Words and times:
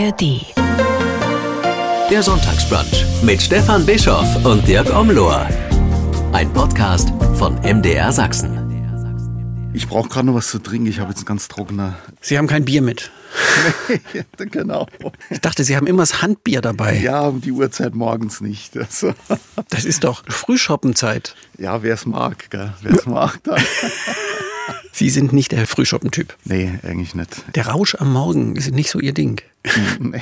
ARD. 0.00 0.46
Der 2.10 2.22
Sonntagsbrunch 2.22 3.04
mit 3.22 3.42
Stefan 3.42 3.84
Bischoff 3.84 4.46
und 4.46 4.66
Dirk 4.66 4.88
Omlohr. 4.96 5.46
Ein 6.32 6.50
Podcast 6.54 7.10
von 7.36 7.56
MDR 7.60 8.10
Sachsen. 8.10 9.70
Ich 9.74 9.86
brauche 9.86 10.08
gerade 10.08 10.28
noch 10.28 10.36
was 10.36 10.48
zu 10.48 10.58
trinken. 10.58 10.86
Ich 10.86 11.00
habe 11.00 11.10
jetzt 11.10 11.20
ein 11.20 11.24
ganz 11.26 11.48
trockener. 11.48 11.98
Sie 12.22 12.38
haben 12.38 12.46
kein 12.46 12.64
Bier 12.64 12.80
mit. 12.80 13.10
genau. 14.38 14.86
Ich 15.28 15.42
dachte, 15.42 15.64
Sie 15.64 15.76
haben 15.76 15.86
immer 15.86 16.02
das 16.02 16.22
Handbier 16.22 16.62
dabei. 16.62 16.96
Ja, 16.96 17.20
um 17.20 17.42
die 17.42 17.52
Uhrzeit 17.52 17.94
morgens 17.94 18.40
nicht. 18.40 18.78
Also, 18.78 19.12
Das 19.68 19.84
ist 19.84 20.04
doch 20.04 20.24
Frühschoppenzeit. 20.28 21.34
ja, 21.58 21.82
wer 21.82 21.92
es 21.92 22.06
mag, 22.06 22.46
wer 22.50 22.72
es 22.90 23.04
mag, 23.04 23.38
dann. 23.44 23.62
Sie 24.92 25.08
sind 25.10 25.32
nicht 25.32 25.52
der 25.52 25.66
Frühschoppentyp. 25.66 26.36
Nee, 26.44 26.78
eigentlich 26.82 27.14
nicht. 27.14 27.44
Der 27.54 27.68
Rausch 27.68 27.94
am 27.96 28.12
Morgen 28.12 28.56
ist 28.56 28.70
nicht 28.72 28.90
so 28.90 28.98
Ihr 29.00 29.12
Ding. 29.14 29.40
Nee. 29.98 30.20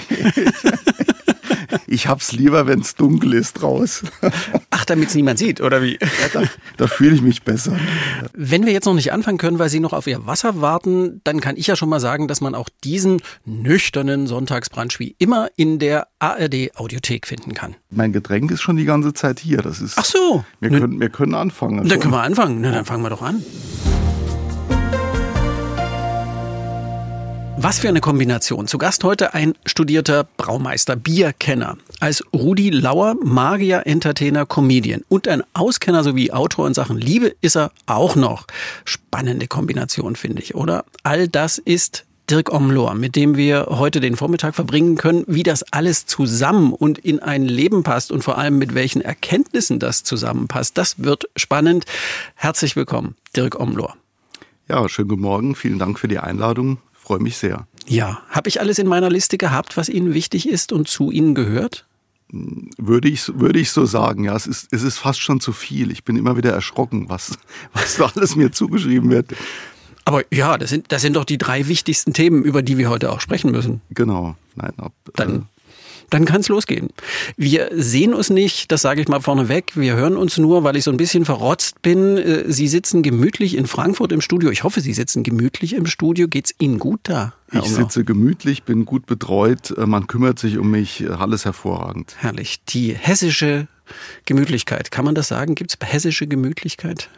Ich 1.87 2.07
hab's 2.07 2.33
lieber, 2.33 2.67
wenn 2.67 2.81
es 2.81 2.95
dunkel 2.95 3.33
ist 3.35 3.63
raus. 3.63 4.03
Ach, 4.71 4.85
damit 4.85 5.09
es 5.09 5.15
niemand 5.15 5.39
sieht, 5.39 5.61
oder 5.61 5.83
wie? 5.83 5.99
Da, 6.33 6.43
da 6.77 6.87
fühle 6.87 7.15
ich 7.15 7.23
mich 7.23 7.43
besser. 7.43 7.77
Wenn 8.35 8.67
wir 8.67 8.73
jetzt 8.73 8.85
noch 8.85 8.95
nicht 8.95 9.13
anfangen 9.13 9.39
können, 9.39 9.59
weil 9.59 9.69
Sie 9.69 9.81
noch 9.81 9.93
auf 9.95 10.07
Ihr 10.07 10.27
Wasser 10.27 10.61
warten, 10.61 11.21
dann 11.25 11.41
kann 11.41 11.57
ich 11.57 11.67
ja 11.67 11.77
schon 11.77 11.89
mal 11.89 12.01
sagen, 12.01 12.29
dass 12.29 12.41
man 12.41 12.55
auch 12.55 12.69
diesen 12.85 13.23
nüchternen 13.45 14.27
Sonntagsbrunch 14.27 14.99
wie 14.99 15.15
immer 15.19 15.49
in 15.57 15.79
der 15.79 16.09
ARD 16.19 16.77
Audiothek 16.77 17.27
finden 17.27 17.55
kann. 17.55 17.75
Mein 17.91 18.13
Getränk 18.13 18.51
ist 18.51 18.61
schon 18.63 18.77
die 18.77 18.85
ganze 18.85 19.13
Zeit 19.15 19.39
hier. 19.41 19.59
Das 19.59 19.81
ist. 19.81 19.99
Ach 19.99 20.05
so. 20.05 20.45
Wir 20.61 20.71
Ne- 20.71 20.81
können, 20.81 21.01
wir 21.01 21.09
können 21.11 21.35
anfangen. 21.35 21.89
Dann 21.89 22.01
können 22.01 22.13
wir 22.13 22.23
anfangen. 22.23 22.61
Na, 22.61 22.71
dann 22.71 22.85
fangen 22.85 23.03
wir 23.03 23.11
doch 23.11 23.23
an. 23.23 23.43
Was 27.61 27.81
für 27.81 27.89
eine 27.89 28.01
Kombination. 28.01 28.69
Zu 28.69 28.79
Gast 28.79 29.03
heute 29.03 29.35
ein 29.35 29.55
studierter 29.67 30.29
Braumeister, 30.37 30.95
Bierkenner. 30.95 31.77
Als 31.99 32.23
Rudi 32.33 32.71
Lauer, 32.71 33.17
Magier, 33.21 33.83
Entertainer, 33.85 34.47
Comedian 34.47 35.03
und 35.09 35.27
ein 35.27 35.43
Auskenner 35.55 36.05
sowie 36.05 36.31
Autor 36.31 36.69
in 36.69 36.75
Sachen 36.75 36.99
Liebe 36.99 37.35
ist 37.41 37.57
er 37.57 37.73
auch 37.87 38.15
noch. 38.15 38.47
Spannende 38.85 39.49
Kombination, 39.49 40.15
finde 40.15 40.41
ich, 40.41 40.55
oder? 40.55 40.85
All 41.03 41.27
das 41.27 41.59
ist 41.59 42.05
Dirk 42.31 42.53
Omlohr, 42.53 42.95
mit 42.95 43.17
dem 43.17 43.37
wir 43.37 43.67
heute 43.71 43.99
den 43.99 44.15
Vormittag 44.15 44.55
verbringen 44.55 44.97
können, 44.97 45.25
wie 45.27 45.43
das 45.43 45.65
alles 45.73 46.07
zusammen 46.07 46.73
und 46.73 46.99
in 46.99 47.19
ein 47.19 47.43
Leben 47.43 47.83
passt 47.83 48.13
und 48.13 48.23
vor 48.23 48.39
allem 48.39 48.59
mit 48.59 48.77
welchen 48.77 49.03
Erkenntnissen 49.03 49.81
das 49.81 50.05
zusammenpasst. 50.05 50.79
Das 50.79 51.03
wird 51.03 51.29
spannend. 51.35 51.87
Herzlich 52.37 52.77
willkommen, 52.77 53.17
Dirk 53.35 53.59
Omlohr. 53.59 53.97
Ja, 54.69 54.89
schönen 54.89 55.09
guten 55.09 55.23
Morgen. 55.23 55.57
Vielen 55.57 55.81
Dank 55.81 55.99
für 55.99 56.07
die 56.07 56.19
Einladung. 56.19 56.79
Freue 57.09 57.21
mich 57.21 57.39
sehr. 57.39 57.67
Ja, 57.87 58.21
habe 58.29 58.51
ich 58.51 58.61
alles 58.61 58.79
in 58.79 58.87
meiner 58.87 59.09
Liste 59.09 59.39
gehabt, 59.39 59.79
was 59.79 59.89
Ihnen 59.89 60.13
wichtig 60.13 60.47
ist 60.47 60.73
und 60.73 60.89
zu 60.89 61.11
Ihnen 61.11 61.35
gehört? 61.35 61.87
Würde 62.31 63.09
ich, 63.09 63.33
würde 63.35 63.59
ich 63.59 63.71
so 63.71 63.87
sagen. 63.87 64.25
Ja, 64.25 64.37
es 64.37 64.47
ist, 64.47 64.69
es 64.73 64.83
ist 64.83 64.99
fast 64.99 65.19
schon 65.23 65.41
zu 65.41 65.53
viel. 65.53 65.91
Ich 65.91 66.05
bin 66.05 66.17
immer 66.17 66.37
wieder 66.37 66.53
erschrocken, 66.53 67.09
was, 67.09 67.39
was 67.73 67.97
da 67.97 68.13
alles 68.15 68.37
mir 68.37 68.53
zugeschrieben 68.53 69.09
wird. 69.09 69.35
Aber 70.05 70.23
ja, 70.31 70.59
das 70.59 70.69
sind, 70.69 70.93
das 70.93 71.01
sind 71.01 71.17
doch 71.17 71.25
die 71.25 71.39
drei 71.39 71.67
wichtigsten 71.67 72.13
Themen, 72.13 72.43
über 72.43 72.61
die 72.61 72.77
wir 72.77 72.91
heute 72.91 73.11
auch 73.11 73.23
sprechen 73.23 73.53
müssen. 73.53 73.81
Genau. 73.89 74.37
Nein, 74.55 74.75
ab, 74.77 74.93
Dann, 75.15 75.47
dann 76.11 76.25
kann 76.25 76.41
es 76.41 76.49
losgehen. 76.49 76.89
Wir 77.37 77.71
sehen 77.73 78.15
uns 78.15 78.31
nicht, 78.31 78.73
das 78.73 78.83
sage 78.83 79.01
ich 79.01 79.09
mal 79.09 79.21
vorneweg. 79.21 79.73
Wir 79.75 79.97
hören 79.97 80.17
uns 80.17 80.39
nur, 80.39 80.65
weil 80.65 80.77
ich 80.77 80.85
so 80.85 80.91
ein 80.91 80.97
bisschen 80.97 81.25
verrotzt 81.25 81.83
bin. 81.83 82.17
Äh, 82.17 82.45
Sie 82.51 82.69
sitzen 82.69 83.03
gemütlich 83.03 83.57
in 83.57 83.67
Frankfurt 83.67 84.13
im 84.13 84.21
Studio. 84.21 84.51
Ich 84.51 84.65
hoffe, 84.65 84.81
Sie 84.81 84.95
sitzen 84.95 85.23
gemütlich 85.23 85.75
im 85.75 85.87
Studio. 85.87 86.29
Geht's 86.29 86.55
Ihnen 86.59 86.79
gut 86.79 87.01
da? 87.05 87.35
Ich 87.53 87.65
sitze 87.65 88.05
gemütlich, 88.05 88.65
bin 88.65 88.85
gut 88.85 89.07
betreut, 89.07 89.71
äh, 89.77 89.87
man 89.87 90.07
kümmert 90.07 90.39
sich 90.39 90.59
um 90.59 90.71
mich, 90.71 91.03
äh, 91.03 91.09
alles 91.09 91.45
hervorragend. 91.45 92.17
Herrlich. 92.19 92.61
Die 92.69 92.93
hessische 92.93 93.69
Gemütlichkeit. 94.27 94.91
Kann 94.91 95.05
man 95.05 95.15
das 95.15 95.29
sagen? 95.29 95.55
Gibt's 95.55 95.77
hessische 95.83 96.27
Gemütlichkeit? 96.27 97.09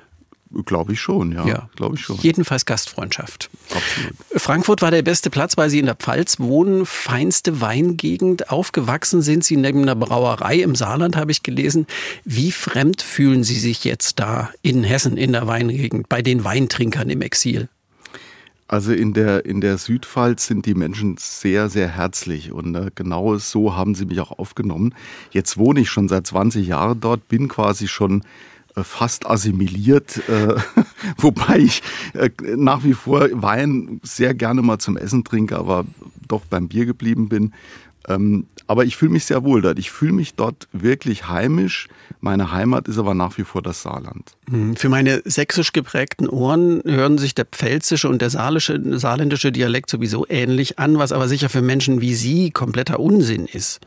Glaube 0.66 0.94
ich 0.94 1.00
schon, 1.00 1.30
ja. 1.30 1.68
Glaube 1.76 1.94
ich 1.94 2.02
schon. 2.02 2.16
Jedenfalls 2.16 2.66
Gastfreundschaft. 2.66 3.50
Absolut. 3.70 4.14
Frankfurt 4.34 4.82
war 4.82 4.90
der 4.90 5.02
beste 5.02 5.30
Platz, 5.30 5.56
weil 5.56 5.70
Sie 5.70 5.78
in 5.78 5.86
der 5.86 5.94
Pfalz 5.94 6.40
wohnen, 6.40 6.86
feinste 6.86 7.60
Weingegend. 7.60 8.50
Aufgewachsen 8.50 9.22
sind 9.22 9.44
Sie 9.44 9.56
neben 9.56 9.82
einer 9.82 9.94
Brauerei 9.94 10.56
im 10.56 10.74
Saarland, 10.74 11.16
habe 11.16 11.30
ich 11.30 11.44
gelesen. 11.44 11.86
Wie 12.24 12.50
fremd 12.50 13.00
fühlen 13.00 13.44
Sie 13.44 13.60
sich 13.60 13.84
jetzt 13.84 14.18
da 14.18 14.50
in 14.62 14.82
Hessen, 14.82 15.16
in 15.16 15.32
der 15.32 15.46
Weingegend, 15.46 16.08
bei 16.08 16.20
den 16.20 16.42
Weintrinkern 16.42 17.10
im 17.10 17.22
Exil? 17.22 17.68
Also 18.70 18.92
in 18.92 19.14
der, 19.14 19.44
in 19.46 19.60
der 19.60 19.78
Südpfalz 19.78 20.46
sind 20.46 20.64
die 20.64 20.74
Menschen 20.74 21.16
sehr, 21.18 21.68
sehr 21.68 21.88
herzlich 21.88 22.52
und 22.52 22.74
äh, 22.76 22.90
genau 22.94 23.36
so 23.36 23.74
haben 23.74 23.96
sie 23.96 24.04
mich 24.04 24.20
auch 24.20 24.30
aufgenommen. 24.30 24.94
Jetzt 25.32 25.58
wohne 25.58 25.80
ich 25.80 25.90
schon 25.90 26.08
seit 26.08 26.28
20 26.28 26.68
Jahren 26.68 27.00
dort, 27.00 27.26
bin 27.26 27.48
quasi 27.48 27.88
schon 27.88 28.22
fast 28.76 29.26
assimiliert, 29.26 30.28
äh, 30.28 30.54
wobei 31.16 31.58
ich 31.58 31.82
äh, 32.14 32.30
nach 32.56 32.84
wie 32.84 32.94
vor 32.94 33.28
Wein 33.32 34.00
sehr 34.02 34.34
gerne 34.34 34.62
mal 34.62 34.78
zum 34.78 34.96
Essen 34.96 35.24
trinke, 35.24 35.56
aber 35.56 35.84
doch 36.28 36.44
beim 36.44 36.68
Bier 36.68 36.86
geblieben 36.86 37.28
bin. 37.28 37.52
Ähm, 38.08 38.46
aber 38.66 38.84
ich 38.84 38.96
fühle 38.96 39.12
mich 39.12 39.24
sehr 39.24 39.44
wohl 39.44 39.62
dort. 39.62 39.78
Ich 39.78 39.90
fühle 39.90 40.12
mich 40.12 40.34
dort 40.34 40.68
wirklich 40.72 41.28
heimisch. 41.28 41.88
Meine 42.20 42.52
Heimat 42.52 42.88
ist 42.88 42.98
aber 42.98 43.14
nach 43.14 43.36
wie 43.36 43.44
vor 43.44 43.62
das 43.62 43.82
Saarland. 43.82 44.32
Hm, 44.48 44.76
Für 44.76 44.88
meine 44.88 45.22
sächsisch 45.24 45.72
geprägten 45.72 46.28
Ohren 46.28 46.82
hören 46.84 47.18
sich 47.18 47.34
der 47.34 47.44
pfälzische 47.44 48.08
und 48.08 48.22
der 48.22 48.30
saarländische, 48.30 48.98
saarländische 48.98 49.52
Dialekt 49.52 49.90
sowieso 49.90 50.26
ähnlich 50.28 50.78
an, 50.78 50.98
was 50.98 51.12
aber 51.12 51.28
sicher 51.28 51.48
für 51.48 51.62
Menschen 51.62 52.00
wie 52.00 52.14
Sie 52.14 52.50
kompletter 52.50 53.00
Unsinn 53.00 53.46
ist. 53.46 53.80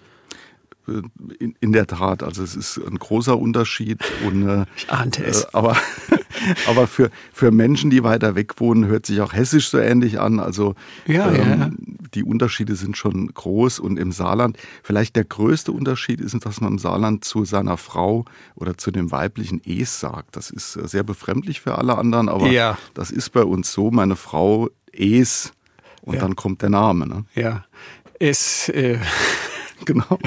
In, 1.40 1.56
in 1.62 1.72
der 1.72 1.88
Tat, 1.88 2.24
also 2.24 2.44
es 2.44 2.56
ist 2.56 2.78
ein 2.78 3.00
großer 3.00 3.38
Unterschied. 3.38 4.00
Und, 4.26 4.48
äh, 4.48 4.66
Ich 4.76 4.90
ahnte 4.92 5.24
es. 5.26 5.44
Äh, 5.44 5.48
aber 5.54 5.78
aber 6.68 6.88
für, 6.88 7.10
für 7.32 7.52
Menschen, 7.52 7.90
die 7.90 8.04
weiter 8.04 8.36
weg 8.36 8.60
wohnen, 8.60 8.86
hört 8.88 9.06
sich 9.06 9.22
auch 9.22 9.34
Hessisch 9.34 9.70
so 9.70 9.78
ähnlich 9.78 10.20
an. 10.20 10.40
Also 10.40 10.76
Ja, 11.08 11.32
ja, 11.32 11.44
ja. 11.56 11.72
die 12.14 12.24
Unterschiede 12.24 12.76
sind 12.76 12.98
schon 12.98 13.34
groß. 13.34 13.80
Und 13.80 13.98
im 13.98 14.12
Saarland, 14.12 14.58
vielleicht 14.84 15.16
der 15.16 15.24
größte 15.26 15.72
Unterschied 15.72 16.20
ist, 16.20 16.36
dass 16.46 16.60
man 16.60 16.74
im 16.74 16.80
Saarland 16.80 17.24
zu 17.24 17.46
seiner 17.46 17.78
Frau 17.78 18.26
oder 18.56 18.78
zu 18.78 18.92
dem 18.92 19.12
weiblichen 19.12 19.62
Es 19.66 20.00
sagt. 20.00 20.36
Das 20.36 20.50
ist 20.50 20.76
äh, 20.76 20.88
sehr 20.88 21.04
befremdlich 21.04 21.62
für 21.62 21.78
alle 21.78 21.98
anderen, 21.98 22.28
aber 22.30 22.48
Ja. 22.48 22.78
das 22.94 23.10
ist 23.12 23.30
bei 23.32 23.44
uns 23.44 23.72
so. 23.72 23.90
Meine 23.92 24.16
Frau 24.16 24.70
Es 24.92 25.54
und 26.02 26.22
dann 26.22 26.36
kommt 26.36 26.62
der 26.62 26.70
Name. 26.70 27.08
Ne? 27.08 27.26
Ja, 27.36 27.64
es, 28.20 28.68
äh, 28.70 28.98
Genau. 29.86 30.18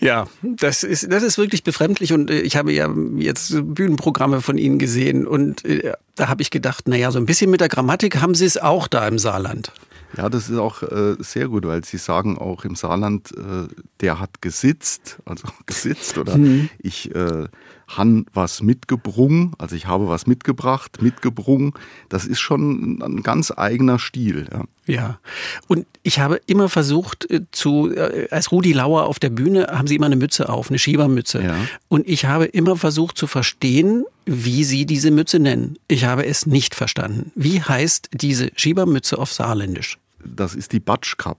Ja, 0.00 0.26
das 0.42 0.82
ist, 0.82 1.12
das 1.12 1.22
ist 1.22 1.38
wirklich 1.38 1.62
befremdlich 1.62 2.12
und 2.12 2.30
äh, 2.30 2.40
ich 2.40 2.56
habe 2.56 2.72
ja 2.72 2.92
jetzt 3.16 3.54
Bühnenprogramme 3.62 4.40
von 4.40 4.58
Ihnen 4.58 4.78
gesehen 4.78 5.26
und 5.26 5.64
äh, 5.64 5.92
da 6.16 6.28
habe 6.28 6.42
ich 6.42 6.50
gedacht, 6.50 6.88
naja, 6.88 7.10
so 7.10 7.18
ein 7.18 7.26
bisschen 7.26 7.50
mit 7.50 7.60
der 7.60 7.68
Grammatik 7.68 8.20
haben 8.20 8.34
Sie 8.34 8.44
es 8.44 8.58
auch 8.58 8.88
da 8.88 9.06
im 9.06 9.18
Saarland. 9.18 9.72
Ja, 10.16 10.28
das 10.28 10.48
ist 10.48 10.56
auch 10.56 10.82
äh, 10.82 11.16
sehr 11.18 11.48
gut, 11.48 11.66
weil 11.66 11.84
Sie 11.84 11.98
sagen 11.98 12.38
auch 12.38 12.64
im 12.64 12.74
Saarland, 12.74 13.32
äh, 13.32 13.68
der 14.00 14.18
hat 14.18 14.40
gesitzt, 14.40 15.18
also 15.24 15.48
gesitzt 15.66 16.18
oder 16.18 16.38
ich 16.78 17.14
äh, 17.14 17.46
han 17.88 18.26
was 18.34 18.62
mitgebrungen, 18.62 19.52
also 19.58 19.74
ich 19.74 19.86
habe 19.86 20.08
was 20.08 20.26
mitgebracht, 20.26 21.00
mitgebrungen. 21.00 21.72
Das 22.10 22.26
ist 22.26 22.38
schon 22.38 23.00
ein 23.02 23.22
ganz 23.22 23.50
eigener 23.50 23.98
Stil. 23.98 24.46
Ja. 24.52 24.64
Ja, 24.86 25.18
und 25.66 25.86
ich 26.02 26.18
habe 26.18 26.40
immer 26.46 26.70
versucht 26.70 27.30
äh, 27.30 27.42
zu, 27.52 27.94
äh, 27.94 28.28
als 28.30 28.52
Rudi 28.52 28.72
Lauer 28.72 29.04
auf 29.04 29.18
der 29.18 29.28
Bühne 29.28 29.66
haben 29.70 29.86
Sie 29.86 29.96
immer 29.96 30.06
eine 30.06 30.16
Mütze 30.16 30.48
auf, 30.48 30.70
eine 30.70 30.78
Schiebermütze. 30.78 31.42
Ja. 31.42 31.56
Und 31.88 32.08
ich 32.08 32.24
habe 32.24 32.46
immer 32.46 32.74
versucht 32.74 33.18
zu 33.18 33.26
verstehen, 33.26 34.04
wie 34.24 34.64
Sie 34.64 34.86
diese 34.86 35.10
Mütze 35.10 35.40
nennen. 35.40 35.78
Ich 35.88 36.06
habe 36.06 36.24
es 36.24 36.46
nicht 36.46 36.74
verstanden. 36.74 37.32
Wie 37.34 37.60
heißt 37.60 38.08
diese 38.14 38.50
Schiebermütze 38.56 39.18
auf 39.18 39.30
Saarländisch? 39.30 39.98
Das 40.24 40.54
ist 40.54 40.72
die 40.72 40.80
Batschkap. 40.80 41.38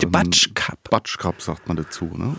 Die 0.00 0.06
Batschkap. 0.06 0.78
Batschkap 0.88 1.42
sagt 1.42 1.66
man 1.66 1.76
dazu. 1.76 2.04
Ne? 2.04 2.36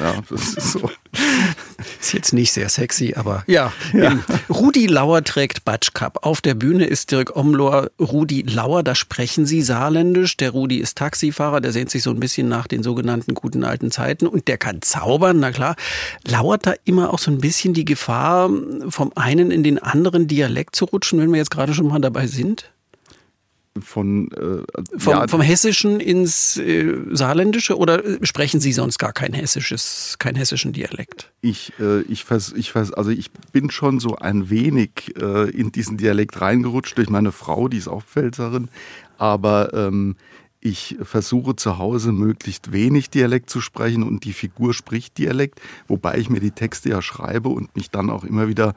Ja, 0.00 0.22
das 0.28 0.54
ist 0.54 0.72
so. 0.72 0.90
Ist 2.00 2.14
jetzt 2.14 2.32
nicht 2.32 2.52
sehr 2.52 2.68
sexy, 2.68 3.14
aber 3.16 3.44
ja. 3.46 3.72
Ähm, 3.92 4.22
Rudi 4.48 4.86
Lauer 4.86 5.22
trägt 5.24 5.64
Batschkap. 5.64 6.24
Auf 6.24 6.40
der 6.40 6.54
Bühne 6.54 6.86
ist 6.86 7.10
Dirk 7.10 7.36
Omlohr 7.36 7.90
Rudi 7.98 8.42
Lauer. 8.42 8.82
Da 8.82 8.94
sprechen 8.94 9.44
sie 9.46 9.62
saarländisch. 9.62 10.36
Der 10.36 10.50
Rudi 10.50 10.78
ist 10.78 10.96
Taxifahrer. 10.96 11.60
Der 11.60 11.72
sehnt 11.72 11.90
sich 11.90 12.02
so 12.02 12.10
ein 12.10 12.20
bisschen 12.20 12.48
nach 12.48 12.66
den 12.66 12.82
sogenannten 12.82 13.34
guten 13.34 13.64
alten 13.64 13.90
Zeiten. 13.90 14.26
Und 14.26 14.48
der 14.48 14.58
kann 14.58 14.80
zaubern, 14.80 15.40
na 15.40 15.50
klar. 15.50 15.76
Lauert 16.24 16.66
da 16.66 16.74
immer 16.84 17.12
auch 17.12 17.18
so 17.18 17.30
ein 17.30 17.38
bisschen 17.38 17.74
die 17.74 17.84
Gefahr, 17.84 18.48
vom 18.88 19.12
einen 19.14 19.50
in 19.50 19.62
den 19.62 19.78
anderen 19.78 20.28
Dialekt 20.28 20.76
zu 20.76 20.86
rutschen, 20.86 21.20
wenn 21.20 21.30
wir 21.30 21.38
jetzt 21.38 21.50
gerade 21.50 21.74
schon 21.74 21.88
mal 21.88 22.00
dabei 22.00 22.26
sind? 22.26 22.71
Von, 23.80 24.30
äh, 24.32 24.62
Vom, 24.98 25.12
ja, 25.12 25.28
vom 25.28 25.40
Hessischen 25.40 25.98
ins 25.98 26.58
äh, 26.58 26.94
Saarländische 27.10 27.78
oder 27.78 28.04
äh, 28.04 28.18
sprechen 28.22 28.60
Sie 28.60 28.72
sonst 28.72 28.98
gar 28.98 29.12
kein 29.12 29.32
hessisches, 29.32 30.16
keinen 30.18 30.36
hessischen 30.36 30.72
Dialekt? 30.72 31.32
Ich, 31.40 31.72
äh, 31.80 32.02
ich, 32.02 32.24
vers, 32.24 32.52
ich 32.54 32.70
vers, 32.70 32.92
also 32.92 33.10
ich 33.10 33.30
bin 33.52 33.70
schon 33.70 33.98
so 33.98 34.16
ein 34.16 34.50
wenig 34.50 35.14
äh, 35.18 35.48
in 35.50 35.72
diesen 35.72 35.96
Dialekt 35.96 36.40
reingerutscht 36.40 36.98
durch 36.98 37.08
meine 37.08 37.32
Frau, 37.32 37.68
die 37.68 37.78
ist 37.78 37.88
auch 37.88 38.04
Pfälzerin. 38.04 38.68
Aber 39.16 39.72
ähm, 39.72 40.16
Ich 40.64 40.96
versuche 41.02 41.56
zu 41.56 41.78
Hause 41.78 42.12
möglichst 42.12 42.70
wenig 42.70 43.10
Dialekt 43.10 43.50
zu 43.50 43.60
sprechen 43.60 44.04
und 44.04 44.22
die 44.24 44.32
Figur 44.32 44.74
spricht 44.74 45.18
Dialekt, 45.18 45.60
wobei 45.88 46.18
ich 46.18 46.30
mir 46.30 46.38
die 46.38 46.52
Texte 46.52 46.90
ja 46.90 47.02
schreibe 47.02 47.48
und 47.48 47.74
mich 47.74 47.90
dann 47.90 48.10
auch 48.10 48.22
immer 48.22 48.46
wieder 48.46 48.74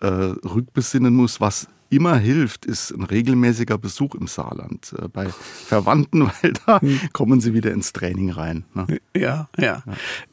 äh, 0.00 0.06
rückbesinnen 0.06 1.12
muss, 1.12 1.40
was 1.40 1.66
immer 1.96 2.16
hilft, 2.16 2.66
ist 2.66 2.90
ein 2.90 3.04
regelmäßiger 3.04 3.78
Besuch 3.78 4.14
im 4.14 4.26
Saarland 4.26 4.94
äh, 4.98 5.08
bei 5.08 5.28
Verwandten, 5.28 6.26
weil 6.42 6.52
da 6.66 6.80
hm. 6.80 7.00
kommen 7.12 7.40
sie 7.40 7.54
wieder 7.54 7.72
ins 7.72 7.92
Training 7.92 8.30
rein. 8.30 8.64
Ne? 8.74 8.86
Ja, 9.16 9.48
ja, 9.58 9.82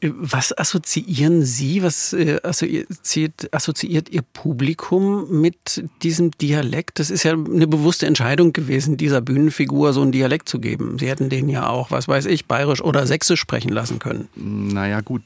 ja, 0.02 0.12
Was 0.20 0.58
assoziieren 0.58 1.44
Sie, 1.44 1.84
was 1.84 2.14
äh, 2.14 2.40
assoziiert, 2.44 3.54
assoziiert 3.54 4.10
Ihr 4.10 4.22
Publikum 4.22 5.42
mit 5.42 5.84
diesem 6.04 6.32
Dialekt? 6.32 7.00
Das 7.00 7.10
ist 7.10 7.24
ja 7.24 7.34
eine 7.34 7.68
bewusste 7.68 8.06
Entscheidung 8.06 8.54
gewesen, 8.54 8.98
dieser 8.98 9.22
Bühnenfigur 9.22 9.94
so 9.94 10.02
einen 10.02 10.12
Dialekt 10.12 10.50
zu 10.50 10.60
geben. 10.60 10.98
Sie 11.00 11.08
hätten 11.08 11.30
den 11.30 11.50
ja 11.50 11.68
auch, 11.68 11.92
was 11.92 12.08
weiß 12.08 12.26
ich, 12.26 12.46
bayerisch 12.46 12.82
oder 12.82 13.06
sächsisch 13.06 13.40
sprechen 13.40 13.72
lassen 13.72 14.00
können. 14.00 14.28
Naja 14.36 15.02
gut, 15.02 15.24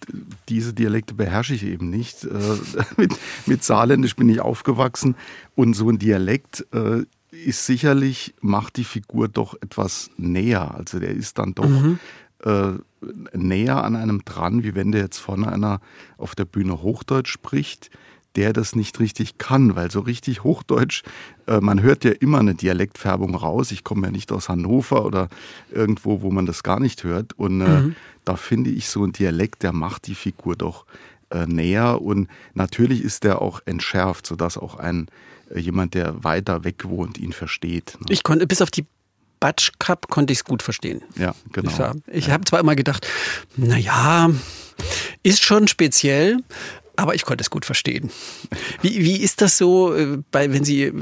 diese 0.50 0.74
Dialekte 0.74 1.14
beherrsche 1.14 1.54
ich 1.54 1.64
eben 1.64 1.90
nicht. 1.90 2.24
Äh, 2.24 2.30
mit, 2.98 3.14
mit 3.46 3.64
Saarländisch 3.64 4.16
bin 4.16 4.30
ich 4.30 4.42
aufgewachsen 4.42 5.16
und 5.56 5.74
so 5.74 5.90
ein 5.90 6.00
Dialekt 6.00 6.66
äh, 6.74 7.04
ist 7.32 7.66
sicherlich, 7.66 8.34
macht 8.42 8.78
die 8.78 8.84
Figur 8.84 9.28
doch 9.28 9.56
etwas 9.56 10.10
näher. 10.18 10.76
Also 10.76 11.00
der 11.00 11.12
ist 11.12 11.38
dann 11.38 11.54
doch 11.54 11.68
mhm. 11.68 12.00
äh, 12.44 12.74
näher 13.34 13.84
an 13.84 13.96
einem 13.96 14.24
dran, 14.26 14.64
wie 14.64 14.76
wenn 14.76 14.92
der 14.92 15.02
jetzt 15.02 15.18
vorne 15.18 15.52
einer 15.52 15.80
auf 16.18 16.36
der 16.36 16.46
Bühne 16.46 16.82
Hochdeutsch 16.82 17.32
spricht, 17.32 17.90
der 18.36 18.52
das 18.52 18.76
nicht 18.76 19.00
richtig 19.00 19.38
kann, 19.38 19.76
weil 19.76 19.92
so 19.92 20.02
richtig 20.02 20.44
Hochdeutsch, 20.44 21.04
äh, 21.48 21.60
man 21.60 21.82
hört 21.82 22.04
ja 22.04 22.12
immer 22.12 22.40
eine 22.40 22.56
Dialektfärbung 22.56 23.36
raus. 23.36 23.72
Ich 23.72 23.84
komme 23.84 24.08
ja 24.08 24.12
nicht 24.12 24.32
aus 24.32 24.50
Hannover 24.50 25.06
oder 25.06 25.30
irgendwo, 25.72 26.22
wo 26.22 26.32
man 26.32 26.46
das 26.46 26.64
gar 26.64 26.80
nicht 26.80 27.04
hört. 27.04 27.34
Und 27.34 27.62
äh, 27.62 27.82
mhm. 27.82 27.96
da 28.26 28.36
finde 28.36 28.70
ich 28.72 28.90
so 28.90 29.04
ein 29.04 29.14
Dialekt, 29.14 29.64
der 29.64 29.72
macht 29.72 30.08
die 30.08 30.16
Figur 30.16 30.56
doch 30.56 30.86
äh, 31.30 31.46
näher 31.46 32.02
und 32.02 32.28
natürlich 32.54 33.04
ist 33.04 33.24
der 33.24 33.42
auch 33.42 33.62
entschärft, 33.66 34.28
sodass 34.28 34.58
auch 34.58 34.76
ein 34.76 35.08
äh, 35.50 35.60
jemand, 35.60 35.94
der 35.94 36.24
weiter 36.24 36.64
weg 36.64 36.86
wohnt, 36.86 37.18
ihn 37.18 37.34
versteht. 37.34 37.98
Ne? 38.00 38.08
Ich 38.10 38.24
konnte 38.24 38.48
bis 38.48 38.62
auf 38.62 38.72
die 38.72 38.86
Batsch 39.40 39.72
Cup 39.80 40.08
konnte 40.08 40.34
ich 40.34 40.40
es 40.40 40.46
gut 40.46 40.64
verstehen. 40.64 41.02
Ja, 41.18 41.36
genau. 41.52 41.94
Ich, 42.08 42.18
ich 42.18 42.32
habe 42.32 42.46
zwar 42.46 42.60
immer 42.60 42.76
gedacht, 42.76 43.08
naja, 43.58 44.30
ist 45.24 45.44
schon 45.44 45.68
speziell, 45.68 46.40
aber 46.98 47.16
ich 47.16 47.26
konnte 47.26 47.42
es 47.42 47.50
gut 47.50 47.66
verstehen. 47.66 48.10
Wie, 48.82 49.04
wie 49.04 49.18
ist 49.18 49.42
das 49.42 49.58
so, 49.58 49.94
äh, 49.94 50.18
bei, 50.32 50.52
wenn 50.54 50.64
Sie 50.64 50.84
äh, 50.84 50.94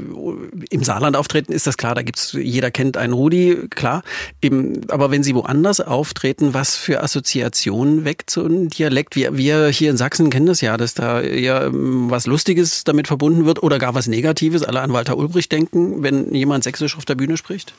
im 0.70 0.84
Saarland 0.84 1.16
auftreten, 1.16 1.52
ist 1.52 1.66
das 1.66 1.76
klar, 1.76 1.94
da 1.94 2.02
gibt's, 2.02 2.32
jeder 2.32 2.70
kennt 2.70 2.96
einen 2.96 3.12
Rudi, 3.12 3.68
klar. 3.70 4.02
Eben, 4.42 4.88
aber 4.90 5.10
wenn 5.10 5.22
Sie 5.22 5.34
woanders 5.34 5.80
auftreten, 5.80 6.54
was 6.54 6.76
für 6.76 7.02
Assoziationen 7.02 8.04
weckt 8.04 8.30
so 8.30 8.44
ein 8.44 8.68
Dialekt? 8.68 9.16
Wir, 9.16 9.36
wir 9.36 9.68
hier 9.68 9.90
in 9.90 9.96
Sachsen 9.96 10.30
kennen 10.30 10.46
das 10.46 10.60
ja, 10.60 10.76
dass 10.76 10.94
da 10.94 11.20
eher 11.20 11.64
ähm, 11.64 12.10
was 12.10 12.26
Lustiges 12.26 12.84
damit 12.84 13.06
verbunden 13.06 13.46
wird 13.46 13.62
oder 13.62 13.78
gar 13.78 13.94
was 13.94 14.06
Negatives. 14.06 14.62
Alle 14.62 14.80
an 14.80 14.92
Walter 14.92 15.16
Ulbricht 15.16 15.52
denken, 15.52 16.02
wenn 16.02 16.34
jemand 16.34 16.64
Sächsisch 16.64 16.96
auf 16.96 17.04
der 17.04 17.14
Bühne 17.14 17.36
spricht? 17.36 17.74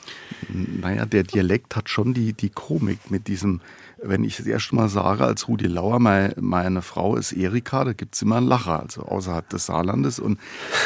Naja, 0.48 1.06
der 1.06 1.22
Dialekt 1.22 1.76
hat 1.76 1.88
schon 1.88 2.14
die, 2.14 2.32
die 2.32 2.50
Komik 2.50 3.10
mit 3.10 3.28
diesem 3.28 3.60
wenn 4.02 4.24
ich 4.24 4.36
das 4.36 4.46
erste 4.46 4.74
Mal 4.74 4.88
sage, 4.88 5.24
als 5.24 5.48
Rudi 5.48 5.66
Lauer, 5.66 5.98
meine, 5.98 6.34
meine 6.38 6.82
Frau 6.82 7.16
ist 7.16 7.32
Erika, 7.32 7.84
da 7.84 7.92
gibt 7.92 8.14
es 8.14 8.22
immer 8.22 8.36
einen 8.36 8.46
Lacher, 8.46 8.80
also 8.80 9.02
außerhalb 9.02 9.48
des 9.48 9.66
Saarlandes. 9.66 10.18
Und 10.18 10.38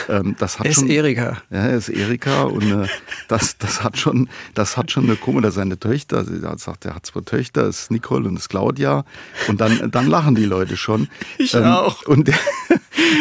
ähm, 0.09 0.37
das 0.39 0.59
hat 0.59 0.67
ist 0.67 0.77
schon. 0.77 0.89
Erika. 0.89 1.39
Ja, 1.51 1.67
ist 1.69 1.89
Erika 1.89 2.43
und 2.43 2.71
äh, 2.71 2.87
das, 3.29 3.59
das 3.59 3.83
hat 3.83 3.99
schon, 3.99 4.29
das 4.55 4.77
hat 4.77 4.91
schon 4.91 5.05
eine 5.05 5.17
Komisch, 5.17 5.43
da 5.43 5.51
seine 5.51 5.79
Töchter, 5.79 6.25
er 6.43 6.59
sagt, 6.59 6.85
er 6.85 6.95
hat 6.95 7.07
zwei 7.07 7.21
Töchter, 7.23 7.65
das 7.65 7.83
ist 7.83 7.91
Nicole 7.91 8.29
und 8.29 8.35
das 8.35 8.45
ist 8.45 8.49
Claudia. 8.49 9.05
Und 9.49 9.61
dann, 9.61 9.91
dann 9.91 10.07
lachen 10.07 10.35
die 10.35 10.45
Leute 10.45 10.77
schon. 10.77 11.09
Ich 11.39 11.55
ähm, 11.55 11.65
auch. 11.65 12.07
Und 12.07 12.29
der, 12.29 12.39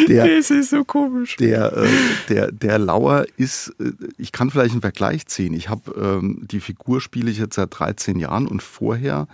der, 0.08 0.36
das 0.36 0.50
ist 0.50 0.70
so 0.70 0.84
komisch. 0.84 1.36
Der, 1.36 1.76
äh, 1.76 1.88
der, 2.28 2.52
der 2.52 2.78
Lauer 2.78 3.24
ist, 3.36 3.74
äh, 3.80 3.92
ich 4.18 4.30
kann 4.30 4.50
vielleicht 4.50 4.72
einen 4.72 4.82
Vergleich 4.82 5.26
ziehen. 5.26 5.52
Ich 5.52 5.68
habe 5.68 5.92
ähm, 6.00 6.46
die 6.50 6.60
Figur 6.60 7.00
spiele 7.00 7.30
ich 7.30 7.38
jetzt 7.38 7.56
seit 7.56 7.78
13 7.78 8.18
Jahren 8.18 8.46
und 8.46 8.62
vorher 8.62 9.26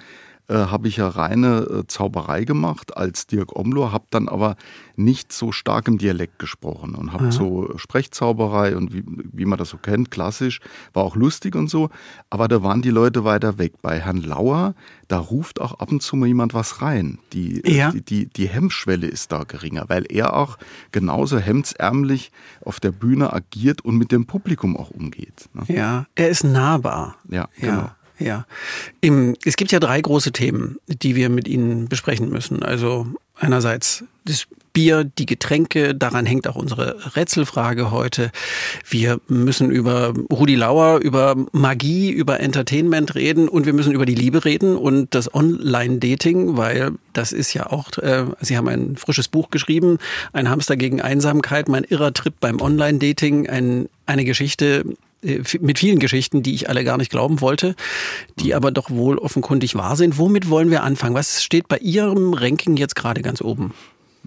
äh, 0.48 0.54
habe 0.54 0.88
ich 0.88 0.96
ja 0.96 1.08
reine 1.08 1.58
äh, 1.62 1.86
Zauberei 1.86 2.44
gemacht 2.44 2.96
als 2.96 3.26
Dirk 3.26 3.56
Omlo, 3.56 3.92
habe 3.92 4.06
dann 4.10 4.28
aber 4.28 4.56
nicht 4.96 5.32
so 5.32 5.52
stark 5.52 5.88
im 5.88 5.98
Dialekt 5.98 6.38
gesprochen 6.38 6.94
und 6.94 7.12
habe 7.12 7.30
so 7.30 7.76
Sprechzauberei 7.76 8.76
und 8.76 8.94
wie, 8.94 9.04
wie 9.06 9.44
man 9.44 9.58
das 9.58 9.70
so 9.70 9.76
kennt, 9.76 10.10
klassisch, 10.10 10.60
war 10.94 11.04
auch 11.04 11.16
lustig 11.16 11.54
und 11.54 11.68
so, 11.68 11.90
aber 12.30 12.48
da 12.48 12.62
waren 12.62 12.80
die 12.80 12.90
Leute 12.90 13.24
weiter 13.24 13.58
weg. 13.58 13.74
Bei 13.82 14.00
Herrn 14.00 14.22
Lauer, 14.22 14.74
da 15.08 15.18
ruft 15.18 15.60
auch 15.60 15.78
ab 15.80 15.92
und 15.92 16.02
zu 16.02 16.16
mal 16.16 16.26
jemand 16.26 16.54
was 16.54 16.80
rein. 16.80 17.18
Die, 17.32 17.62
ja. 17.64 17.90
die, 17.90 18.02
die, 18.02 18.26
die 18.26 18.48
Hemmschwelle 18.48 19.06
ist 19.06 19.32
da 19.32 19.44
geringer, 19.44 19.84
weil 19.88 20.04
er 20.08 20.36
auch 20.36 20.56
genauso 20.92 21.38
hemdsärmlich 21.38 22.32
auf 22.64 22.80
der 22.80 22.92
Bühne 22.92 23.32
agiert 23.32 23.84
und 23.84 23.96
mit 23.96 24.12
dem 24.12 24.26
Publikum 24.26 24.76
auch 24.76 24.90
umgeht. 24.90 25.48
Ne? 25.52 25.64
Ja, 25.68 26.06
er 26.14 26.28
ist 26.28 26.44
nahbar. 26.44 27.16
Ja, 27.28 27.48
genau. 27.60 27.72
Ja. 27.72 27.95
Ja. 28.18 28.46
Im, 29.00 29.36
es 29.44 29.56
gibt 29.56 29.72
ja 29.72 29.80
drei 29.80 30.00
große 30.00 30.32
Themen, 30.32 30.78
die 30.86 31.16
wir 31.16 31.28
mit 31.28 31.48
Ihnen 31.48 31.88
besprechen 31.88 32.30
müssen. 32.30 32.62
Also 32.62 33.06
einerseits 33.38 34.04
das 34.24 34.46
Bier, 34.72 35.04
die 35.04 35.24
Getränke, 35.24 35.94
daran 35.94 36.26
hängt 36.26 36.46
auch 36.46 36.56
unsere 36.56 37.16
Rätselfrage 37.16 37.90
heute. 37.90 38.30
Wir 38.86 39.18
müssen 39.26 39.70
über 39.70 40.12
Rudi 40.30 40.54
Lauer, 40.54 40.98
über 40.98 41.34
Magie, 41.52 42.10
über 42.10 42.40
Entertainment 42.40 43.14
reden 43.14 43.48
und 43.48 43.64
wir 43.64 43.72
müssen 43.72 43.92
über 43.92 44.04
die 44.04 44.14
Liebe 44.14 44.44
reden 44.44 44.76
und 44.76 45.14
das 45.14 45.34
Online-Dating, 45.34 46.58
weil 46.58 46.92
das 47.14 47.32
ist 47.32 47.54
ja 47.54 47.70
auch, 47.70 47.96
äh, 47.96 48.24
Sie 48.40 48.58
haben 48.58 48.68
ein 48.68 48.96
frisches 48.96 49.28
Buch 49.28 49.48
geschrieben, 49.48 49.96
ein 50.34 50.50
Hamster 50.50 50.76
gegen 50.76 51.00
Einsamkeit, 51.00 51.68
mein 51.68 51.84
irrer 51.84 52.12
Trip 52.12 52.34
beim 52.38 52.60
Online-Dating, 52.60 53.48
ein, 53.48 53.88
eine 54.04 54.26
Geschichte, 54.26 54.84
mit 55.22 55.78
vielen 55.78 55.98
Geschichten, 55.98 56.42
die 56.42 56.54
ich 56.54 56.68
alle 56.68 56.84
gar 56.84 56.98
nicht 56.98 57.10
glauben 57.10 57.40
wollte, 57.40 57.74
die 58.38 58.54
aber 58.54 58.70
doch 58.70 58.90
wohl 58.90 59.18
offenkundig 59.18 59.74
wahr 59.74 59.96
sind. 59.96 60.18
Womit 60.18 60.50
wollen 60.50 60.70
wir 60.70 60.82
anfangen? 60.82 61.14
Was 61.14 61.42
steht 61.42 61.68
bei 61.68 61.78
Ihrem 61.78 62.34
Ranking 62.34 62.76
jetzt 62.76 62.96
gerade 62.96 63.22
ganz 63.22 63.40
oben? 63.40 63.72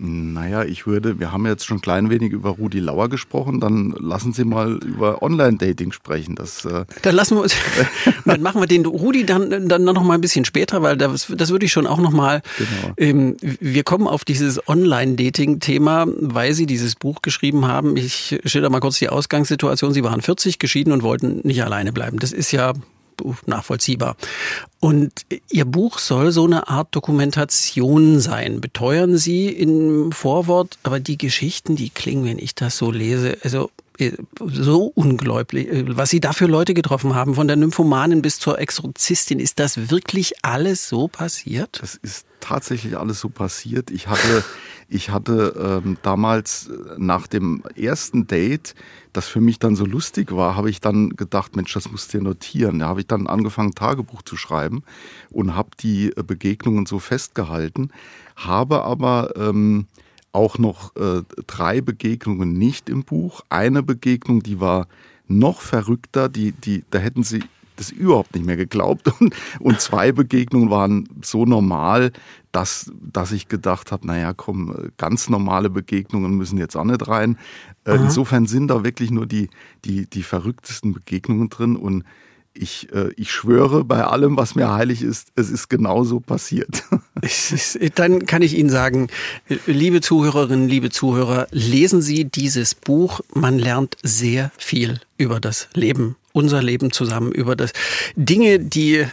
Naja, 0.02 0.64
ich 0.64 0.88
würde, 0.88 1.20
wir 1.20 1.34
haben 1.34 1.46
jetzt 1.46 1.66
schon 1.66 1.78
ein 1.78 1.82
klein 1.82 2.10
wenig 2.10 2.32
über 2.32 2.52
Rudi 2.52 2.80
Lauer 2.80 3.10
gesprochen, 3.10 3.60
dann 3.60 3.94
lassen 4.00 4.32
Sie 4.32 4.46
mal 4.46 4.80
über 4.86 5.22
Online-Dating 5.22 5.92
sprechen. 5.92 6.36
Das, 6.36 6.64
äh 6.64 6.86
dann 7.02 7.16
lassen 7.16 7.36
wir 7.36 7.42
uns, 7.42 7.54
dann 8.26 8.42
machen 8.42 8.62
wir 8.62 8.68
den 8.68 8.86
Rudi 8.86 9.26
dann, 9.26 9.68
dann 9.68 9.84
noch 9.84 10.04
mal 10.04 10.14
ein 10.14 10.22
bisschen 10.22 10.46
später, 10.46 10.82
weil 10.82 10.96
das, 10.96 11.28
das 11.36 11.50
würde 11.50 11.66
ich 11.66 11.74
schon 11.74 11.86
auch 11.86 12.00
noch 12.00 12.12
mal, 12.12 12.42
genau. 12.58 12.94
ähm, 12.96 13.36
wir 13.42 13.84
kommen 13.84 14.08
auf 14.08 14.24
dieses 14.24 14.66
Online-Dating-Thema, 14.70 16.08
weil 16.08 16.54
Sie 16.54 16.66
dieses 16.66 16.96
Buch 16.96 17.22
geschrieben 17.22 17.68
haben. 17.68 17.98
Ich 17.98 18.40
schilder 18.46 18.70
mal 18.70 18.80
kurz 18.80 19.00
die 19.00 19.10
Ausgangssituation. 19.10 19.92
Sie 19.92 20.04
waren 20.06 20.22
40 20.22 20.60
geschieden 20.60 20.94
und 20.94 21.04
wollten 21.04 21.42
nicht 21.44 21.62
alleine 21.62 21.92
bleiben. 21.92 22.20
Das 22.20 22.32
ist 22.32 22.54
ja 22.54 22.72
nachvollziehbar. 23.46 24.16
Und 24.80 25.26
Ihr 25.50 25.66
Buch 25.66 26.00
soll 26.00 26.32
so 26.32 26.46
eine 26.46 26.68
Art 26.68 26.96
Dokumentation 26.96 28.20
sein, 28.20 28.62
beteuern 28.62 29.18
Sie 29.18 29.50
im 29.50 30.12
Vorwort, 30.12 30.78
aber 30.84 31.00
die 31.00 31.18
Geschichten, 31.18 31.76
die 31.76 31.90
klingen, 31.90 32.26
wenn 32.26 32.40
ich 32.40 32.56
das 32.56 32.78
so 32.78 32.92
lese, 32.92 33.38
also 33.44 33.70
äh, 34.00 34.14
so 34.46 34.92
unglaublich, 34.96 35.68
äh, 35.68 35.84
was 35.98 36.10
Sie 36.10 36.22
da 36.22 36.32
für 36.32 36.46
Leute 36.46 36.74
getroffen 36.74 37.16
haben, 37.16 37.36
von 37.36 37.48
der 37.48 37.58
Nymphomanin 37.58 38.22
bis 38.22 38.40
zur 38.40 38.58
Exorzistin. 38.58 39.40
Ist 39.40 39.60
das 39.60 39.90
wirklich 39.90 40.34
alles 40.42 40.88
so 40.88 41.08
passiert? 41.08 41.80
Das 41.82 41.96
ist 41.96 42.26
tatsächlich 42.40 42.98
alles 42.98 43.20
so 43.20 43.30
passiert. 43.30 43.92
Ich 43.92 44.08
hatte, 44.08 44.44
ich 44.90 45.12
hatte 45.12 45.82
ähm, 45.86 45.98
damals 46.02 46.68
äh, 46.68 46.96
nach 46.98 47.28
dem 47.28 47.64
ersten 47.76 48.28
Date, 48.28 48.74
das 49.14 49.28
für 49.28 49.40
mich 49.40 49.60
dann 49.60 49.76
so 49.76 49.86
lustig 49.86 50.32
war, 50.32 50.56
habe 50.56 50.70
ich 50.70 50.82
dann 50.82 51.12
gedacht, 51.12 51.56
Mensch, 51.56 51.74
das 51.74 51.92
musst 51.92 52.14
du 52.14 52.18
dir 52.18 52.24
notieren. 52.24 52.80
Da 52.80 52.88
habe 52.88 53.02
ich 53.02 53.08
dann 53.08 53.28
angefangen, 53.28 53.76
Tagebuch 53.76 54.24
zu 54.24 54.36
schreiben 54.36 54.84
und 55.30 55.56
habe 55.56 55.70
die 55.80 56.12
Begegnungen 56.26 56.86
so 56.86 57.00
festgehalten, 57.00 57.92
habe 58.36 58.84
aber 58.84 59.34
ähm, 59.36 59.88
auch 60.32 60.58
noch 60.58 60.96
äh, 60.96 61.24
drei 61.48 61.82
Begegnungen 61.82 62.54
nicht 62.54 62.90
im 62.90 63.04
Buch. 63.04 63.42
Eine 63.50 63.84
Begegnung, 63.84 64.44
die 64.44 64.60
war 64.60 64.88
noch 65.28 65.62
verrückter, 65.62 66.30
die, 66.30 66.52
die, 66.52 66.84
da 66.90 67.00
hätten 67.00 67.24
sie 67.24 67.44
das 67.80 67.92
überhaupt 67.92 68.36
nicht 68.36 68.46
mehr 68.46 68.58
geglaubt. 68.58 69.08
Und, 69.20 69.34
und 69.60 69.82
zwei 69.82 70.12
Begegnungen 70.12 70.70
waren 70.70 71.10
so 71.22 71.46
normal, 71.46 72.12
dass, 72.52 72.92
dass 73.02 73.32
ich 73.32 73.48
gedacht 73.48 73.92
habe, 73.92 74.08
naja, 74.08 74.34
komm, 74.34 74.92
ganz 74.98 75.30
normale 75.30 75.70
Begegnungen 75.70 76.36
müssen 76.36 76.58
jetzt 76.58 76.76
auch 76.76 76.84
nicht 76.84 77.08
rein. 77.08 77.38
Äh, 77.86 77.96
insofern 77.96 78.46
sind 78.46 78.70
da 78.70 78.84
wirklich 78.84 79.12
nur 79.12 79.26
die, 79.26 79.50
die, 79.86 80.10
die 80.10 80.24
verrücktesten 80.24 80.94
Begegnungen 80.94 81.50
drin. 81.50 81.76
Und 81.76 82.04
ich, 82.54 82.92
äh, 82.92 83.12
ich 83.16 83.32
schwöre 83.32 83.84
bei 83.84 84.04
allem, 84.04 84.38
was 84.38 84.56
mir 84.56 84.72
heilig 84.72 85.02
ist, 85.02 85.30
es 85.36 85.50
ist 85.50 85.70
genauso 85.70 86.20
passiert. 86.20 86.84
Dann 87.96 88.26
kann 88.26 88.42
ich 88.42 88.58
Ihnen 88.58 88.70
sagen, 88.70 89.08
liebe 89.66 90.02
Zuhörerinnen, 90.02 90.68
liebe 90.68 90.90
Zuhörer, 90.90 91.48
lesen 91.52 92.02
Sie 92.02 92.26
dieses 92.26 92.76
Buch. 92.76 93.22
Man 93.34 93.60
lernt 93.60 93.98
sehr 94.04 94.52
viel 94.58 95.00
über 95.18 95.40
das 95.40 95.70
Leben 95.74 96.16
unser 96.40 96.64
Leben 96.64 96.92
zusammen 96.92 97.32
über 97.32 97.56
das 97.56 97.74
Dinge, 98.16 98.60
die 98.60 99.06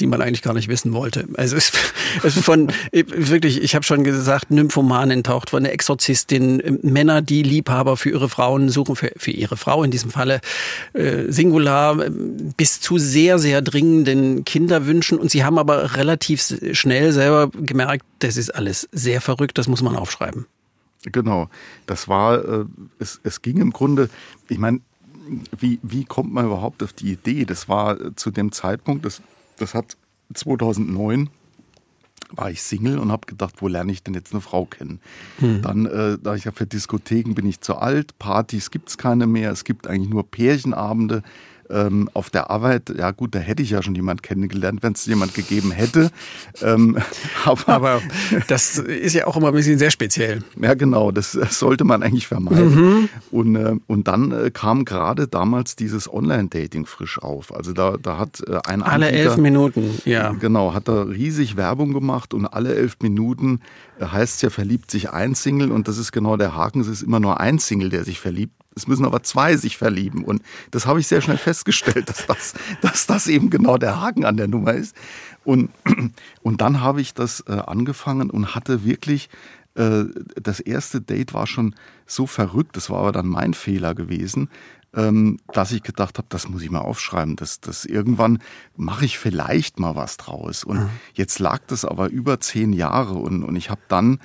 die 0.00 0.06
man 0.06 0.22
eigentlich 0.22 0.42
gar 0.42 0.54
nicht 0.54 0.68
wissen 0.68 0.92
wollte. 0.92 1.28
Also 1.36 1.56
es, 1.56 1.72
ist 2.22 2.38
von 2.38 2.68
wirklich, 2.92 3.62
ich 3.62 3.74
habe 3.74 3.84
schon 3.84 4.02
gesagt, 4.02 4.50
Nymphomanin 4.50 5.22
taucht 5.22 5.50
von 5.50 5.60
eine 5.60 5.72
Exorzistin, 5.72 6.78
Männer, 6.82 7.22
die 7.22 7.42
Liebhaber 7.42 7.96
für 7.96 8.10
ihre 8.10 8.28
Frauen 8.28 8.70
suchen, 8.70 8.96
für, 8.96 9.12
für 9.16 9.30
ihre 9.30 9.56
Frau 9.56 9.84
in 9.84 9.90
diesem 9.90 10.10
Falle 10.10 10.40
äh, 10.94 11.30
Singular, 11.30 11.96
bis 12.56 12.80
zu 12.80 12.98
sehr, 12.98 13.38
sehr 13.38 13.62
dringenden 13.62 14.44
Kinderwünschen. 14.44 15.18
Und 15.18 15.30
sie 15.30 15.44
haben 15.44 15.58
aber 15.58 15.96
relativ 15.96 16.42
schnell 16.72 17.12
selber 17.12 17.50
gemerkt, 17.50 18.04
das 18.20 18.36
ist 18.36 18.50
alles 18.54 18.88
sehr 18.92 19.20
verrückt, 19.20 19.58
das 19.58 19.68
muss 19.68 19.82
man 19.82 19.96
aufschreiben. 19.96 20.46
Genau, 21.04 21.48
das 21.86 22.08
war, 22.08 22.44
äh, 22.44 22.64
es, 22.98 23.20
es 23.22 23.40
ging 23.40 23.58
im 23.58 23.72
Grunde, 23.72 24.10
ich 24.48 24.58
meine, 24.58 24.80
wie, 25.56 25.78
wie 25.82 26.04
kommt 26.04 26.32
man 26.32 26.46
überhaupt 26.46 26.82
auf 26.82 26.92
die 26.92 27.12
Idee? 27.12 27.44
Das 27.44 27.68
war 27.68 28.00
äh, 28.00 28.14
zu 28.16 28.30
dem 28.30 28.52
Zeitpunkt, 28.52 29.04
das 29.04 29.22
das 29.60 29.74
hat 29.74 29.96
2009 30.34 31.30
war 32.32 32.48
ich 32.48 32.62
Single 32.62 32.98
und 32.98 33.10
habe 33.10 33.26
gedacht, 33.26 33.56
wo 33.58 33.66
lerne 33.66 33.90
ich 33.90 34.04
denn 34.04 34.14
jetzt 34.14 34.32
eine 34.32 34.40
Frau 34.40 34.64
kennen? 34.64 35.00
Hm. 35.38 35.62
Dann, 35.62 35.86
äh, 35.86 36.16
da 36.22 36.36
ich 36.36 36.44
ja 36.44 36.52
für 36.52 36.66
Diskotheken 36.66 37.34
bin 37.34 37.44
ich 37.44 37.60
zu 37.60 37.74
alt, 37.74 38.18
Partys 38.20 38.70
gibt 38.70 38.88
es 38.88 38.98
keine 38.98 39.26
mehr, 39.26 39.50
es 39.50 39.64
gibt 39.64 39.88
eigentlich 39.88 40.10
nur 40.10 40.30
Pärchenabende 40.30 41.22
ähm, 41.70 42.08
auf 42.14 42.30
der 42.30 42.50
Arbeit, 42.50 42.92
ja 42.96 43.10
gut, 43.10 43.34
da 43.34 43.38
hätte 43.38 43.62
ich 43.62 43.70
ja 43.70 43.82
schon 43.82 43.94
jemand 43.94 44.22
kennengelernt, 44.22 44.82
wenn 44.82 44.92
es 44.92 45.06
jemand 45.06 45.34
gegeben 45.34 45.70
hätte. 45.70 46.10
Ähm, 46.62 46.98
aber, 47.44 47.68
aber, 47.68 48.02
das 48.48 48.78
ist 48.78 49.14
ja 49.14 49.26
auch 49.26 49.36
immer 49.36 49.48
ein 49.48 49.54
bisschen 49.54 49.78
sehr 49.78 49.90
speziell. 49.90 50.42
Ja, 50.60 50.74
genau, 50.74 51.10
das 51.10 51.32
sollte 51.32 51.84
man 51.84 52.02
eigentlich 52.02 52.26
vermeiden. 52.26 52.74
Mhm. 52.74 53.08
Und, 53.30 53.56
äh, 53.56 53.76
und 53.86 54.08
dann 54.08 54.32
äh, 54.32 54.50
kam 54.50 54.84
gerade 54.84 55.28
damals 55.28 55.76
dieses 55.76 56.12
Online-Dating 56.12 56.86
frisch 56.86 57.20
auf. 57.20 57.54
Also 57.54 57.72
da, 57.72 57.96
da 58.00 58.18
hat 58.18 58.42
äh, 58.46 58.58
ein 58.66 58.82
Alle 58.82 59.06
Anbieter, 59.06 59.30
elf 59.30 59.36
Minuten, 59.36 60.00
ja. 60.04 60.32
Genau, 60.32 60.74
hat 60.74 60.88
da 60.88 61.02
riesig 61.02 61.56
Werbung 61.56 61.92
gemacht 61.92 62.34
und 62.34 62.46
alle 62.46 62.74
elf 62.74 62.96
Minuten 63.00 63.60
äh, 63.98 64.06
heißt 64.06 64.42
ja, 64.42 64.50
verliebt 64.50 64.90
sich 64.90 65.10
ein 65.10 65.34
Single 65.34 65.70
und 65.70 65.88
das 65.88 65.98
ist 65.98 66.12
genau 66.12 66.36
der 66.36 66.54
Haken, 66.56 66.80
es 66.80 66.88
ist 66.88 67.02
immer 67.02 67.20
nur 67.20 67.40
ein 67.40 67.58
Single, 67.58 67.90
der 67.90 68.04
sich 68.04 68.20
verliebt 68.20 68.59
es 68.76 68.86
müssen 68.86 69.04
aber 69.04 69.22
zwei 69.22 69.56
sich 69.56 69.76
verlieben. 69.76 70.24
Und 70.24 70.42
das 70.70 70.86
habe 70.86 71.00
ich 71.00 71.06
sehr 71.06 71.20
schnell 71.20 71.38
festgestellt, 71.38 72.08
dass 72.08 72.26
das, 72.26 72.54
dass 72.80 73.06
das 73.06 73.26
eben 73.26 73.50
genau 73.50 73.76
der 73.78 74.00
Haken 74.00 74.24
an 74.24 74.36
der 74.36 74.48
Nummer 74.48 74.74
ist. 74.74 74.94
Und, 75.44 75.70
und 76.42 76.60
dann 76.60 76.80
habe 76.80 77.00
ich 77.00 77.14
das 77.14 77.44
äh, 77.46 77.52
angefangen 77.52 78.30
und 78.30 78.54
hatte 78.54 78.84
wirklich, 78.84 79.28
äh, 79.74 80.04
das 80.40 80.60
erste 80.60 81.00
Date 81.00 81.34
war 81.34 81.46
schon 81.46 81.74
so 82.06 82.26
verrückt, 82.26 82.76
das 82.76 82.90
war 82.90 83.00
aber 83.00 83.12
dann 83.12 83.26
mein 83.26 83.54
Fehler 83.54 83.94
gewesen, 83.94 84.48
ähm, 84.94 85.38
dass 85.52 85.72
ich 85.72 85.82
gedacht 85.82 86.18
habe, 86.18 86.26
das 86.30 86.48
muss 86.48 86.62
ich 86.62 86.70
mal 86.70 86.80
aufschreiben. 86.80 87.36
Das, 87.36 87.60
das 87.60 87.84
irgendwann 87.84 88.40
mache 88.76 89.04
ich 89.04 89.18
vielleicht 89.18 89.78
mal 89.78 89.94
was 89.94 90.16
draus. 90.16 90.64
Und 90.64 90.80
mhm. 90.80 90.90
jetzt 91.14 91.38
lag 91.38 91.60
das 91.66 91.84
aber 91.84 92.08
über 92.08 92.40
zehn 92.40 92.72
Jahre 92.72 93.14
und, 93.14 93.42
und 93.44 93.56
ich 93.56 93.70
habe 93.70 93.82
dann 93.88 94.18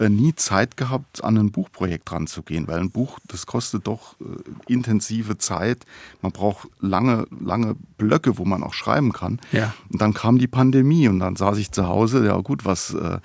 nie 0.00 0.34
Zeit 0.34 0.76
gehabt, 0.76 1.22
an 1.22 1.36
ein 1.36 1.50
Buchprojekt 1.50 2.10
ranzugehen, 2.10 2.66
weil 2.66 2.80
ein 2.80 2.90
Buch, 2.90 3.18
das 3.28 3.46
kostet 3.46 3.86
doch 3.86 4.16
äh, 4.20 4.72
intensive 4.72 5.38
Zeit. 5.38 5.84
Man 6.22 6.32
braucht 6.32 6.68
lange, 6.80 7.26
lange 7.40 7.76
Blöcke, 7.98 8.38
wo 8.38 8.44
man 8.44 8.62
auch 8.62 8.74
schreiben 8.74 9.12
kann. 9.12 9.40
Ja. 9.52 9.74
Und 9.90 10.00
dann 10.00 10.14
kam 10.14 10.38
die 10.38 10.48
Pandemie 10.48 11.08
und 11.08 11.18
dann 11.18 11.36
saß 11.36 11.58
ich 11.58 11.72
zu 11.72 11.86
Hause, 11.86 12.24
ja 12.24 12.36
gut, 12.38 12.64
was, 12.64 12.94
äh, 12.94 13.18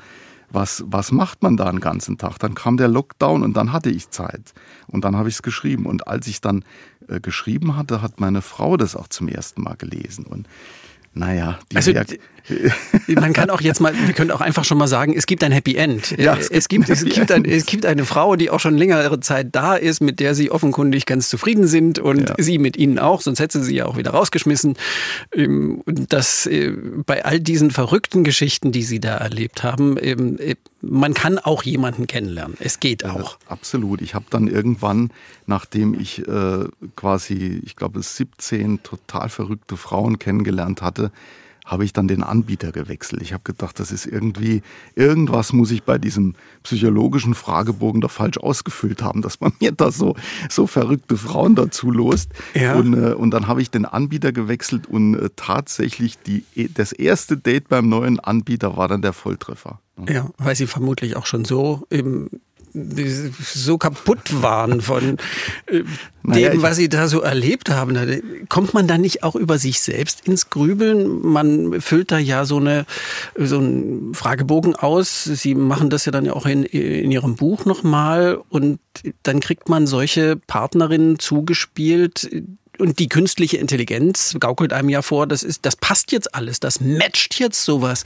was, 0.50 0.84
was 0.88 1.12
macht 1.12 1.44
man 1.44 1.58
da 1.58 1.72
den 1.72 1.80
ganzen 1.80 2.18
Tag? 2.18 2.40
Dann 2.40 2.56
kam 2.56 2.78
der 2.78 2.88
Lockdown 2.88 3.44
und 3.44 3.56
dann 3.56 3.74
hatte 3.74 3.90
ich 3.90 4.10
Zeit. 4.10 4.54
Und 4.88 5.04
dann 5.04 5.16
habe 5.16 5.30
ich 5.30 5.36
es 5.36 5.42
geschrieben. 5.42 5.86
Und 5.86 6.08
als 6.08 6.28
ich 6.28 6.42
dann 6.42 6.64
äh, 7.08 7.20
geschrieben 7.20 7.76
hatte, 7.76 8.02
hat 8.02 8.20
meine 8.20 8.42
Frau 8.42 8.78
das 8.78 8.96
auch 8.96 9.08
zum 9.08 9.28
ersten 9.28 9.62
Mal 9.62 9.76
gelesen. 9.76 10.26
Und 10.26 10.48
naja, 11.14 11.60
die 11.72 11.76
also, 11.76 11.92
man 13.08 13.34
kann 13.34 13.50
auch 13.50 13.62
jetzt 13.62 13.82
mal, 13.82 13.94
wir 13.94 14.14
können 14.14 14.32
auch 14.32 14.42
einfach 14.42 14.64
schon 14.64 14.78
mal 14.78 14.88
sagen, 14.88 15.14
es 15.16 15.26
gibt 15.26 15.44
ein 15.44 15.52
Happy 15.52 15.76
End. 15.76 16.16
Ja, 16.18 16.38
es, 16.38 16.50
es, 16.50 16.68
gibt, 16.68 16.90
es, 16.90 17.04
gibt 17.04 17.32
ein, 17.32 17.46
es 17.46 17.66
gibt 17.66 17.86
eine 17.86 18.06
Frau, 18.06 18.36
die 18.36 18.50
auch 18.50 18.60
schon 18.60 18.78
längere 18.78 19.20
Zeit 19.20 19.50
da 19.52 19.76
ist, 19.76 20.02
mit 20.02 20.20
der 20.20 20.34
sie 20.34 20.50
offenkundig 20.50 21.06
ganz 21.06 21.30
zufrieden 21.30 21.68
sind 21.68 22.00
und 22.00 22.30
ja. 22.30 22.36
sie 22.38 22.58
mit 22.58 22.78
ihnen 22.78 23.00
auch, 23.00 23.22
sonst 23.22 23.40
hätte 23.40 23.62
sie 23.62 23.76
ja 23.76 23.86
auch 23.86 23.98
wieder 23.98 24.12
rausgeschmissen. 24.12 24.78
Ähm, 25.34 25.84
das 25.86 26.46
äh, 26.46 26.72
bei 27.06 27.26
all 27.26 27.40
diesen 27.40 27.72
verrückten 27.72 28.24
Geschichten, 28.24 28.72
die 28.72 28.84
sie 28.84 29.00
da 29.00 29.18
erlebt 29.18 29.64
haben, 29.64 29.98
ähm, 30.00 30.38
äh, 30.40 30.56
man 30.82 31.14
kann 31.14 31.40
auch 31.40 31.64
jemanden 31.64 32.08
kennenlernen. 32.08 32.58
Es 32.60 32.80
geht 32.80 33.06
auch. 33.06 33.40
Ja, 33.40 33.48
absolut. 33.48 34.02
Ich 34.02 34.14
habe 34.14 34.26
dann 34.30 34.48
irgendwann, 34.48 35.12
nachdem 35.46 36.00
ich 36.00 36.28
äh, 36.28 36.66
quasi, 36.96 37.62
ich 37.66 37.76
glaube, 37.76 38.02
17 38.02 38.84
total 38.84 39.30
verrückte 39.30 39.78
Frauen 39.78 40.20
kennengelernt 40.20 40.82
hatte, 40.82 41.12
habe 41.68 41.84
ich 41.84 41.94
dann 41.94 42.08
den 42.08 42.24
Anbieter 42.24 42.72
gewechselt. 42.72 43.22
Ich 43.22 43.34
habe 43.34 43.44
gedacht, 43.44 43.80
das 43.80 43.92
ist 43.92 44.06
irgendwie, 44.06 44.62
irgendwas 44.96 45.52
muss 45.52 45.70
ich 45.70 45.84
bei 45.84 45.98
diesem 45.98 46.34
psychologischen 46.64 47.36
Fragebogen 47.36 48.00
da 48.00 48.08
falsch 48.08 48.38
ausgefüllt 48.38 49.04
haben, 49.04 49.22
dass 49.22 49.42
man 49.42 49.52
mir 49.60 49.74
da 49.74 49.92
so, 49.92 50.16
so 50.50 50.66
verrückte 50.66 51.18
Frauen 51.18 51.56
dazu 51.56 51.92
lost. 51.92 52.32
Ja. 52.54 52.76
Und, 52.76 52.94
äh, 52.94 53.14
und 53.14 53.32
dann 53.32 53.48
habe 53.48 53.62
ich 53.62 53.70
den 53.70 53.86
Anbieter 53.86 54.32
gewechselt 54.32 54.88
und 54.88 55.16
äh, 55.16 55.30
tatsächlich 55.36 56.18
die, 56.20 56.46
das 56.74 56.94
erste 56.94 57.38
Date 57.38 57.68
beim 57.68 57.90
neuen 57.90 58.20
Anbieter 58.20 58.78
war 58.78 58.88
dann 58.88 59.02
der 59.02 59.14
Volltreffer. 59.14 59.82
Ja, 60.08 60.30
weil 60.38 60.56
sie 60.56 60.68
vermutlich 60.68 61.16
auch 61.16 61.26
schon 61.26 61.44
so 61.44 61.84
im 61.90 62.30
so 63.40 63.78
kaputt 63.78 64.42
waren 64.42 64.82
von 64.82 65.18
äh, 65.68 65.84
naja, 66.24 66.50
dem, 66.50 66.62
was 66.62 66.78
sie 66.78 66.90
da 66.90 67.08
so 67.08 67.22
erlebt 67.22 67.70
haben. 67.70 68.48
Kommt 68.50 68.74
man 68.74 68.88
da 68.88 68.98
nicht 68.98 69.24
auch 69.24 69.36
über 69.36 69.58
sich 69.58 69.80
selbst 69.80 70.28
ins 70.28 70.50
Grübeln? 70.50 71.22
Man 71.22 71.80
füllt 71.80 72.12
da 72.12 72.18
ja 72.18 72.46
so, 72.46 72.58
eine, 72.58 72.86
so 73.38 73.58
einen 73.58 74.14
Fragebogen 74.14 74.76
aus. 74.76 75.24
Sie 75.24 75.56
machen 75.56 75.90
das 75.90 76.06
ja 76.06 76.12
dann 76.12 76.26
ja 76.26 76.34
auch 76.34 76.46
in, 76.46 76.64
in 76.64 77.12
Ihrem 77.12 77.36
Buch 77.36 77.66
nochmal 77.66 78.40
und 78.50 78.80
dann 79.24 79.40
kriegt 79.40 79.70
man 79.70 79.88
solche 79.88 80.36
Partnerinnen 80.36 81.20
zugespielt, 81.20 82.30
und 82.80 83.00
die 83.00 83.10
künstliche 83.10 83.58
Intelligenz 83.58 84.36
gaukelt 84.40 84.74
einem 84.74 84.90
ja 84.90 85.02
vor, 85.02 85.28
das 85.28 85.44
ist, 85.44 85.66
das 85.66 85.76
passt 85.76 86.12
jetzt 86.12 86.36
alles, 86.36 86.60
das 86.60 86.80
matcht 86.80 87.40
jetzt 87.40 87.64
sowas. 87.64 88.04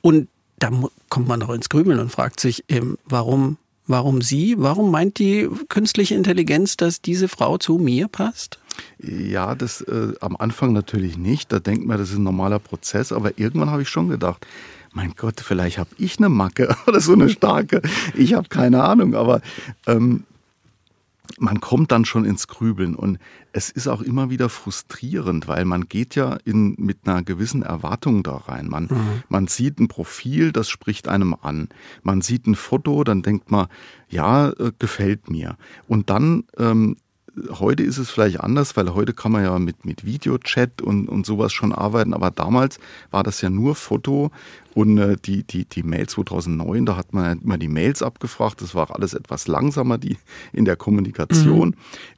Und 0.00 0.28
da 0.58 0.70
kommt 1.08 1.28
man 1.28 1.40
doch 1.40 1.50
ins 1.50 1.68
Grübeln 1.68 1.98
und 1.98 2.10
fragt 2.10 2.40
sich, 2.40 2.64
ähm, 2.68 2.98
warum 3.04 3.58
Warum 3.86 4.22
sie? 4.22 4.54
Warum 4.58 4.90
meint 4.90 5.18
die 5.18 5.48
künstliche 5.68 6.14
Intelligenz, 6.14 6.76
dass 6.76 7.02
diese 7.02 7.28
Frau 7.28 7.58
zu 7.58 7.78
mir 7.78 8.08
passt? 8.08 8.58
Ja, 8.98 9.54
das 9.54 9.80
äh, 9.82 10.12
am 10.20 10.36
Anfang 10.36 10.72
natürlich 10.72 11.18
nicht. 11.18 11.52
Da 11.52 11.58
denkt 11.58 11.86
man, 11.86 11.98
das 11.98 12.10
ist 12.10 12.18
ein 12.18 12.22
normaler 12.22 12.58
Prozess. 12.58 13.12
Aber 13.12 13.38
irgendwann 13.38 13.70
habe 13.70 13.82
ich 13.82 13.88
schon 13.88 14.08
gedacht, 14.08 14.46
mein 14.92 15.14
Gott, 15.16 15.40
vielleicht 15.40 15.78
habe 15.78 15.90
ich 15.98 16.18
eine 16.18 16.28
Macke 16.28 16.74
oder 16.86 17.00
so 17.00 17.12
eine 17.14 17.28
starke. 17.28 17.82
Ich 18.14 18.34
habe 18.34 18.48
keine 18.48 18.84
Ahnung. 18.84 19.14
Aber 19.14 19.40
ähm, 19.86 20.24
man 21.38 21.60
kommt 21.60 21.92
dann 21.92 22.04
schon 22.04 22.24
ins 22.24 22.48
Grübeln 22.48 22.94
und 22.94 23.18
es 23.52 23.70
ist 23.70 23.88
auch 23.88 24.02
immer 24.02 24.30
wieder 24.30 24.48
frustrierend, 24.48 25.48
weil 25.48 25.64
man 25.64 25.88
geht 25.88 26.14
ja 26.14 26.38
in, 26.44 26.74
mit 26.78 26.98
einer 27.04 27.22
gewissen 27.22 27.62
Erwartung 27.62 28.22
da 28.22 28.36
rein. 28.36 28.68
Man, 28.68 28.84
mhm. 28.84 29.22
man 29.28 29.46
sieht 29.46 29.78
ein 29.78 29.88
Profil, 29.88 30.52
das 30.52 30.68
spricht 30.68 31.08
einem 31.08 31.34
an. 31.34 31.68
Man 32.02 32.22
sieht 32.22 32.46
ein 32.46 32.54
Foto, 32.54 33.04
dann 33.04 33.22
denkt 33.22 33.50
man, 33.50 33.68
ja, 34.08 34.50
äh, 34.50 34.72
gefällt 34.78 35.30
mir. 35.30 35.56
Und 35.86 36.10
dann 36.10 36.44
ähm, 36.58 36.96
heute 37.50 37.82
ist 37.82 37.98
es 37.98 38.10
vielleicht 38.10 38.40
anders, 38.40 38.76
weil 38.76 38.94
heute 38.94 39.14
kann 39.14 39.32
man 39.32 39.44
ja 39.44 39.58
mit, 39.58 39.84
mit 39.84 40.04
Videochat 40.04 40.82
und, 40.82 41.08
und 41.08 41.24
sowas 41.24 41.52
schon 41.52 41.72
arbeiten, 41.72 42.14
aber 42.14 42.30
damals 42.30 42.78
war 43.10 43.22
das 43.22 43.40
ja 43.40 43.50
nur 43.50 43.74
Foto 43.74 44.30
und 44.74 44.98
äh, 44.98 45.16
die, 45.22 45.44
die, 45.44 45.64
die 45.64 45.82
Mail 45.82 46.08
2009, 46.08 46.86
da 46.86 46.96
hat 46.96 47.12
man 47.12 47.40
immer 47.40 47.58
die 47.58 47.68
Mails 47.68 48.02
abgefragt, 48.02 48.60
das 48.62 48.74
war 48.74 48.94
alles 48.94 49.14
etwas 49.14 49.46
langsamer 49.46 49.98
die, 49.98 50.16
in 50.52 50.64
der 50.64 50.76
Kommunikation. 50.76 51.68
Mhm. 51.68 51.74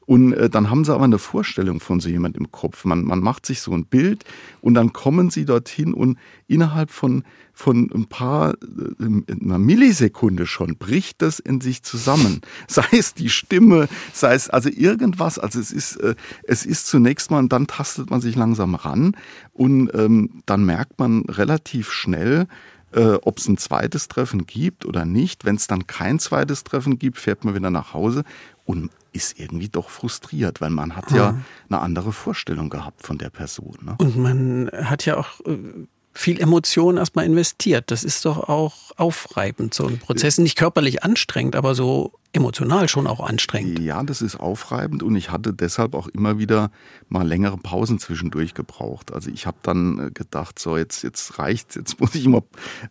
Und 0.07 0.33
äh, 0.35 0.51
dann 0.51 0.71
haben 0.71 0.85
sie 0.85 0.93
aber 0.93 1.05
eine 1.05 1.19
Vorstellung 1.19 1.81
von 1.81 2.01
so 2.01 2.09
jemand 2.09 2.37
im 2.37 2.51
Kopf. 2.53 2.85
Man, 2.85 3.05
man 3.05 3.21
macht 3.21 3.47
sich 3.47 3.61
so 3.61 3.73
ein 3.73 3.87
Bild 3.87 4.25
und 4.61 4.75
dann 4.75 4.93
kommen 4.93 5.31
sie 5.31 5.45
dorthin 5.45 5.95
und 5.95 6.19
innerhalb 6.47 6.91
von, 6.91 7.25
von 7.55 7.89
ein 7.95 8.07
paar, 8.07 8.55
äh, 8.55 9.33
einer 9.41 9.59
Millisekunde 9.59 10.47
schon, 10.47 10.77
bricht 10.77 11.23
das 11.23 11.39
in 11.39 11.61
sich 11.61 11.83
zusammen. 11.83 12.41
Sei 12.69 12.85
es 12.93 13.15
die 13.15 13.31
Stimme, 13.31 13.89
sei 14.13 14.35
es 14.35 14.51
also 14.51 14.69
irgendwas. 14.69 15.39
Also 15.39 15.61
es 15.61 15.71
ist, 15.71 15.97
äh, 15.97 16.17
es 16.43 16.67
ist 16.67 16.89
zunächst 16.89 17.31
mal, 17.31 17.39
und 17.39 17.53
dann 17.53 17.67
tastet 17.67 18.11
man 18.11 18.21
sich 18.21 18.35
langsam 18.35 18.75
ran 18.75 19.17
und 19.53 19.91
ähm, 19.95 20.43
dann 20.47 20.65
merkt 20.65 20.99
man 20.99 21.23
relativ 21.23 21.91
schnell, 21.93 22.47
äh, 22.93 23.15
ob 23.23 23.39
es 23.39 23.49
ein 23.49 23.57
zweites 23.57 24.09
Treffen 24.09 24.47
gibt 24.47 24.85
oder 24.85 25.05
nicht. 25.05 25.45
Wenn 25.45 25.57
es 25.57 25.67
dann 25.67 25.87
kein 25.87 26.19
zweites 26.19 26.65
Treffen 26.65 26.99
gibt, 26.99 27.19
fährt 27.19 27.45
man 27.45 27.55
wieder 27.55 27.71
nach 27.71 27.95
Hause 27.95 28.25
und 28.65 28.91
ist 29.13 29.39
irgendwie 29.39 29.69
doch 29.69 29.91
frustriert, 29.91 30.61
weil 30.61 30.71
man 30.71 30.97
hat 30.97 31.13
ja 31.13 31.39
eine 31.69 31.81
andere 31.81 32.13
Vorstellung 32.13 32.69
gehabt 32.69 33.07
von 33.07 33.17
der 33.17 33.31
Person. 33.31 33.79
Ne? 33.83 33.95
Und 33.99 34.17
man 34.17 34.71
hat 34.73 35.07
ja 35.07 35.17
auch 35.17 35.41
äh, 35.47 35.87
viel 36.15 36.41
Emotion 36.41 36.97
erstmal 36.97 37.27
investiert. 37.27 37.91
Das 37.91 38.05
ist 38.05 38.25
doch 38.25 38.49
auch 38.49 38.75
aufreibend, 38.97 39.75
so 39.75 39.87
ein 39.87 39.99
Prozess. 39.99 40.39
Nicht 40.39 40.57
körperlich 40.57 41.03
anstrengend, 41.03 41.57
aber 41.57 41.75
so 41.75 42.13
emotional 42.35 42.89
schon 42.89 43.07
auch 43.07 43.21
anstrengend. 43.21 43.79
Ja, 43.79 44.03
das 44.03 44.21
ist 44.21 44.37
aufreibend 44.37 45.03
und 45.03 45.15
ich 45.15 45.31
hatte 45.31 45.55
deshalb 45.55 45.95
auch 45.95 46.09
immer 46.09 46.39
wieder 46.39 46.71
mal 47.09 47.27
längere 47.27 47.57
Pausen 47.57 47.99
zwischendurch 47.99 48.55
gebraucht. 48.55 49.13
Also 49.13 49.31
ich 49.31 49.47
habe 49.47 49.59
dann 49.63 49.99
äh, 49.99 50.11
gedacht, 50.11 50.59
so 50.59 50.77
jetzt, 50.77 51.05
jetzt 51.05 51.39
reicht's, 51.39 51.77
jetzt 51.77 52.01
muss 52.01 52.15
ich 52.15 52.27
mal 52.27 52.43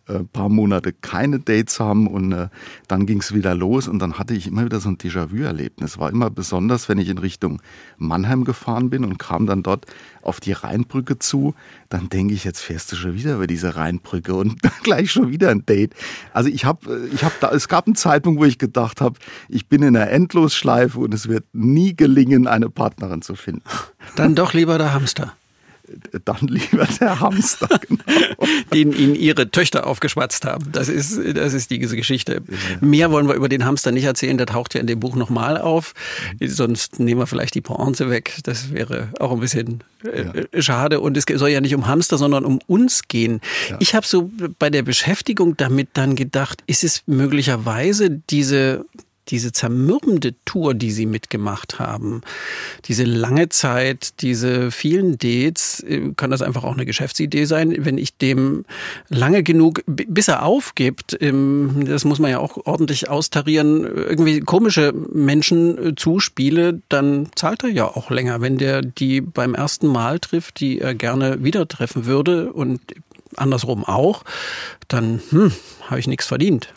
ein 0.08 0.16
äh, 0.16 0.24
paar 0.24 0.48
Monate 0.48 0.92
keine 0.92 1.40
Dates 1.40 1.78
haben 1.78 2.06
und 2.06 2.32
äh, 2.32 2.48
dann 2.88 3.06
ging 3.06 3.20
es 3.20 3.34
wieder 3.34 3.54
los 3.54 3.86
und 3.86 3.98
dann 3.98 4.18
hatte 4.18 4.34
ich 4.34 4.46
immer 4.46 4.64
wieder 4.64 4.80
so 4.80 4.88
ein 4.88 4.96
Déjà-vu-Erlebnis. 4.96 5.98
War 5.98 6.10
immer 6.10 6.30
besonders, 6.30 6.88
wenn 6.88 6.98
ich 6.98 7.10
in 7.10 7.18
Richtung 7.18 7.60
Mannheim 7.98 8.44
gefahren 8.44 8.88
bin 8.88 9.04
und 9.04 9.18
kam 9.18 9.46
dann 9.46 9.62
dort 9.62 9.86
auf 10.22 10.40
die 10.40 10.52
Rheinbrücke 10.52 11.18
zu, 11.18 11.54
dann 11.90 12.08
denke 12.08 12.32
ich, 12.32 12.44
jetzt 12.44 12.60
fährst 12.60 12.90
du 12.90 12.96
schon 12.96 13.14
wieder 13.14 13.34
über 13.34 13.46
diese 13.46 13.76
Rheinbrücke 13.76 14.34
und 14.34 14.56
gleich 14.82 15.10
schon 15.10 15.30
wieder 15.30 15.50
ein 15.50 15.66
Date. 15.66 15.94
Also 16.32 16.48
ich 16.48 16.64
habe, 16.64 17.08
ich 17.12 17.24
habe 17.24 17.34
da, 17.40 17.50
es 17.50 17.68
gab 17.68 17.86
einen 17.86 17.94
Zeitpunkt, 17.94 18.40
wo 18.40 18.44
ich 18.46 18.58
gedacht 18.58 19.02
habe, 19.02 19.18
ich 19.48 19.68
bin 19.68 19.82
in 19.82 19.96
einer 19.96 20.10
Endlosschleife 20.10 20.98
und 20.98 21.14
es 21.14 21.28
wird 21.28 21.44
nie 21.52 21.94
gelingen, 21.94 22.46
eine 22.46 22.70
Partnerin 22.70 23.22
zu 23.22 23.34
finden. 23.34 23.62
Dann 24.16 24.34
doch 24.34 24.52
lieber 24.52 24.78
der 24.78 24.94
Hamster 24.94 25.34
dann 26.24 26.48
lieber 26.48 26.86
der 27.00 27.20
Hamster, 27.20 27.68
genau. 27.88 28.02
den 28.72 28.92
ihnen 28.92 29.14
ihre 29.14 29.50
Töchter 29.50 29.86
aufgeschwatzt 29.86 30.46
haben. 30.46 30.72
Das 30.72 30.88
ist, 30.88 31.20
das 31.34 31.52
ist 31.52 31.70
diese 31.70 31.96
Geschichte. 31.96 32.42
Mehr 32.80 33.10
wollen 33.10 33.28
wir 33.28 33.34
über 33.34 33.48
den 33.48 33.64
Hamster 33.64 33.92
nicht 33.92 34.04
erzählen, 34.04 34.38
der 34.38 34.46
taucht 34.46 34.74
ja 34.74 34.80
in 34.80 34.86
dem 34.86 35.00
Buch 35.00 35.14
nochmal 35.14 35.58
auf. 35.58 35.94
Sonst 36.40 37.00
nehmen 37.00 37.20
wir 37.20 37.26
vielleicht 37.26 37.54
die 37.54 37.60
Pointe 37.60 38.08
weg. 38.08 38.38
Das 38.44 38.72
wäre 38.72 39.08
auch 39.20 39.32
ein 39.32 39.40
bisschen 39.40 39.84
äh, 40.04 40.24
ja. 40.24 40.62
schade. 40.62 41.00
Und 41.00 41.16
es 41.16 41.24
soll 41.34 41.50
ja 41.50 41.60
nicht 41.60 41.74
um 41.74 41.86
Hamster, 41.86 42.16
sondern 42.16 42.44
um 42.44 42.60
uns 42.66 43.02
gehen. 43.08 43.40
Ja. 43.68 43.76
Ich 43.80 43.94
habe 43.94 44.06
so 44.06 44.30
bei 44.58 44.70
der 44.70 44.82
Beschäftigung 44.82 45.56
damit 45.56 45.90
dann 45.92 46.16
gedacht, 46.16 46.62
ist 46.66 46.84
es 46.84 47.02
möglicherweise 47.06 48.22
diese 48.30 48.86
diese 49.28 49.52
zermürbende 49.52 50.34
Tour, 50.44 50.74
die 50.74 50.90
sie 50.90 51.06
mitgemacht 51.06 51.78
haben, 51.78 52.22
diese 52.86 53.04
lange 53.04 53.48
Zeit, 53.48 54.20
diese 54.20 54.70
vielen 54.70 55.18
Dates, 55.18 55.80
äh, 55.80 56.12
kann 56.16 56.30
das 56.30 56.42
einfach 56.42 56.64
auch 56.64 56.74
eine 56.74 56.86
Geschäftsidee 56.86 57.44
sein, 57.44 57.74
wenn 57.78 57.98
ich 57.98 58.16
dem 58.16 58.64
lange 59.08 59.42
genug, 59.42 59.82
bis 59.86 60.28
er 60.28 60.42
aufgibt, 60.42 61.16
ähm, 61.20 61.84
das 61.86 62.04
muss 62.04 62.18
man 62.18 62.30
ja 62.30 62.38
auch 62.38 62.58
ordentlich 62.66 63.08
austarieren, 63.08 63.84
irgendwie 63.84 64.40
komische 64.40 64.92
Menschen 64.92 65.78
äh, 65.78 65.94
zuspiele, 65.94 66.80
dann 66.88 67.28
zahlt 67.34 67.64
er 67.64 67.70
ja 67.70 67.86
auch 67.86 68.10
länger. 68.10 68.40
Wenn 68.40 68.58
der 68.58 68.82
die 68.82 69.20
beim 69.20 69.54
ersten 69.54 69.86
Mal 69.86 70.18
trifft, 70.18 70.60
die 70.60 70.80
er 70.80 70.94
gerne 70.94 71.42
wieder 71.42 71.66
treffen 71.66 72.06
würde 72.06 72.52
und 72.52 72.80
andersrum 73.36 73.84
auch, 73.84 74.24
dann 74.88 75.20
hm, 75.30 75.52
habe 75.88 76.00
ich 76.00 76.06
nichts 76.06 76.26
verdient. 76.26 76.72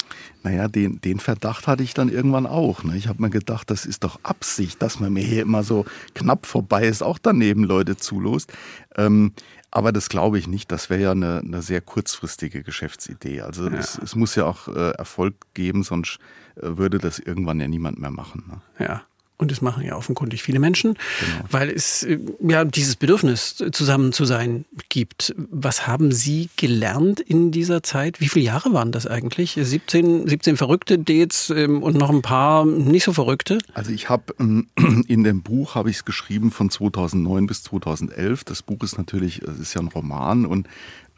Naja, 0.47 0.69
den, 0.69 1.01
den 1.01 1.19
Verdacht 1.19 1.67
hatte 1.67 1.83
ich 1.83 1.93
dann 1.93 2.07
irgendwann 2.07 2.45
auch. 2.45 2.85
Ne? 2.85 2.95
Ich 2.95 3.09
habe 3.09 3.21
mir 3.21 3.29
gedacht, 3.29 3.69
das 3.69 3.85
ist 3.85 4.05
doch 4.05 4.17
Absicht, 4.23 4.81
dass 4.81 5.01
man 5.01 5.11
mir 5.11 5.23
hier 5.23 5.41
immer 5.41 5.61
so 5.61 5.83
knapp 6.13 6.45
vorbei 6.45 6.87
ist, 6.87 7.03
auch 7.03 7.17
daneben 7.17 7.65
Leute 7.65 7.97
zulost. 7.97 8.53
Ähm, 8.95 9.33
aber 9.71 9.91
das 9.91 10.07
glaube 10.07 10.39
ich 10.39 10.47
nicht. 10.47 10.71
Das 10.71 10.89
wäre 10.89 11.01
ja 11.01 11.11
eine, 11.11 11.39
eine, 11.39 11.61
sehr 11.61 11.81
kurzfristige 11.81 12.63
Geschäftsidee. 12.63 13.41
Also 13.41 13.67
ja. 13.67 13.75
es, 13.75 13.97
es, 13.97 14.15
muss 14.15 14.35
ja 14.35 14.45
auch 14.45 14.69
äh, 14.69 14.91
Erfolg 14.91 15.35
geben, 15.53 15.83
sonst 15.83 16.19
äh, 16.55 16.77
würde 16.77 16.97
das 16.97 17.19
irgendwann 17.19 17.59
ja 17.59 17.67
niemand 17.67 17.99
mehr 17.99 18.11
machen. 18.11 18.45
Ne? 18.47 18.85
Ja. 18.85 19.01
Und 19.39 19.51
das 19.51 19.61
machen 19.61 19.83
ja 19.83 19.95
offenkundig 19.95 20.41
viele 20.41 20.59
Menschen, 20.59 20.95
genau. 21.19 21.45
weil 21.51 21.69
es 21.69 22.01
äh, 22.03 22.17
ja 22.41 22.65
dieses 22.65 22.95
Bedürfnis, 22.95 23.63
zusammen 23.71 24.11
zu 24.11 24.25
sein, 24.25 24.65
gibt. 24.89 25.35
Was 25.37 25.85
haben 25.85 26.11
Sie 26.11 26.49
gelernt 26.55 27.19
in 27.19 27.51
dieser 27.51 27.83
Zeit? 27.83 28.19
Wie 28.19 28.29
viele 28.29 28.45
Jahre 28.45 28.73
waren 28.73 28.91
das 28.91 29.05
eigentlich? 29.05 29.57
17, 29.61 30.27
17 30.27 30.57
verrückte 30.57 30.97
Dates 30.97 31.51
ähm, 31.51 31.83
und 31.83 31.95
noch 31.95 32.09
ein 32.09 32.23
paar 32.23 32.65
nicht 32.65 33.03
so 33.03 33.13
verrückte? 33.13 33.59
Also 33.75 33.91
ich 33.91 34.09
habe 34.09 34.33
ähm, 34.39 34.67
in 35.07 35.23
dem 35.23 35.43
Buch 35.43 35.75
habe 35.75 35.91
ich 35.91 35.97
es 35.97 36.05
geschrieben 36.05 36.49
von 36.49 36.71
2009 36.71 37.45
bis 37.45 37.61
2011. 37.63 38.43
Das 38.43 38.63
Buch 38.63 38.81
ist 38.81 38.97
natürlich, 38.97 39.43
es 39.43 39.59
ist 39.59 39.73
ja 39.75 39.81
ein 39.81 39.87
Roman 39.87 40.47
und 40.47 40.67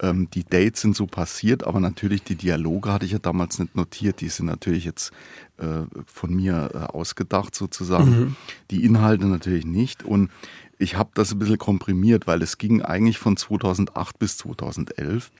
ähm, 0.01 0.29
die 0.31 0.43
Dates 0.43 0.81
sind 0.81 0.95
so 0.95 1.05
passiert, 1.05 1.65
aber 1.65 1.79
natürlich 1.79 2.23
die 2.23 2.35
Dialoge 2.35 2.91
hatte 2.91 3.05
ich 3.05 3.11
ja 3.11 3.19
damals 3.19 3.59
nicht 3.59 3.75
notiert. 3.75 4.21
Die 4.21 4.29
sind 4.29 4.45
natürlich 4.45 4.85
jetzt 4.85 5.11
äh, 5.57 5.81
von 6.05 6.33
mir 6.33 6.71
äh, 6.73 6.77
ausgedacht 6.77 7.55
sozusagen. 7.55 8.09
Mhm. 8.09 8.35
Die 8.71 8.83
Inhalte 8.85 9.25
natürlich 9.25 9.65
nicht. 9.65 10.03
Und 10.03 10.31
ich 10.77 10.95
habe 10.95 11.09
das 11.13 11.31
ein 11.31 11.39
bisschen 11.39 11.57
komprimiert, 11.57 12.27
weil 12.27 12.41
es 12.41 12.57
ging 12.57 12.81
eigentlich 12.81 13.17
von 13.17 13.35
2008 13.35 14.17
bis 14.17 14.37
2011. 14.37 15.31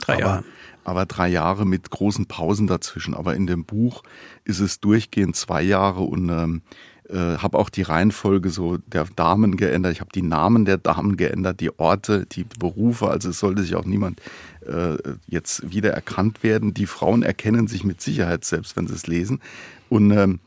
Drei 0.00 0.20
Jahre. 0.20 0.44
Aber, 0.84 1.06
drei 1.06 1.28
Jahre 1.28 1.66
mit 1.66 1.90
großen 1.90 2.26
Pausen 2.26 2.66
dazwischen. 2.66 3.14
Aber 3.14 3.34
in 3.34 3.46
dem 3.46 3.64
Buch 3.64 4.02
ist 4.44 4.60
es 4.60 4.80
durchgehend 4.80 5.36
zwei 5.36 5.62
Jahre 5.62 6.00
und 6.00 6.28
ähm, 6.28 6.62
äh, 7.08 7.38
habe 7.38 7.58
auch 7.58 7.70
die 7.70 7.82
Reihenfolge 7.82 8.50
so 8.50 8.76
der 8.78 9.06
Damen 9.16 9.56
geändert. 9.56 9.92
Ich 9.92 10.00
habe 10.00 10.12
die 10.14 10.22
Namen 10.22 10.64
der 10.64 10.78
Damen 10.78 11.16
geändert, 11.16 11.60
die 11.60 11.78
Orte, 11.78 12.26
die 12.26 12.44
Berufe. 12.44 13.08
Also 13.08 13.30
es 13.30 13.38
sollte 13.38 13.62
sich 13.62 13.74
auch 13.76 13.84
niemand 13.84 14.20
äh, 14.66 14.96
jetzt 15.26 15.70
wieder 15.70 15.92
erkannt 15.92 16.42
werden. 16.42 16.74
Die 16.74 16.86
Frauen 16.86 17.22
erkennen 17.22 17.66
sich 17.66 17.84
mit 17.84 18.00
Sicherheit 18.00 18.44
selbst, 18.44 18.76
wenn 18.76 18.86
sie 18.86 18.94
es 18.94 19.06
lesen. 19.06 19.40
Und 19.88 20.10
ähm, 20.10 20.40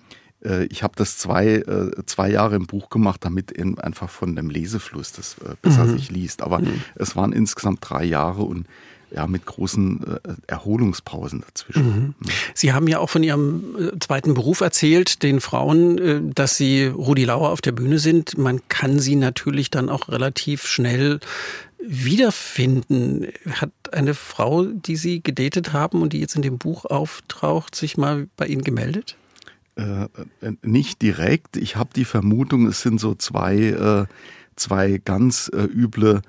äh, 0.44 0.66
ich 0.66 0.84
habe 0.84 0.94
das 0.96 1.18
zwei, 1.18 1.48
äh, 1.56 1.92
zwei 2.06 2.30
Jahre 2.30 2.56
im 2.56 2.68
Buch 2.68 2.90
gemacht, 2.90 3.24
damit 3.24 3.52
eben 3.52 3.80
einfach 3.80 4.10
von 4.10 4.36
dem 4.36 4.50
Lesefluss 4.50 5.12
das 5.14 5.38
äh, 5.40 5.56
besser 5.62 5.86
mhm. 5.86 5.98
sich 5.98 6.12
liest. 6.12 6.42
Aber 6.42 6.60
mhm. 6.60 6.82
es 6.96 7.16
waren 7.16 7.34
insgesamt 7.34 7.80
drei 7.82 8.04
Jahre 8.04 8.44
und 8.44 8.68
ja, 9.14 9.28
mit 9.28 9.46
großen 9.46 10.04
äh, 10.04 10.20
Erholungspausen 10.48 11.42
dazwischen. 11.42 11.86
Mhm. 11.86 12.16
Sie 12.54 12.74
haben 12.74 12.88
ja 12.88 13.00
auch 13.00 13.10
von 13.10 13.24
Ihrem 13.24 13.76
äh, 13.78 14.00
zweiten 14.00 14.34
Beruf 14.34 14.62
erzählt, 14.62 15.24
den 15.24 15.42
Frauen, 15.42 15.98
äh, 15.98 16.22
dass 16.34 16.58
Sie 16.58 16.86
Rudi 16.86 17.26
Lauer 17.26 17.50
auf 17.50 17.62
der 17.62 17.74
Bühne 17.74 18.00
sind. 18.00 18.38
Man 18.38 18.62
kann 18.70 19.00
Sie 19.00 19.16
natürlich 19.16 19.70
dann 19.70 19.90
auch 19.90 20.10
relativ 20.10 20.66
schnell 20.66 21.20
wiederfinden. 21.80 23.28
Hat 23.50 23.72
eine 23.92 24.14
Frau, 24.14 24.66
die 24.66 24.96
Sie 24.96 25.22
gedatet 25.22 25.74
haben 25.74 26.02
und 26.02 26.14
die 26.14 26.20
jetzt 26.20 26.36
in 26.36 26.42
dem 26.42 26.58
Buch 26.58 26.86
auftaucht, 26.86 27.76
sich 27.76 27.98
mal 27.98 28.28
bei 28.38 28.48
Ihnen 28.48 28.64
gemeldet? 28.64 29.16
Äh, 29.76 30.08
nicht 30.62 31.02
direkt. 31.02 31.58
Ich 31.58 31.76
habe 31.76 31.92
die 31.96 32.06
Vermutung, 32.06 32.68
es 32.68 32.82
sind 32.82 33.00
so 33.00 33.16
zwei, 33.16 33.56
äh, 33.56 34.06
zwei 34.56 35.02
ganz 35.04 35.50
äh, 35.54 35.64
üble 35.64 36.22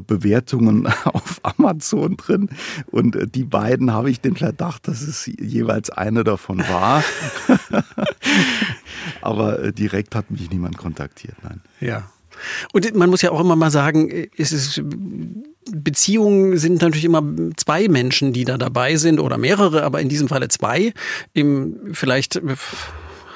Bewertungen 0.00 0.86
auf 1.04 1.40
Amazon 1.42 2.16
drin 2.16 2.50
und 2.90 3.16
äh, 3.16 3.26
die 3.26 3.44
beiden 3.44 3.92
habe 3.92 4.10
ich 4.10 4.20
den 4.20 4.36
Verdacht, 4.36 4.88
dass 4.88 5.02
es 5.02 5.26
jeweils 5.26 5.90
eine 5.90 6.24
davon 6.24 6.58
war. 6.58 7.04
Aber 9.20 9.62
äh, 9.62 9.72
direkt 9.72 10.14
hat 10.14 10.30
mich 10.30 10.50
niemand 10.50 10.78
kontaktiert, 10.78 11.36
nein. 11.42 11.60
Ja. 11.80 12.10
Und 12.72 12.94
man 12.94 13.10
muss 13.10 13.22
ja 13.22 13.30
auch 13.30 13.40
immer 13.40 13.54
mal 13.54 13.70
sagen, 13.70 14.10
es 14.36 14.50
ist, 14.50 14.82
Beziehungen 15.70 16.58
sind 16.58 16.82
natürlich 16.82 17.04
immer 17.04 17.22
zwei 17.56 17.86
Menschen, 17.88 18.32
die 18.32 18.44
da 18.44 18.58
dabei 18.58 18.96
sind 18.96 19.20
oder 19.20 19.38
mehrere, 19.38 19.84
aber 19.84 20.00
in 20.00 20.08
diesem 20.08 20.26
Falle 20.26 20.48
zwei. 20.48 20.92
vielleicht 21.92 22.42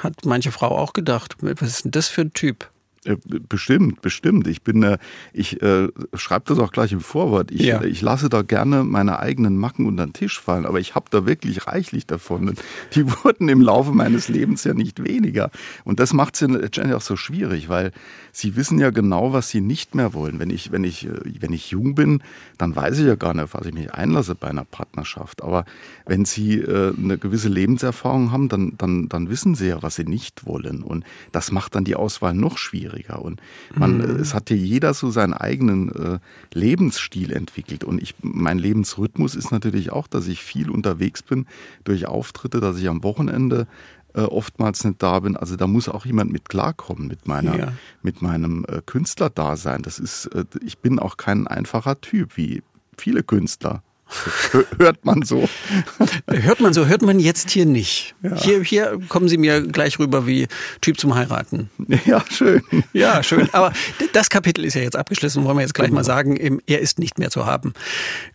hat 0.00 0.24
manche 0.24 0.50
Frau 0.50 0.76
auch 0.76 0.92
gedacht, 0.92 1.37
was 1.40 1.68
ist 1.68 1.84
denn 1.84 1.92
das 1.92 2.08
für 2.08 2.22
ein 2.22 2.32
Typ? 2.32 2.70
Äh, 3.08 3.16
bestimmt, 3.48 4.02
bestimmt. 4.02 4.46
Ich 4.46 4.62
bin, 4.62 4.82
äh, 4.82 4.98
ich 5.32 5.62
äh, 5.62 5.88
schreibe 6.14 6.44
das 6.46 6.58
auch 6.58 6.72
gleich 6.72 6.92
im 6.92 7.00
Vorwort. 7.00 7.50
Ich, 7.50 7.62
ja. 7.62 7.82
ich 7.82 8.02
lasse 8.02 8.28
da 8.28 8.42
gerne 8.42 8.84
meine 8.84 9.18
eigenen 9.18 9.56
Macken 9.56 9.86
unter 9.86 10.06
den 10.06 10.12
Tisch 10.12 10.38
fallen, 10.40 10.66
aber 10.66 10.78
ich 10.78 10.94
habe 10.94 11.06
da 11.10 11.24
wirklich 11.26 11.66
reichlich 11.66 12.06
davon. 12.06 12.54
Die 12.94 13.10
wurden 13.24 13.48
im 13.48 13.62
Laufe 13.62 13.92
meines 13.92 14.28
Lebens 14.28 14.64
ja 14.64 14.74
nicht 14.74 15.02
weniger. 15.02 15.50
Und 15.84 16.00
das 16.00 16.12
macht 16.12 16.34
es 16.34 16.40
ja 16.40 16.48
letztendlich 16.48 16.96
auch 16.96 17.02
so 17.02 17.16
schwierig, 17.16 17.68
weil 17.70 17.92
sie 18.32 18.56
wissen 18.56 18.78
ja 18.78 18.90
genau, 18.90 19.32
was 19.32 19.48
sie 19.48 19.62
nicht 19.62 19.94
mehr 19.94 20.12
wollen. 20.12 20.38
Wenn 20.38 20.50
ich, 20.50 20.70
wenn 20.70 20.84
ich, 20.84 21.06
äh, 21.06 21.12
wenn 21.40 21.54
ich 21.54 21.70
jung 21.70 21.94
bin, 21.94 22.22
dann 22.58 22.76
weiß 22.76 22.98
ich 22.98 23.06
ja 23.06 23.14
gar 23.14 23.32
nicht, 23.32 23.54
was 23.54 23.66
ich 23.66 23.72
mich 23.72 23.92
einlasse 23.94 24.34
bei 24.34 24.48
einer 24.48 24.64
Partnerschaft. 24.64 25.42
Aber 25.42 25.64
wenn 26.04 26.26
sie 26.26 26.56
äh, 26.56 26.92
eine 26.94 27.16
gewisse 27.16 27.48
Lebenserfahrung 27.48 28.32
haben, 28.32 28.50
dann, 28.50 28.74
dann, 28.76 29.08
dann 29.08 29.30
wissen 29.30 29.54
sie 29.54 29.68
ja, 29.68 29.82
was 29.82 29.96
sie 29.96 30.04
nicht 30.04 30.44
wollen. 30.44 30.82
Und 30.82 31.04
das 31.32 31.52
macht 31.52 31.74
dann 31.74 31.84
die 31.84 31.96
Auswahl 31.96 32.34
noch 32.34 32.58
schwieriger 32.58 32.97
schwieriger. 32.98 33.22
Und 33.22 33.40
man, 33.74 33.98
mhm. 33.98 34.20
es 34.20 34.34
hat 34.34 34.50
ja 34.50 34.56
jeder 34.56 34.94
so 34.94 35.11
seinen 35.11 35.34
eigenen 35.34 35.90
äh, 35.94 36.18
Lebensstil 36.52 37.32
entwickelt. 37.32 37.84
Und 37.84 38.02
ich, 38.02 38.14
mein 38.22 38.58
Lebensrhythmus 38.58 39.34
ist 39.34 39.50
natürlich 39.50 39.92
auch, 39.92 40.06
dass 40.06 40.26
ich 40.28 40.42
viel 40.42 40.70
unterwegs 40.70 41.22
bin 41.22 41.46
durch 41.84 42.06
Auftritte, 42.06 42.61
dass 42.61 42.78
ich 42.78 42.88
am 42.88 43.02
Wochenende 43.02 43.66
äh, 44.14 44.20
oftmals 44.20 44.84
nicht 44.84 45.02
da 45.02 45.20
bin. 45.20 45.37
Also 45.37 45.56
da 45.56 45.66
muss 45.66 45.88
auch 45.88 46.06
jemand 46.06 46.32
mit 46.32 46.48
klarkommen 46.48 47.08
mit 47.08 47.26
meiner, 47.26 47.58
ja. 47.58 47.72
mit 48.02 48.22
meinem 48.22 48.64
äh, 48.68 48.80
Künstlerdasein. 48.84 49.82
Das 49.82 49.98
ist, 49.98 50.26
äh, 50.26 50.44
ich 50.64 50.78
bin 50.78 50.98
auch 50.98 51.16
kein 51.16 51.46
einfacher 51.46 52.00
Typ 52.00 52.37
wie 52.37 52.62
viele 52.96 53.22
Künstler. 53.22 53.82
hört 54.78 55.04
man 55.04 55.22
so. 55.22 55.48
Hört 56.30 56.60
man 56.60 56.72
so, 56.72 56.86
hört 56.86 57.02
man 57.02 57.18
jetzt 57.18 57.50
hier 57.50 57.66
nicht. 57.66 58.14
Ja. 58.22 58.36
Hier, 58.36 58.62
hier 58.62 58.98
kommen 59.08 59.28
Sie 59.28 59.38
mir 59.38 59.62
gleich 59.62 59.98
rüber 59.98 60.26
wie 60.26 60.46
Typ 60.80 60.98
zum 60.98 61.14
Heiraten. 61.14 61.70
Ja, 62.06 62.24
schön. 62.30 62.62
Ja, 62.92 63.22
schön. 63.22 63.48
Aber 63.52 63.72
das 64.12 64.30
Kapitel 64.30 64.64
ist 64.64 64.74
ja 64.74 64.82
jetzt 64.82 64.96
abgeschlossen, 64.96 65.44
wollen 65.44 65.56
wir 65.56 65.62
jetzt 65.62 65.74
gleich 65.74 65.88
genau. 65.88 66.00
mal 66.00 66.04
sagen. 66.04 66.60
Er 66.66 66.78
ist 66.80 66.98
nicht 66.98 67.18
mehr 67.18 67.30
zu 67.30 67.46
haben. 67.46 67.74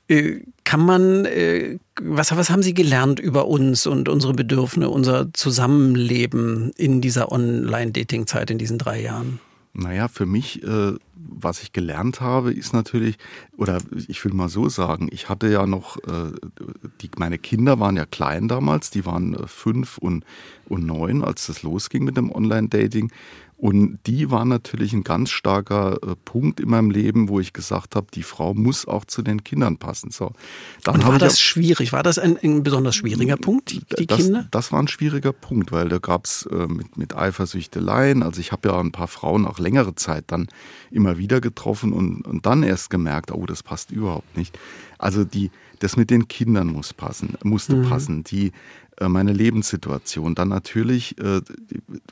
Äh, 0.08 0.42
kann 0.64 0.82
man, 0.82 1.26
äh, 1.26 1.78
was, 2.02 2.36
was 2.36 2.50
haben 2.50 2.64
Sie 2.64 2.74
gelernt 2.74 3.20
über 3.20 3.48
uns 3.48 3.88
und 3.88 4.10
unsere 4.10 4.34
Bedürfnisse, 4.34 4.90
unser 4.90 5.34
Zusammenleben 5.34 6.72
in 6.78 7.02
dieser 7.02 7.32
Online-Dating-Zeit 7.32 8.52
in 8.52 8.58
diesen 8.58 8.78
drei 8.78 9.02
Jahren? 9.02 9.40
Naja, 9.76 10.08
für 10.08 10.28
mich, 10.28 10.62
äh, 10.64 10.94
was 11.16 11.64
ich 11.64 11.74
gelernt 11.74 12.22
habe, 12.22 12.54
ist 12.54 12.74
natürlich, 12.74 13.18
oder 13.58 13.80
ich 14.08 14.24
will 14.24 14.34
mal 14.34 14.48
so 14.48 14.70
sagen, 14.70 15.10
ich 15.12 15.30
hatte 15.30 15.48
ja 15.48 15.66
noch, 15.66 15.98
äh, 15.98 16.32
die, 17.02 17.10
meine 17.18 17.40
Kinder 17.40 17.80
waren 17.80 17.98
ja 17.98 18.06
klein 18.06 18.48
damals, 18.48 18.92
die 18.92 19.04
waren 19.06 19.34
äh, 19.34 19.48
fünf 19.48 19.98
und, 19.98 20.26
und 20.66 20.86
neun, 20.86 21.24
als 21.24 21.48
das 21.48 21.64
losging 21.64 22.04
mit 22.04 22.18
dem 22.18 22.32
Online-Dating. 22.32 23.12
Und 23.64 24.00
die 24.08 24.30
war 24.30 24.44
natürlich 24.44 24.92
ein 24.92 25.06
ganz 25.06 25.30
starker 25.30 25.98
äh, 26.04 26.16
Punkt 26.26 26.60
in 26.60 26.68
meinem 26.68 26.92
Leben, 26.92 27.30
wo 27.30 27.40
ich 27.40 27.54
gesagt 27.54 27.96
habe, 27.96 28.08
die 28.14 28.24
Frau 28.24 28.54
muss 28.54 28.86
auch 28.86 29.06
zu 29.06 29.22
den 29.22 29.46
Kindern 29.46 29.78
passen. 29.78 30.12
So, 30.12 30.34
dann 30.84 30.96
Und 30.96 31.08
war 31.08 31.18
das 31.18 31.40
schwierig? 31.40 31.94
War 31.94 32.04
das 32.04 32.20
ein, 32.20 32.38
ein, 32.44 32.64
besonders 32.64 32.94
schwieriger 32.94 33.38
Punkt, 33.38 33.72
die 33.72 34.06
das, 34.06 34.18
Kinder? 34.18 34.50
Das 34.52 34.74
war 34.74 34.82
ein 34.82 34.90
schwieriger 34.90 35.32
Punkt, 35.32 35.72
weil 35.72 35.88
da 35.88 36.00
gab 36.00 36.26
es 36.26 36.46
äh, 36.52 36.68
mit, 36.68 36.98
mit 36.98 37.16
Eifersüchteleien. 37.16 38.22
Also 38.22 38.42
ich 38.42 38.52
habe 38.52 38.68
ja 38.68 38.78
ein 38.78 38.92
paar 38.92 39.08
Frauen 39.08 39.46
auch 39.46 39.60
längere 39.60 39.96
Zeit 39.96 40.26
dann 40.28 40.50
immer 40.92 41.18
wieder 41.18 41.40
getroffen 41.40 41.94
und, 41.94 42.28
und 42.28 42.46
dann 42.46 42.64
erst 42.64 42.90
gemerkt, 42.90 43.32
oh, 43.32 43.46
das 43.46 43.64
passt 43.64 43.92
überhaupt 43.92 44.36
nicht. 44.36 44.60
Also 44.98 45.24
die, 45.24 45.52
das 45.80 45.96
mit 45.96 46.10
den 46.10 46.28
Kindern 46.28 46.68
muss 46.68 46.94
passen, 46.94 47.36
musste 47.44 47.78
mhm. 47.78 47.90
passen. 47.90 48.24
Die 48.26 48.52
meine 49.02 49.34
Lebenssituation. 49.34 50.36
Dann 50.36 50.50
natürlich, 50.50 51.18
äh, 51.18 51.42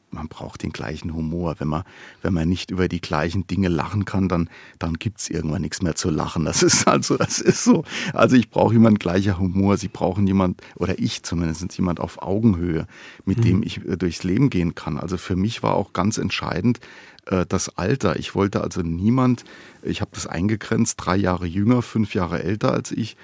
man 0.09 0.27
braucht 0.27 0.63
den 0.63 0.71
gleichen 0.71 1.13
Humor. 1.13 1.55
Wenn 1.59 1.67
man, 1.67 1.83
wenn 2.21 2.33
man 2.33 2.49
nicht 2.49 2.71
über 2.71 2.87
die 2.87 3.01
gleichen 3.01 3.45
Dinge 3.47 3.67
lachen 3.67 4.05
kann, 4.05 4.27
dann, 4.27 4.49
dann 4.79 4.95
gibt's 4.95 5.29
irgendwann 5.29 5.61
nichts 5.61 5.81
mehr 5.81 5.95
zu 5.95 6.09
lachen. 6.09 6.45
Das 6.45 6.63
ist 6.63 6.87
also, 6.87 7.17
das 7.17 7.39
ist 7.39 7.63
so. 7.63 7.83
Also 8.13 8.35
ich 8.35 8.49
brauche 8.49 8.73
jemand 8.73 8.99
gleicher 8.99 9.37
Humor. 9.37 9.77
Sie 9.77 9.89
brauchen 9.89 10.25
jemand, 10.27 10.61
oder 10.75 10.97
ich 10.99 11.23
zumindest, 11.23 11.77
jemand 11.77 11.99
auf 11.99 12.21
Augenhöhe, 12.21 12.87
mit 13.25 13.37
mhm. 13.37 13.43
dem 13.43 13.63
ich 13.63 13.85
äh, 13.85 13.97
durchs 13.97 14.23
Leben 14.23 14.49
gehen 14.49 14.75
kann. 14.75 14.97
Also 14.97 15.17
für 15.17 15.35
mich 15.35 15.63
war 15.63 15.75
auch 15.75 15.93
ganz 15.93 16.17
entscheidend, 16.17 16.79
das 17.49 17.77
Alter. 17.77 18.17
Ich 18.17 18.33
wollte 18.33 18.61
also 18.61 18.81
niemand, 18.81 19.43
ich 19.83 20.01
habe 20.01 20.09
das 20.11 20.25
eingegrenzt, 20.25 20.95
drei 20.97 21.15
Jahre 21.15 21.45
jünger, 21.45 21.83
fünf 21.83 22.15
Jahre 22.15 22.41
älter 22.41 22.73
als 22.73 22.91
ich. 22.91 23.15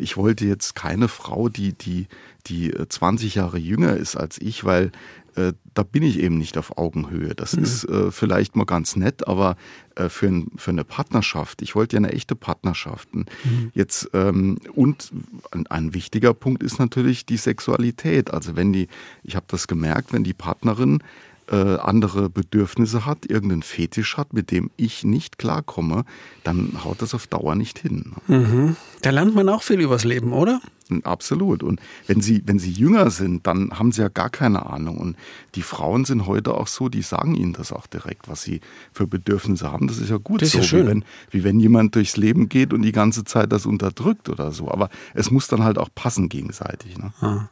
Ich 0.00 0.18
wollte 0.18 0.44
jetzt 0.44 0.74
keine 0.74 1.08
Frau, 1.08 1.48
die, 1.48 1.72
die 1.72 2.08
die 2.48 2.72
20 2.88 3.36
äh, 3.36 3.40
Jahre 3.40 3.58
jünger 3.58 3.96
ist 3.96 4.16
als 4.16 4.38
ich, 4.40 4.64
weil 4.64 4.92
äh, 5.38 5.52
da 5.74 5.82
bin 5.84 6.02
ich 6.02 6.18
eben 6.18 6.36
nicht 6.36 6.58
auf 6.58 6.76
Augenhöhe. 6.76 7.34
Das 7.34 7.56
mhm. 7.56 7.62
ist 7.62 7.84
äh, 7.84 8.10
vielleicht 8.10 8.56
mal 8.56 8.64
ganz 8.64 8.96
nett, 8.96 9.28
aber 9.28 9.56
äh, 9.94 10.08
für, 10.08 10.26
ein, 10.26 10.50
für 10.56 10.72
eine 10.72 10.84
Partnerschaft, 10.84 11.62
ich 11.62 11.74
wollte 11.74 11.96
ja 11.96 11.98
eine 11.98 12.12
echte 12.12 12.34
Partnerschaft. 12.34 13.14
Mhm. 13.14 13.26
Jetzt, 13.72 14.10
ähm, 14.14 14.58
und 14.74 15.12
ein, 15.52 15.66
ein, 15.68 15.94
wichtiger 15.94 16.34
Punkt 16.34 16.62
ist 16.62 16.78
natürlich 16.78 17.24
die 17.24 17.36
Sexualität. 17.36 18.32
Also 18.32 18.56
wenn 18.56 18.72
die, 18.72 18.88
ich 19.22 19.36
habe 19.36 19.46
das 19.48 19.68
gemerkt, 19.68 20.12
wenn 20.12 20.24
die 20.24 20.34
Partnerin 20.34 21.02
äh, 21.50 21.76
andere 21.76 22.28
Bedürfnisse 22.28 23.06
hat, 23.06 23.24
irgendeinen 23.26 23.62
Fetisch 23.62 24.16
hat, 24.16 24.32
mit 24.32 24.50
dem 24.50 24.70
ich 24.76 25.04
nicht 25.04 25.38
klarkomme, 25.38 26.04
dann 26.44 26.84
haut 26.84 27.00
das 27.00 27.14
auf 27.14 27.26
Dauer 27.26 27.54
nicht 27.54 27.78
hin. 27.78 28.12
Mhm. 28.26 28.76
Da 29.02 29.10
lernt 29.10 29.34
man 29.34 29.48
auch 29.48 29.62
viel 29.62 29.80
übers 29.80 30.04
Leben, 30.04 30.32
oder? 30.32 30.60
Absolut. 31.04 31.62
Und 31.62 31.80
wenn 32.06 32.20
sie, 32.20 32.42
wenn 32.46 32.58
sie 32.58 32.70
jünger 32.70 33.10
sind, 33.10 33.46
dann 33.46 33.78
haben 33.78 33.92
sie 33.92 34.02
ja 34.02 34.08
gar 34.08 34.30
keine 34.30 34.66
Ahnung. 34.66 34.98
Und 34.98 35.16
die 35.54 35.62
Frauen 35.62 36.04
sind 36.04 36.26
heute 36.26 36.54
auch 36.54 36.66
so, 36.66 36.88
die 36.88 37.02
sagen 37.02 37.34
ihnen 37.34 37.52
das 37.52 37.72
auch 37.72 37.86
direkt, 37.86 38.28
was 38.28 38.42
sie 38.42 38.60
für 38.92 39.06
Bedürfnisse 39.06 39.70
haben. 39.70 39.88
Das 39.88 39.98
ist 39.98 40.10
ja 40.10 40.16
gut 40.16 40.42
das 40.42 40.52
so, 40.52 40.58
ja 40.58 40.64
schön. 40.64 40.86
Wie, 40.86 40.88
wenn, 40.88 41.04
wie 41.30 41.44
wenn 41.44 41.60
jemand 41.60 41.94
durchs 41.94 42.16
Leben 42.16 42.48
geht 42.48 42.72
und 42.72 42.82
die 42.82 42.92
ganze 42.92 43.24
Zeit 43.24 43.52
das 43.52 43.66
unterdrückt 43.66 44.28
oder 44.28 44.52
so. 44.52 44.70
Aber 44.70 44.90
es 45.14 45.30
muss 45.30 45.48
dann 45.48 45.62
halt 45.62 45.78
auch 45.78 45.88
passen 45.94 46.28
gegenseitig. 46.28 46.98
Ne? 46.98 47.12
Ah. 47.20 47.48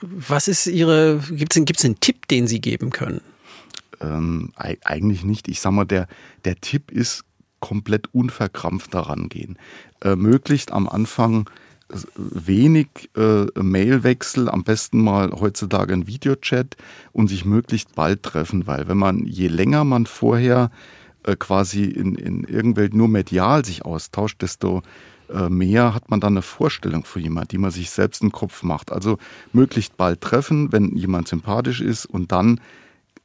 Was 0.00 0.48
ist 0.48 0.66
Ihre, 0.66 1.20
gibt 1.30 1.56
es 1.56 1.64
gibt's 1.64 1.84
einen 1.84 2.00
Tipp, 2.00 2.28
den 2.28 2.46
Sie 2.46 2.60
geben 2.60 2.90
können? 2.90 3.20
Ähm, 4.00 4.52
eigentlich 4.56 5.24
nicht. 5.24 5.48
Ich 5.48 5.60
sag 5.60 5.72
mal, 5.72 5.86
der, 5.86 6.08
der 6.44 6.56
Tipp 6.56 6.90
ist 6.90 7.24
komplett 7.60 8.12
unverkrampft 8.12 8.92
daran 8.94 9.28
gehen. 9.28 9.58
Äh, 10.02 10.16
möglichst 10.16 10.72
am 10.72 10.88
Anfang 10.88 11.48
wenig 12.16 12.88
äh, 13.16 13.46
Mailwechsel, 13.54 14.48
am 14.48 14.64
besten 14.64 15.00
mal 15.02 15.30
heutzutage 15.30 15.92
ein 15.92 16.06
Videochat 16.06 16.76
und 17.12 17.28
sich 17.28 17.44
möglichst 17.44 17.94
bald 17.94 18.22
treffen, 18.22 18.66
weil 18.66 18.88
wenn 18.88 18.98
man, 18.98 19.24
je 19.24 19.48
länger 19.48 19.84
man 19.84 20.06
vorher 20.06 20.70
äh, 21.22 21.36
quasi 21.36 21.84
in, 21.84 22.14
in 22.16 22.44
irgendwelchen 22.44 22.98
nur 22.98 23.08
medial 23.08 23.64
sich 23.64 23.84
austauscht, 23.84 24.42
desto 24.42 24.82
äh, 25.28 25.48
mehr 25.48 25.94
hat 25.94 26.10
man 26.10 26.20
dann 26.20 26.34
eine 26.34 26.42
Vorstellung 26.42 27.04
für 27.04 27.20
jemand, 27.20 27.52
die 27.52 27.58
man 27.58 27.70
sich 27.70 27.90
selbst 27.90 28.22
im 28.22 28.32
Kopf 28.32 28.62
macht. 28.62 28.92
Also 28.92 29.18
möglichst 29.52 29.96
bald 29.96 30.20
treffen, 30.20 30.72
wenn 30.72 30.96
jemand 30.96 31.28
sympathisch 31.28 31.80
ist 31.80 32.06
und 32.06 32.32
dann 32.32 32.60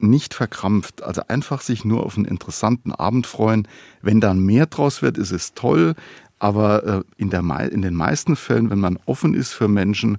nicht 0.02 0.34
verkrampft, 0.34 1.02
also 1.02 1.22
einfach 1.28 1.60
sich 1.60 1.84
nur 1.84 2.04
auf 2.04 2.16
einen 2.16 2.24
interessanten 2.24 2.92
Abend 2.92 3.26
freuen. 3.26 3.68
Wenn 4.00 4.20
dann 4.20 4.40
mehr 4.40 4.66
draus 4.66 5.00
wird, 5.00 5.16
ist 5.16 5.30
es 5.30 5.54
toll, 5.54 5.94
aber 6.42 6.84
äh, 6.84 7.02
in, 7.18 7.30
der, 7.30 7.42
in 7.70 7.82
den 7.82 7.94
meisten 7.94 8.34
Fällen, 8.34 8.68
wenn 8.68 8.80
man 8.80 8.98
offen 9.06 9.32
ist 9.32 9.52
für 9.52 9.68
Menschen, 9.68 10.18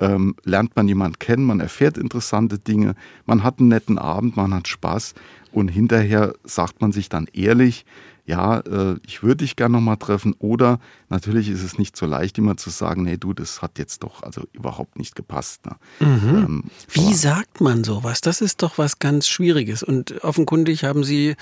ähm, 0.00 0.34
lernt 0.42 0.74
man 0.74 0.88
jemanden 0.88 1.20
kennen, 1.20 1.44
man 1.44 1.60
erfährt 1.60 1.96
interessante 1.96 2.58
Dinge, 2.58 2.96
man 3.24 3.44
hat 3.44 3.60
einen 3.60 3.68
netten 3.68 3.96
Abend, 3.96 4.36
man 4.36 4.52
hat 4.52 4.66
Spaß 4.66 5.14
und 5.52 5.68
hinterher 5.68 6.34
sagt 6.42 6.80
man 6.80 6.90
sich 6.90 7.08
dann 7.08 7.28
ehrlich, 7.32 7.84
ja, 8.30 8.60
äh, 8.60 8.96
ich 9.04 9.24
würde 9.24 9.38
dich 9.38 9.56
gerne 9.56 9.72
nochmal 9.72 9.96
treffen. 9.96 10.34
Oder 10.38 10.78
natürlich 11.08 11.48
ist 11.48 11.64
es 11.64 11.78
nicht 11.78 11.96
so 11.96 12.06
leicht, 12.06 12.38
immer 12.38 12.56
zu 12.56 12.70
sagen, 12.70 13.02
nee, 13.02 13.16
du, 13.16 13.32
das 13.32 13.60
hat 13.60 13.76
jetzt 13.78 14.04
doch 14.04 14.22
also 14.22 14.42
überhaupt 14.52 14.98
nicht 14.98 15.16
gepasst. 15.16 15.66
Ne? 15.66 15.76
Mhm. 15.98 16.28
Ähm, 16.28 16.64
Wie 16.92 17.12
sagt 17.12 17.60
man 17.60 17.82
sowas? 17.82 18.20
Das 18.20 18.40
ist 18.40 18.62
doch 18.62 18.78
was 18.78 19.00
ganz 19.00 19.26
Schwieriges. 19.26 19.82
Und 19.82 20.22
offenkundig 20.22 20.84
haben 20.84 21.02
Sie 21.02 21.34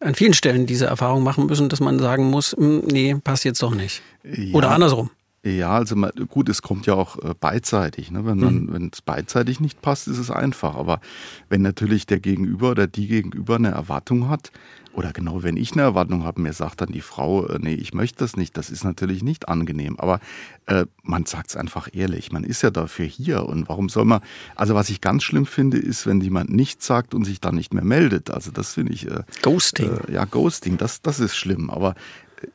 an 0.00 0.14
vielen 0.14 0.32
Stellen 0.32 0.64
diese 0.64 0.86
Erfahrung 0.86 1.22
machen 1.22 1.46
müssen, 1.46 1.68
dass 1.68 1.80
man 1.80 1.98
sagen 1.98 2.30
muss, 2.30 2.56
hm, 2.56 2.80
nee, 2.86 3.14
passt 3.22 3.44
jetzt 3.44 3.62
doch 3.62 3.74
nicht. 3.74 4.00
Ja. 4.24 4.54
Oder 4.54 4.70
andersrum. 4.70 5.10
Ja, 5.44 5.72
also 5.72 5.96
gut, 6.28 6.48
es 6.48 6.62
kommt 6.62 6.86
ja 6.86 6.94
auch 6.94 7.18
äh, 7.18 7.34
beidseitig. 7.38 8.10
Ne? 8.10 8.24
Wenn 8.24 8.38
man, 8.38 8.54
mhm. 8.54 8.72
wenn 8.72 8.90
es 8.92 9.02
beidseitig 9.02 9.60
nicht 9.60 9.82
passt, 9.82 10.08
ist 10.08 10.18
es 10.18 10.30
einfach. 10.30 10.76
Aber 10.76 11.00
wenn 11.48 11.62
natürlich 11.62 12.06
der 12.06 12.20
Gegenüber 12.20 12.70
oder 12.70 12.86
die 12.86 13.08
Gegenüber 13.08 13.56
eine 13.56 13.72
Erwartung 13.72 14.28
hat, 14.28 14.52
oder 14.94 15.12
genau, 15.12 15.42
wenn 15.42 15.56
ich 15.56 15.72
eine 15.72 15.82
Erwartung 15.82 16.24
habe, 16.24 16.40
mir 16.40 16.52
sagt 16.52 16.80
dann 16.80 16.90
die 16.90 17.00
Frau, 17.00 17.46
äh, 17.46 17.58
nee, 17.60 17.74
ich 17.74 17.94
möchte 17.94 18.18
das 18.18 18.36
nicht, 18.36 18.56
das 18.56 18.70
ist 18.70 18.84
natürlich 18.84 19.22
nicht 19.22 19.48
angenehm. 19.48 19.98
Aber 19.98 20.20
äh, 20.66 20.84
man 21.02 21.24
sagt 21.24 21.50
es 21.50 21.56
einfach 21.56 21.88
ehrlich, 21.92 22.30
man 22.30 22.44
ist 22.44 22.62
ja 22.62 22.70
dafür 22.70 23.06
hier. 23.06 23.46
Und 23.46 23.68
warum 23.68 23.88
soll 23.88 24.04
man, 24.04 24.20
also 24.54 24.74
was 24.74 24.90
ich 24.90 25.00
ganz 25.00 25.22
schlimm 25.22 25.46
finde, 25.46 25.78
ist, 25.78 26.06
wenn 26.06 26.20
jemand 26.20 26.50
nichts 26.50 26.86
sagt 26.86 27.14
und 27.14 27.24
sich 27.24 27.40
dann 27.40 27.54
nicht 27.54 27.72
mehr 27.72 27.84
meldet. 27.84 28.30
Also 28.30 28.50
das 28.50 28.74
finde 28.74 28.92
ich. 28.92 29.08
Äh, 29.08 29.22
Ghosting. 29.42 29.98
Äh, 30.08 30.12
ja, 30.12 30.24
Ghosting, 30.24 30.76
das, 30.76 31.00
das 31.00 31.20
ist 31.20 31.36
schlimm. 31.36 31.70
Aber 31.70 31.94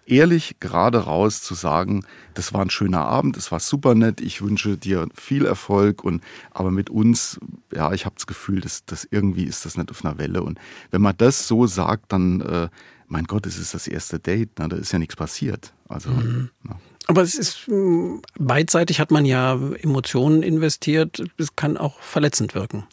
ehrlich 0.06 0.58
gerade 0.60 1.00
raus 1.00 1.42
zu 1.42 1.54
sagen, 1.54 2.06
das 2.34 2.54
war 2.54 2.62
ein 2.62 2.70
schöner 2.70 3.06
Abend, 3.06 3.38
es 3.38 3.52
war 3.52 3.60
super 3.60 3.96
nett, 3.96 4.22
ich 4.22 4.42
wünsche 4.42 4.78
dir 4.78 5.08
viel 5.14 5.46
Erfolg 5.46 6.04
und 6.04 6.24
aber 6.52 6.72
mit 6.72 6.90
uns, 6.90 7.40
ja, 7.74 7.94
ich 7.94 8.06
habe 8.06 8.16
das 8.16 8.28
Gefühl, 8.28 8.62
dass 8.62 8.86
das 8.86 9.08
irgendwie 9.10 9.44
ist 9.44 9.66
das 9.66 9.78
nicht 9.78 9.92
auf 9.92 10.04
einer 10.06 10.18
Welle 10.18 10.44
und 10.44 10.60
wenn 10.92 11.02
man 11.02 11.16
das 11.18 11.48
so 11.48 11.68
sagt, 11.68 12.12
dann 12.12 12.42
äh, 12.42 12.70
mein 13.08 13.24
Gott, 13.24 13.46
es 13.46 13.58
ist 13.58 13.74
das 13.74 13.88
erste 13.88 14.20
Date, 14.20 14.60
ne? 14.60 14.68
da 14.68 14.76
ist 14.76 14.92
ja 14.92 15.00
nichts 15.00 15.16
passiert. 15.16 15.74
Also 15.88 16.10
mhm. 16.10 16.50
ja. 16.68 16.78
Aber 17.08 17.22
es 17.22 17.36
ist 17.36 17.68
hm, 17.68 18.22
beidseitig 18.38 19.00
hat 19.00 19.12
man 19.12 19.26
ja 19.26 19.54
Emotionen 19.80 20.44
investiert. 20.44 21.24
Es 21.38 21.56
kann 21.56 21.78
auch 21.78 22.02
verletzend 22.02 22.54
wirken. 22.54 22.84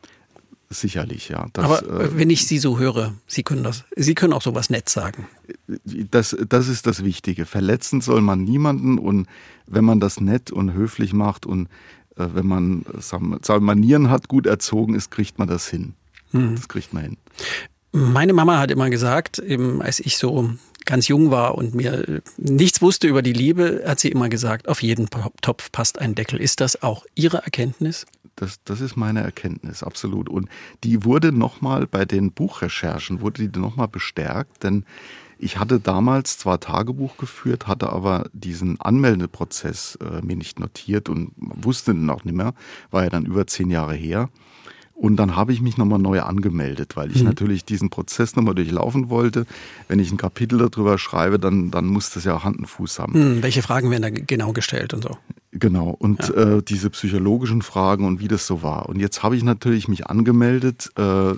Sicherlich, 0.71 1.29
ja. 1.29 1.47
Das, 1.53 1.65
Aber 1.65 2.03
äh, 2.05 2.19
wenn 2.19 2.31
ich 2.31 2.47
Sie 2.47 2.59
so 2.59 2.79
höre, 2.79 3.15
Sie 3.27 3.43
können 3.43 3.63
das, 3.63 3.85
Sie 3.97 4.15
können 4.15 4.33
auch 4.33 4.43
sowas 4.43 4.71
nett 4.71 4.89
sagen. 4.89 5.29
Das, 5.67 6.37
das 6.49 6.69
ist 6.69 6.87
das 6.87 7.05
Wichtige. 7.05 7.47
Verletzen 7.47 8.01
soll 8.01 8.21
man 8.21 8.43
niemanden 8.43 8.99
und 8.99 9.27
wenn 9.67 9.85
man 9.85 10.01
das 10.01 10.21
nett 10.21 10.51
und 10.51 10.73
höflich 10.73 11.13
macht 11.13 11.47
und 11.47 11.69
äh, 12.17 12.27
wenn 12.35 12.47
man 12.47 12.85
sagen, 12.99 13.39
Manieren 13.61 14.11
hat, 14.11 14.29
gut 14.29 14.47
erzogen 14.47 14.95
ist, 14.95 15.11
kriegt 15.11 15.39
man 15.39 15.49
das 15.49 15.69
hin. 15.69 15.95
Mhm. 16.33 16.57
Das 16.57 16.69
kriegt 16.69 16.93
man 16.93 17.03
hin. 17.05 17.17
Meine 17.93 18.33
Mama 18.33 18.59
hat 18.59 18.73
immer 18.73 18.91
gesagt, 18.91 19.39
eben 19.39 19.81
als 19.81 20.01
ich 20.01 20.19
so 20.19 20.51
ganz 20.85 21.09
jung 21.09 21.31
war 21.31 21.57
und 21.57 21.75
mir 21.75 22.23
nichts 22.37 22.83
wusste 22.83 23.09
über 23.09 23.23
die 23.23 23.33
Liebe, 23.33 23.83
hat 23.87 24.01
sie 24.01 24.11
immer 24.11 24.29
gesagt, 24.29 24.69
auf 24.69 24.83
jeden 24.83 25.09
Topf 25.41 25.73
passt 25.73 25.99
ein 25.99 26.15
Deckel. 26.15 26.41
Ist 26.41 26.61
das 26.61 26.83
auch 26.83 27.05
Ihre 27.15 27.39
Erkenntnis? 27.39 28.07
Das, 28.37 28.59
das 28.65 28.81
ist 28.81 28.97
meine 28.97 29.23
Erkenntnis, 29.23 29.83
absolut. 29.83 30.29
Und 30.29 30.49
die 30.83 31.05
wurde 31.05 31.31
nochmal 31.31 31.87
bei 31.87 32.05
den 32.05 32.33
Buchrecherchen, 32.33 33.21
wurde 33.21 33.49
die 33.49 33.59
nochmal 33.59 33.89
bestärkt, 33.89 34.63
denn 34.65 34.85
Ich 35.39 35.59
hatte 35.59 35.81
damals 35.81 36.39
zwar 36.39 36.61
Tagebuch 36.61 37.17
geführt, 37.17 37.67
hatte 37.67 37.91
aber 37.91 38.31
diesen 38.33 38.81
Anmeldeprozess 38.81 39.97
äh, 39.97 40.25
mir 40.25 40.37
nicht 40.37 40.61
notiert 40.61 41.09
und 41.09 41.33
wusste 41.37 41.93
den 41.93 42.09
auch 42.09 42.25
nicht 42.25 42.35
mehr, 42.35 42.55
war 42.91 43.03
ja 43.03 43.11
dann 43.11 43.27
über 43.27 43.47
zehn 43.47 43.71
Jahre 43.71 43.95
her. 43.95 44.31
Und 44.95 45.17
dann 45.17 45.35
habe 45.35 45.53
ich 45.53 45.61
mich 45.61 45.77
nochmal 45.77 45.99
neu 45.99 46.21
angemeldet, 46.23 46.97
weil 46.97 47.11
ich 47.11 47.19
mhm. 47.19 47.29
natürlich 47.29 47.65
diesen 47.65 47.91
Prozess 47.91 48.37
nochmal 48.37 48.55
durchlaufen 48.55 49.11
wollte. 49.11 49.45
Wenn 49.89 49.99
ich 49.99 50.13
ein 50.13 50.17
Kapitel 50.17 50.59
darüber 50.59 50.99
schreibe, 50.99 51.39
dann, 51.39 51.71
dann 51.71 51.87
muss 51.87 52.11
das 52.11 52.25
ja 52.25 52.45
Hand 52.45 52.59
und 52.59 52.67
Fuß 52.67 53.01
haben. 53.01 53.13
Mhm, 53.13 53.43
welche 53.43 53.63
Fragen 53.63 53.91
werden 53.91 54.03
da 54.03 54.11
genau 54.11 54.53
gestellt 54.53 54.95
und 54.95 55.03
so? 55.03 55.19
Genau, 55.51 55.91
und 55.91 56.29
ja. 56.29 56.57
äh, 56.57 56.63
diese 56.63 56.91
psychologischen 56.91 57.63
Fragen 57.63 58.07
und 58.07 58.21
wie 58.21 58.29
das 58.29 58.47
so 58.47 58.63
war. 58.63 58.89
Und 58.89 58.99
jetzt 58.99 59.23
habe 59.23 59.37
ich 59.37 59.43
natürlich 59.43 59.89
mich 59.89 60.07
angemeldet 60.07 60.91
äh, 60.97 61.35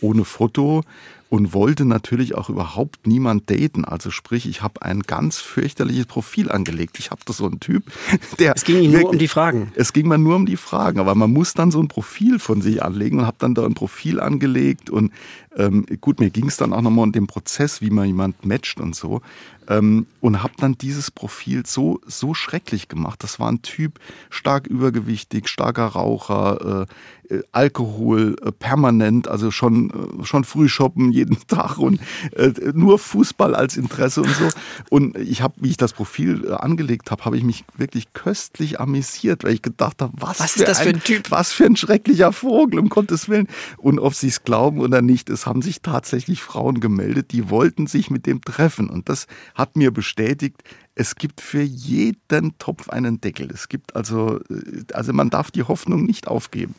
ohne 0.00 0.24
Foto 0.24 0.82
und 1.28 1.52
wollte 1.52 1.84
natürlich 1.84 2.34
auch 2.34 2.48
überhaupt 2.48 3.06
niemand 3.06 3.50
daten. 3.50 3.84
Also 3.84 4.10
sprich, 4.10 4.48
ich 4.48 4.62
habe 4.62 4.82
ein 4.82 5.02
ganz 5.02 5.38
fürchterliches 5.38 6.06
Profil 6.06 6.50
angelegt. 6.50 6.98
Ich 6.98 7.10
habe 7.10 7.20
da 7.24 7.32
so 7.32 7.46
einen 7.46 7.60
Typ, 7.60 7.84
der. 8.38 8.54
Es 8.56 8.64
ging 8.64 8.80
Ihnen 8.80 9.00
nur 9.00 9.10
um 9.10 9.18
die 9.18 9.28
Fragen. 9.28 9.72
Es 9.74 9.92
ging 9.92 10.08
mir 10.08 10.18
nur 10.18 10.36
um 10.36 10.46
die 10.46 10.56
Fragen, 10.56 11.00
aber 11.00 11.14
man 11.14 11.32
muss 11.32 11.54
dann 11.54 11.70
so 11.70 11.80
ein 11.80 11.88
Profil 11.88 12.38
von 12.38 12.62
sich 12.62 12.82
anlegen 12.82 13.20
und 13.20 13.26
habe 13.26 13.36
dann 13.38 13.54
da 13.54 13.64
ein 13.64 13.74
Profil 13.74 14.20
angelegt 14.20 14.90
und 14.90 15.12
ähm, 15.58 15.84
gut, 16.00 16.20
mir 16.20 16.30
ging 16.30 16.46
es 16.46 16.56
dann 16.56 16.72
auch 16.72 16.82
nochmal 16.82 17.04
um 17.04 17.12
den 17.12 17.26
Prozess, 17.26 17.82
wie 17.82 17.90
man 17.90 18.06
jemand 18.06 18.44
matcht 18.46 18.80
und 18.80 18.94
so. 18.94 19.20
Ähm, 19.68 20.06
und 20.20 20.42
habe 20.42 20.54
dann 20.56 20.78
dieses 20.78 21.10
Profil 21.10 21.66
so, 21.66 22.00
so 22.06 22.32
schrecklich 22.32 22.88
gemacht. 22.88 23.22
Das 23.22 23.38
war 23.38 23.50
ein 23.50 23.60
Typ, 23.60 23.98
stark 24.30 24.66
übergewichtig, 24.66 25.48
starker 25.48 25.88
Raucher, 25.88 26.86
äh, 26.88 27.34
äh, 27.34 27.42
Alkohol 27.52 28.36
äh, 28.42 28.52
permanent, 28.52 29.28
also 29.28 29.50
schon, 29.50 29.90
äh, 29.90 30.24
schon 30.24 30.44
früh 30.44 30.68
shoppen 30.68 31.12
jeden 31.12 31.38
Tag 31.46 31.78
und 31.78 32.00
äh, 32.32 32.52
nur 32.72 32.98
Fußball 32.98 33.54
als 33.54 33.76
Interesse 33.76 34.22
und 34.22 34.34
so. 34.34 34.48
Und 34.90 35.16
ich 35.18 35.42
habe, 35.42 35.54
wie 35.58 35.68
ich 35.68 35.76
das 35.76 35.92
Profil 35.92 36.46
äh, 36.46 36.52
angelegt 36.52 37.10
habe, 37.10 37.24
habe 37.24 37.36
ich 37.36 37.44
mich 37.44 37.64
wirklich 37.76 38.12
köstlich 38.14 38.80
amüsiert, 38.80 39.44
weil 39.44 39.52
ich 39.52 39.62
gedacht 39.62 40.00
habe, 40.00 40.12
was, 40.16 40.40
was 40.40 40.56
ist 40.56 40.68
das 40.68 40.80
für 40.80 40.88
ein, 40.88 40.96
ein 40.96 41.02
Typ? 41.02 41.30
Was 41.30 41.52
für 41.52 41.66
ein 41.66 41.76
schrecklicher 41.76 42.32
Vogel, 42.32 42.80
um 42.80 42.88
Gottes 42.88 43.28
Willen. 43.28 43.48
Und 43.76 43.98
ob 43.98 44.14
sie 44.14 44.28
es 44.28 44.44
glauben 44.44 44.80
oder 44.80 45.02
nicht, 45.02 45.28
es 45.28 45.46
haben 45.48 45.62
sich 45.62 45.82
tatsächlich 45.82 46.42
Frauen 46.42 46.80
gemeldet, 46.80 47.32
die 47.32 47.50
wollten 47.50 47.86
sich 47.86 48.10
mit 48.10 48.26
dem 48.26 48.42
treffen. 48.42 48.88
Und 48.88 49.08
das 49.08 49.26
hat 49.54 49.76
mir 49.76 49.90
bestätigt, 49.90 50.62
es 50.94 51.16
gibt 51.16 51.40
für 51.40 51.62
jeden 51.62 52.56
Topf 52.58 52.88
einen 52.90 53.20
Deckel. 53.20 53.50
Es 53.50 53.68
gibt 53.68 53.96
also, 53.96 54.38
äh, 54.50 54.84
also 54.92 55.12
man 55.12 55.30
darf 55.30 55.50
die 55.50 55.64
Hoffnung 55.64 56.04
nicht 56.04 56.28
aufgeben. 56.28 56.74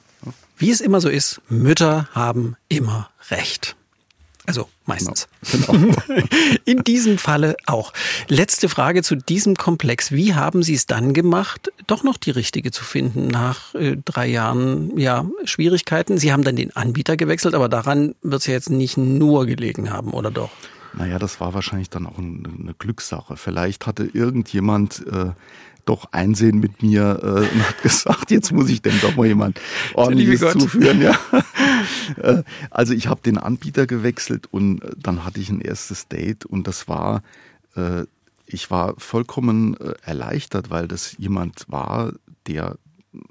Wie 0.58 0.72
es 0.72 0.82
immer 0.82 1.02
so 1.02 1.10
ist, 1.10 1.42
Mütter 1.50 2.10
haben 2.12 2.56
immer 2.68 3.10
Recht. 3.30 3.76
Also 4.50 4.68
meistens. 4.88 5.28
Genau. 5.52 5.74
Genau. 6.08 6.26
In 6.66 6.84
diesem 6.84 7.20
Falle 7.20 7.56
auch. 7.68 7.94
Letzte 8.28 8.68
Frage 8.68 9.04
zu 9.04 9.16
diesem 9.16 9.56
Komplex. 9.56 10.12
Wie 10.12 10.34
haben 10.34 10.64
Sie 10.64 10.74
es 10.74 10.88
dann 10.88 11.14
gemacht, 11.14 11.72
doch 11.86 12.04
noch 12.04 12.18
die 12.18 12.32
richtige 12.32 12.72
zu 12.72 12.84
finden 12.84 13.28
nach 13.28 13.76
äh, 13.76 13.96
drei 14.04 14.26
Jahren 14.28 14.98
ja, 14.98 15.26
Schwierigkeiten? 15.44 16.18
Sie 16.18 16.34
haben 16.34 16.44
dann 16.44 16.56
den 16.56 16.76
Anbieter 16.76 17.16
gewechselt, 17.16 17.54
aber 17.54 17.70
daran 17.70 18.16
wird 18.24 18.42
es 18.42 18.48
ja 18.48 18.54
jetzt 18.54 18.72
nicht 18.72 18.98
nur 18.98 19.46
gelegen 19.46 19.92
haben, 19.92 20.12
oder 20.14 20.32
doch? 20.32 20.50
Naja, 20.94 21.20
das 21.20 21.40
war 21.40 21.54
wahrscheinlich 21.54 21.92
dann 21.92 22.08
auch 22.08 22.18
eine 22.18 22.74
Glückssache. 22.80 23.38
Vielleicht 23.38 23.86
hatte 23.86 24.06
irgendjemand 24.06 25.06
äh, 25.08 25.32
doch 25.86 26.12
Einsehen 26.12 26.60
mit 26.60 26.84
mir 26.84 27.20
äh, 27.24 27.54
und 27.54 27.68
hat 27.68 27.82
gesagt, 27.84 28.32
jetzt 28.32 28.52
muss 28.52 28.70
ich 28.70 28.82
denn 28.82 29.00
doch 29.02 29.16
mal 29.16 29.28
jemand 29.28 29.60
ordentliches 29.94 30.42
zuführen. 30.54 31.02
Ja. 31.02 31.18
Äh, 32.18 32.44
also 32.72 32.94
ich 32.94 33.08
habe 33.08 33.22
den 33.22 33.38
Anbieter 33.38 33.86
gewechselt 33.86 34.48
und 34.52 34.84
äh, 34.84 34.92
dann 34.98 35.26
hatte 35.26 35.40
ich 35.40 35.50
ein 35.50 35.62
erstes 35.62 36.08
Date 36.08 36.44
und 36.44 36.68
das 36.68 36.88
war, 36.88 37.22
äh, 37.76 38.04
ich 38.46 38.72
war 38.72 38.96
vollkommen 38.98 39.78
äh, 39.78 39.94
erleichtert, 40.02 40.72
weil 40.72 40.88
das 40.88 41.16
jemand 41.18 41.66
war, 41.68 42.14
der 42.48 42.78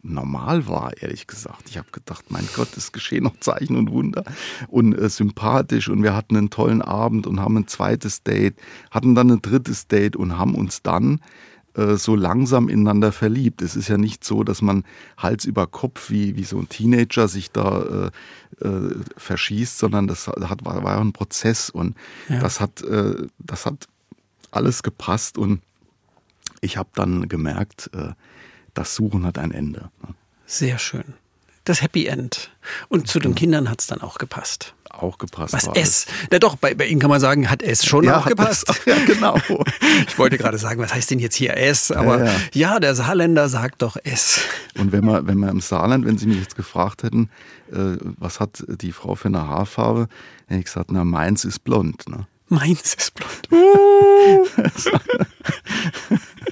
normal 0.02 0.66
war, 0.66 0.96
ehrlich 1.00 1.26
gesagt. 1.26 1.68
Ich 1.68 1.78
habe 1.78 1.90
gedacht, 1.92 2.30
mein 2.30 2.48
Gott, 2.54 2.76
es 2.76 2.92
geschehen 2.92 3.24
noch 3.24 3.38
Zeichen 3.40 3.76
und 3.76 3.90
Wunder 3.90 4.24
und 4.68 4.94
äh, 4.94 5.08
sympathisch 5.08 5.88
und 5.88 6.02
wir 6.02 6.14
hatten 6.14 6.36
einen 6.36 6.50
tollen 6.50 6.82
Abend 6.82 7.26
und 7.26 7.40
haben 7.40 7.56
ein 7.56 7.68
zweites 7.68 8.22
Date, 8.22 8.56
hatten 8.90 9.14
dann 9.14 9.30
ein 9.30 9.42
drittes 9.42 9.86
Date 9.86 10.16
und 10.16 10.38
haben 10.38 10.54
uns 10.54 10.82
dann 10.82 11.20
äh, 11.78 11.96
so 11.96 12.16
langsam 12.16 12.68
ineinander 12.68 13.12
verliebt. 13.12 13.62
Es 13.62 13.76
ist 13.76 13.88
ja 13.88 13.96
nicht 13.96 14.24
so, 14.24 14.42
dass 14.42 14.62
man 14.62 14.84
Hals 15.16 15.44
über 15.44 15.66
Kopf 15.66 16.10
wie, 16.10 16.36
wie 16.36 16.44
so 16.44 16.58
ein 16.58 16.68
Teenager 16.68 17.28
sich 17.28 17.52
da 17.52 18.10
äh, 18.60 18.66
äh, 18.66 18.94
verschießt, 19.16 19.78
sondern 19.78 20.08
das 20.08 20.26
hat, 20.26 20.64
war, 20.64 20.82
war 20.82 21.00
ein 21.00 21.12
Prozess 21.12 21.70
und 21.70 21.96
ja. 22.28 22.40
das, 22.40 22.60
hat, 22.60 22.82
äh, 22.82 23.26
das 23.38 23.64
hat 23.64 23.86
alles 24.50 24.82
gepasst 24.82 25.38
und 25.38 25.60
ich 26.60 26.76
habe 26.76 26.88
dann 26.94 27.28
gemerkt, 27.28 27.90
äh, 27.94 28.12
das 28.74 28.94
Suchen 28.96 29.24
hat 29.24 29.38
ein 29.38 29.52
Ende. 29.52 29.90
Ne? 30.02 30.14
Sehr 30.46 30.78
schön. 30.78 31.14
Das 31.68 31.82
Happy 31.82 32.06
End. 32.06 32.50
Und 32.88 33.08
zu 33.08 33.18
den 33.18 33.34
Kindern 33.34 33.68
hat 33.68 33.82
es 33.82 33.86
dann 33.86 34.00
auch 34.00 34.16
gepasst. 34.16 34.74
Auch 34.88 35.18
gepasst. 35.18 35.52
Was 35.52 35.68
es? 35.74 36.06
Na 36.30 36.38
doch, 36.38 36.56
bei, 36.56 36.74
bei, 36.74 36.86
Ihnen 36.86 36.98
kann 36.98 37.10
man 37.10 37.20
sagen, 37.20 37.50
hat 37.50 37.62
es 37.62 37.84
schon 37.84 38.04
ja, 38.04 38.18
auch 38.18 38.26
gepasst. 38.26 38.68
Das, 38.68 38.84
ja, 38.86 38.96
genau. 39.04 39.36
ich 40.08 40.18
wollte 40.18 40.38
gerade 40.38 40.56
sagen, 40.56 40.80
was 40.80 40.94
heißt 40.94 41.10
denn 41.10 41.18
jetzt 41.18 41.36
hier 41.36 41.58
es? 41.58 41.92
Aber 41.92 42.20
ja, 42.20 42.24
ja. 42.24 42.32
ja, 42.52 42.80
der 42.80 42.94
Saarländer 42.94 43.50
sagt 43.50 43.82
doch 43.82 43.98
es. 44.02 44.40
Und 44.78 44.92
wenn 44.92 45.04
man, 45.04 45.26
wenn 45.26 45.36
man 45.36 45.50
im 45.50 45.60
Saarland, 45.60 46.06
wenn 46.06 46.16
Sie 46.16 46.26
mich 46.26 46.40
jetzt 46.40 46.56
gefragt 46.56 47.02
hätten, 47.02 47.28
äh, 47.70 47.98
was 48.00 48.40
hat 48.40 48.64
die 48.66 48.92
Frau 48.92 49.14
für 49.14 49.28
eine 49.28 49.46
Haarfarbe, 49.46 50.08
hätte 50.46 50.60
ich 50.60 50.64
gesagt, 50.64 50.90
na, 50.90 51.04
meins 51.04 51.44
ist 51.44 51.64
blond. 51.64 52.08
Ne? 52.08 52.26
Meins 52.48 52.94
ist 52.94 53.14
blond. 53.14 53.48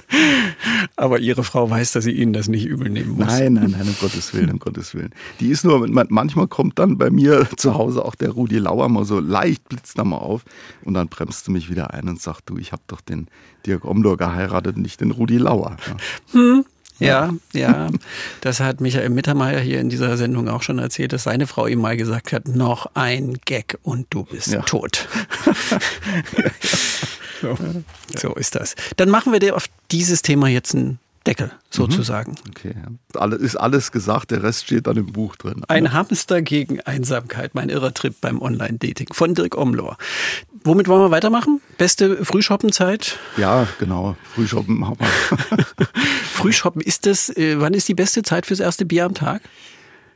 Aber 0.95 1.19
Ihre 1.19 1.43
Frau 1.43 1.69
weiß, 1.69 1.91
dass 1.91 2.05
sie 2.05 2.11
Ihnen 2.11 2.33
das 2.33 2.47
nicht 2.47 2.65
übel 2.65 2.89
nehmen 2.89 3.17
muss. 3.17 3.27
Nein, 3.27 3.53
nein, 3.53 3.71
nein, 3.71 3.87
um 3.87 3.95
Gottes 3.99 4.33
Willen, 4.33 4.51
um 4.51 4.59
Gottes 4.59 4.95
Willen. 4.95 5.11
Die 5.39 5.49
ist 5.49 5.65
nur, 5.65 5.85
manchmal 5.87 6.47
kommt 6.47 6.79
dann 6.79 6.97
bei 6.97 7.09
mir 7.09 7.47
zu 7.57 7.73
Hause 7.73 8.05
auch 8.05 8.15
der 8.15 8.31
Rudi 8.31 8.57
Lauer 8.57 8.89
mal 8.89 9.05
so 9.05 9.19
leicht 9.19 9.67
blitzt 9.69 9.97
da 9.97 10.03
mal 10.03 10.17
auf 10.17 10.45
und 10.83 10.93
dann 10.93 11.07
bremst 11.07 11.47
du 11.47 11.51
mich 11.51 11.69
wieder 11.69 11.93
ein 11.93 12.07
und 12.07 12.21
sagst, 12.21 12.43
du, 12.47 12.57
ich 12.57 12.71
habe 12.71 12.83
doch 12.87 13.01
den 13.01 13.27
Dirk 13.65 13.85
Omdor 13.85 14.17
geheiratet, 14.17 14.77
nicht 14.77 15.01
den 15.01 15.11
Rudi 15.11 15.37
Lauer. 15.37 15.77
Ja. 15.87 16.39
Hm. 16.39 16.65
Ja, 16.99 17.33
ja. 17.53 17.89
Das 18.41 18.59
hat 18.59 18.81
Michael 18.81 19.09
Mittermeier 19.09 19.59
hier 19.59 19.79
in 19.79 19.89
dieser 19.89 20.17
Sendung 20.17 20.49
auch 20.49 20.63
schon 20.63 20.79
erzählt, 20.79 21.13
dass 21.13 21.23
seine 21.23 21.47
Frau 21.47 21.67
ihm 21.67 21.79
mal 21.79 21.97
gesagt 21.97 22.33
hat, 22.33 22.47
noch 22.47 22.91
ein 22.95 23.37
Gag 23.45 23.77
und 23.83 24.07
du 24.09 24.23
bist 24.23 24.47
ja. 24.47 24.61
tot. 24.61 25.07
So, 27.41 27.57
so 28.15 28.33
ist 28.35 28.55
das. 28.55 28.75
Dann 28.95 29.09
machen 29.09 29.31
wir 29.31 29.39
dir 29.39 29.55
auf 29.55 29.67
dieses 29.91 30.21
Thema 30.21 30.47
jetzt 30.47 30.75
einen 30.75 30.99
Deckel, 31.27 31.51
sozusagen. 31.69 32.31
Mhm. 32.31 32.51
Okay, 32.51 32.73
alles, 33.13 33.41
ist 33.41 33.55
alles 33.57 33.91
gesagt, 33.91 34.31
der 34.31 34.43
Rest 34.43 34.65
steht 34.65 34.87
dann 34.87 34.95
im 34.95 35.11
Buch 35.11 35.35
drin. 35.35 35.61
Ein 35.67 35.91
Hamster 35.91 36.41
gegen 36.41 36.79
Einsamkeit, 36.81 37.53
mein 37.53 37.67
irrer 37.67 37.93
Trip 37.93 38.15
beim 38.21 38.41
Online-Dating 38.41 39.09
von 39.11 39.35
Dirk 39.35 39.57
Omlor. 39.57 39.97
Womit 40.63 40.87
wollen 40.87 41.01
wir 41.01 41.11
weitermachen? 41.11 41.59
Beste 41.77 42.23
Frühschoppenzeit? 42.23 43.19
Ja, 43.35 43.67
genau. 43.77 44.15
Frühschoppen 44.33 44.79
machen 44.79 44.97
wir. 44.99 45.65
Frühschoppen, 46.31 46.81
ist 46.81 47.05
das, 47.05 47.29
äh, 47.35 47.59
wann 47.59 47.73
ist 47.73 47.89
die 47.89 47.93
beste 47.93 48.23
Zeit 48.23 48.45
fürs 48.45 48.61
erste 48.61 48.85
Bier 48.85 49.05
am 49.05 49.13
Tag? 49.13 49.41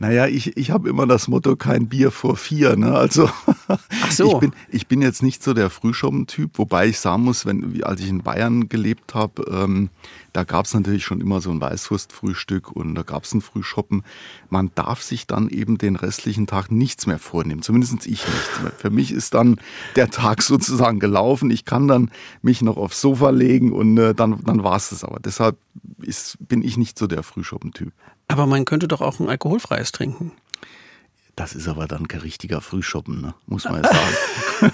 Naja, 0.01 0.25
ich, 0.25 0.57
ich 0.57 0.71
habe 0.71 0.89
immer 0.89 1.05
das 1.05 1.27
Motto, 1.27 1.55
kein 1.55 1.87
Bier 1.87 2.09
vor 2.09 2.35
vier. 2.35 2.75
Ne? 2.75 2.91
Also 2.91 3.29
Ach 3.67 3.77
so. 4.11 4.33
ich, 4.33 4.39
bin, 4.39 4.51
ich 4.71 4.87
bin 4.87 4.99
jetzt 5.03 5.21
nicht 5.21 5.43
so 5.43 5.53
der 5.53 5.69
Frühschoppentyp, 5.69 6.57
wobei 6.57 6.87
ich 6.87 6.99
sagen 6.99 7.21
muss, 7.21 7.45
wenn, 7.45 7.83
als 7.83 8.01
ich 8.01 8.09
in 8.09 8.23
Bayern 8.23 8.67
gelebt 8.67 9.13
habe, 9.13 9.43
ähm, 9.51 9.91
da 10.33 10.43
gab 10.43 10.65
es 10.65 10.73
natürlich 10.73 11.05
schon 11.05 11.21
immer 11.21 11.39
so 11.39 11.51
ein 11.51 11.61
Weißwurstfrühstück 11.61 12.71
und 12.71 12.95
da 12.95 13.03
gab 13.03 13.25
es 13.25 13.33
ein 13.35 13.41
Frühschoppen. 13.41 14.01
Man 14.49 14.71
darf 14.73 15.03
sich 15.03 15.27
dann 15.27 15.49
eben 15.49 15.77
den 15.77 15.95
restlichen 15.95 16.47
Tag 16.47 16.71
nichts 16.71 17.05
mehr 17.05 17.19
vornehmen, 17.19 17.61
zumindest 17.61 18.07
ich 18.07 18.25
nicht. 18.25 18.73
Für 18.79 18.89
mich 18.89 19.11
ist 19.11 19.35
dann 19.35 19.61
der 19.95 20.09
Tag 20.09 20.41
sozusagen 20.41 20.99
gelaufen. 20.99 21.51
Ich 21.51 21.63
kann 21.63 21.87
dann 21.87 22.09
mich 22.41 22.63
noch 22.63 22.77
aufs 22.77 23.01
Sofa 23.01 23.29
legen 23.29 23.71
und 23.71 23.99
äh, 23.99 24.15
dann, 24.15 24.43
dann 24.45 24.63
war 24.63 24.77
es 24.77 24.89
das 24.89 25.03
aber. 25.03 25.19
Deshalb 25.19 25.57
ist, 26.01 26.37
bin 26.39 26.63
ich 26.63 26.75
nicht 26.75 26.97
so 26.97 27.05
der 27.05 27.21
Frühschoppentyp. 27.21 27.93
Aber 28.31 28.45
man 28.45 28.65
könnte 28.65 28.87
doch 28.87 29.01
auch 29.01 29.19
ein 29.19 29.29
alkoholfreies 29.29 29.91
trinken. 29.91 30.31
Das 31.35 31.55
ist 31.55 31.67
aber 31.67 31.87
dann 31.87 32.07
kein 32.07 32.21
richtiger 32.21 32.61
Frühschoppen, 32.61 33.21
ne? 33.21 33.33
muss 33.47 33.65
man 33.65 33.83
ja 33.83 33.89
sagen. 33.89 34.73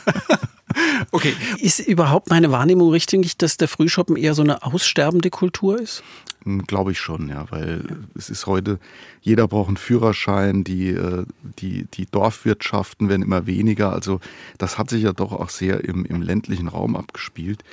okay, 1.11 1.33
ist 1.59 1.79
überhaupt 1.79 2.29
meine 2.29 2.51
Wahrnehmung 2.51 2.89
richtig, 2.89 3.37
dass 3.37 3.57
der 3.57 3.67
Frühschoppen 3.67 4.15
eher 4.15 4.33
so 4.33 4.41
eine 4.41 4.63
aussterbende 4.63 5.29
Kultur 5.29 5.79
ist? 5.79 6.03
Hm, 6.43 6.63
Glaube 6.65 6.91
ich 6.91 6.99
schon, 6.99 7.29
ja, 7.29 7.45
weil 7.51 7.83
es 8.15 8.29
ist 8.29 8.47
heute, 8.47 8.79
jeder 9.21 9.47
braucht 9.47 9.67
einen 9.67 9.77
Führerschein, 9.77 10.63
die, 10.63 10.89
äh, 10.89 11.25
die, 11.59 11.85
die 11.85 12.05
Dorfwirtschaften 12.05 13.09
werden 13.09 13.21
immer 13.21 13.45
weniger. 13.45 13.93
Also 13.93 14.19
das 14.57 14.77
hat 14.77 14.89
sich 14.89 15.03
ja 15.03 15.13
doch 15.13 15.31
auch 15.31 15.49
sehr 15.49 15.83
im, 15.83 16.05
im 16.05 16.21
ländlichen 16.21 16.67
Raum 16.67 16.95
abgespielt. 16.95 17.63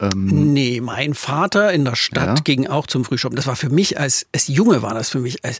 Ähm, 0.00 0.52
nee, 0.52 0.80
mein 0.80 1.14
Vater 1.14 1.72
in 1.72 1.84
der 1.84 1.96
Stadt 1.96 2.38
ja? 2.38 2.42
ging 2.44 2.66
auch 2.68 2.86
zum 2.86 3.04
Frühschoppen. 3.04 3.36
Das 3.36 3.46
war 3.46 3.56
für 3.56 3.68
mich 3.68 3.98
als, 3.98 4.26
als 4.32 4.46
Junge 4.46 4.82
war 4.82 4.94
das 4.94 5.10
für 5.10 5.18
mich 5.18 5.44
als, 5.44 5.58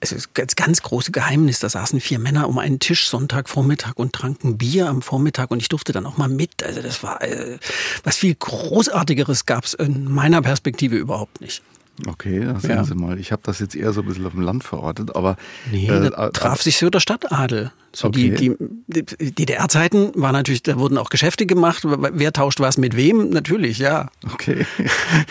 als, 0.00 0.28
als 0.38 0.56
ganz 0.56 0.82
große 0.82 1.12
Geheimnis. 1.12 1.58
Da 1.60 1.68
saßen 1.68 2.00
vier 2.00 2.18
Männer 2.18 2.48
um 2.48 2.58
einen 2.58 2.78
Tisch 2.78 3.08
Sonntagvormittag 3.08 3.92
und 3.96 4.14
tranken 4.14 4.56
Bier 4.56 4.88
am 4.88 5.02
Vormittag 5.02 5.50
und 5.50 5.60
ich 5.60 5.68
durfte 5.68 5.92
dann 5.92 6.06
auch 6.06 6.16
mal 6.16 6.28
mit. 6.28 6.62
Also 6.62 6.80
das 6.80 7.02
war 7.02 7.22
äh, 7.22 7.58
was 8.02 8.16
viel 8.16 8.34
Großartigeres 8.34 9.44
gab 9.44 9.64
es 9.64 9.74
in 9.74 10.10
meiner 10.10 10.40
Perspektive 10.40 10.96
überhaupt 10.96 11.40
nicht. 11.40 11.62
Okay, 12.06 12.40
da 12.40 12.60
sehen 12.60 12.70
ja. 12.70 12.84
Sie 12.84 12.94
mal. 12.94 13.18
Ich 13.18 13.32
habe 13.32 13.42
das 13.44 13.58
jetzt 13.58 13.74
eher 13.74 13.92
so 13.92 14.02
ein 14.02 14.06
bisschen 14.06 14.26
auf 14.26 14.32
dem 14.32 14.42
Land 14.42 14.64
verortet, 14.64 15.16
aber. 15.16 15.36
Nee, 15.70 15.88
äh, 15.88 16.10
da 16.10 16.30
traf 16.30 16.60
sich 16.60 16.76
so 16.76 16.90
der 16.90 17.00
Stadtadel. 17.00 17.72
So 17.94 18.08
okay. 18.08 18.34
die, 18.34 18.54
die, 18.88 19.04
die 19.04 19.32
DDR-Zeiten 19.32 20.12
war 20.16 20.30
natürlich, 20.30 20.62
da 20.62 20.78
wurden 20.78 20.98
auch 20.98 21.08
Geschäfte 21.08 21.46
gemacht. 21.46 21.84
Wer 21.86 22.32
tauscht 22.34 22.60
was 22.60 22.76
mit 22.76 22.94
wem? 22.94 23.30
Natürlich, 23.30 23.78
ja. 23.78 24.10
Okay. 24.30 24.66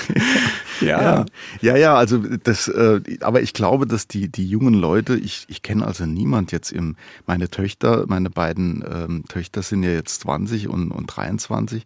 ja. 0.82 1.02
ja. 1.02 1.26
Ja, 1.62 1.78
ja, 1.78 1.96
also 1.96 2.18
das, 2.18 2.68
äh, 2.68 3.02
aber 3.22 3.44
ich 3.44 3.54
glaube, 3.54 3.86
dass 3.86 4.08
die, 4.08 4.30
die 4.30 4.48
jungen 4.48 4.74
Leute, 4.74 5.16
ich, 5.16 5.46
ich 5.48 5.62
kenne 5.62 5.86
also 5.86 6.08
niemand 6.08 6.52
jetzt 6.52 6.72
im, 6.72 6.96
meine 7.28 7.52
Töchter, 7.52 8.06
meine 8.08 8.32
beiden 8.32 8.84
ähm, 8.92 9.26
Töchter 9.28 9.62
sind 9.62 9.84
ja 9.84 9.92
jetzt 9.92 10.22
20 10.22 10.68
und, 10.68 10.90
und 10.90 11.06
23 11.06 11.84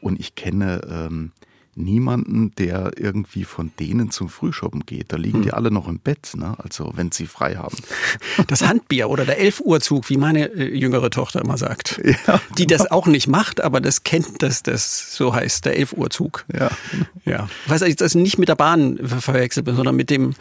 und 0.00 0.18
ich 0.18 0.34
kenne, 0.34 0.80
ähm, 0.90 1.32
niemanden, 1.74 2.52
der 2.56 2.92
irgendwie 2.96 3.44
von 3.44 3.72
denen 3.80 4.10
zum 4.10 4.28
Frühschoppen 4.28 4.84
geht. 4.84 5.12
Da 5.12 5.16
liegen 5.16 5.38
hm. 5.38 5.42
die 5.42 5.52
alle 5.52 5.70
noch 5.70 5.88
im 5.88 5.98
Bett, 5.98 6.32
ne? 6.34 6.54
also 6.58 6.92
wenn 6.94 7.12
sie 7.12 7.26
frei 7.26 7.56
haben. 7.56 7.76
Das 8.48 8.66
Handbier 8.66 9.08
oder 9.08 9.24
der 9.24 9.38
Elfuhrzug, 9.38 10.08
wie 10.10 10.16
meine 10.16 10.46
äh, 10.46 10.76
jüngere 10.76 11.10
Tochter 11.10 11.40
immer 11.40 11.56
sagt. 11.56 12.00
Ja, 12.26 12.40
die 12.58 12.66
das 12.66 12.90
auch 12.90 13.06
nicht 13.06 13.26
macht, 13.26 13.60
aber 13.60 13.80
das 13.80 14.04
kennt, 14.04 14.42
dass 14.42 14.62
das 14.62 15.16
so 15.16 15.34
heißt, 15.34 15.64
der 15.64 15.76
Elfuhrzug. 15.76 16.44
Ja. 16.52 16.70
ja. 17.24 17.48
Ich 17.64 17.70
weiß, 17.70 17.80
dass 17.80 17.88
ich 17.88 17.96
das 17.96 18.14
nicht 18.14 18.38
mit 18.38 18.48
der 18.48 18.54
Bahn 18.54 18.98
verwechselt 18.98 19.66
bin, 19.66 19.74
sondern 19.74 19.96
mit 19.96 20.10
dem 20.10 20.34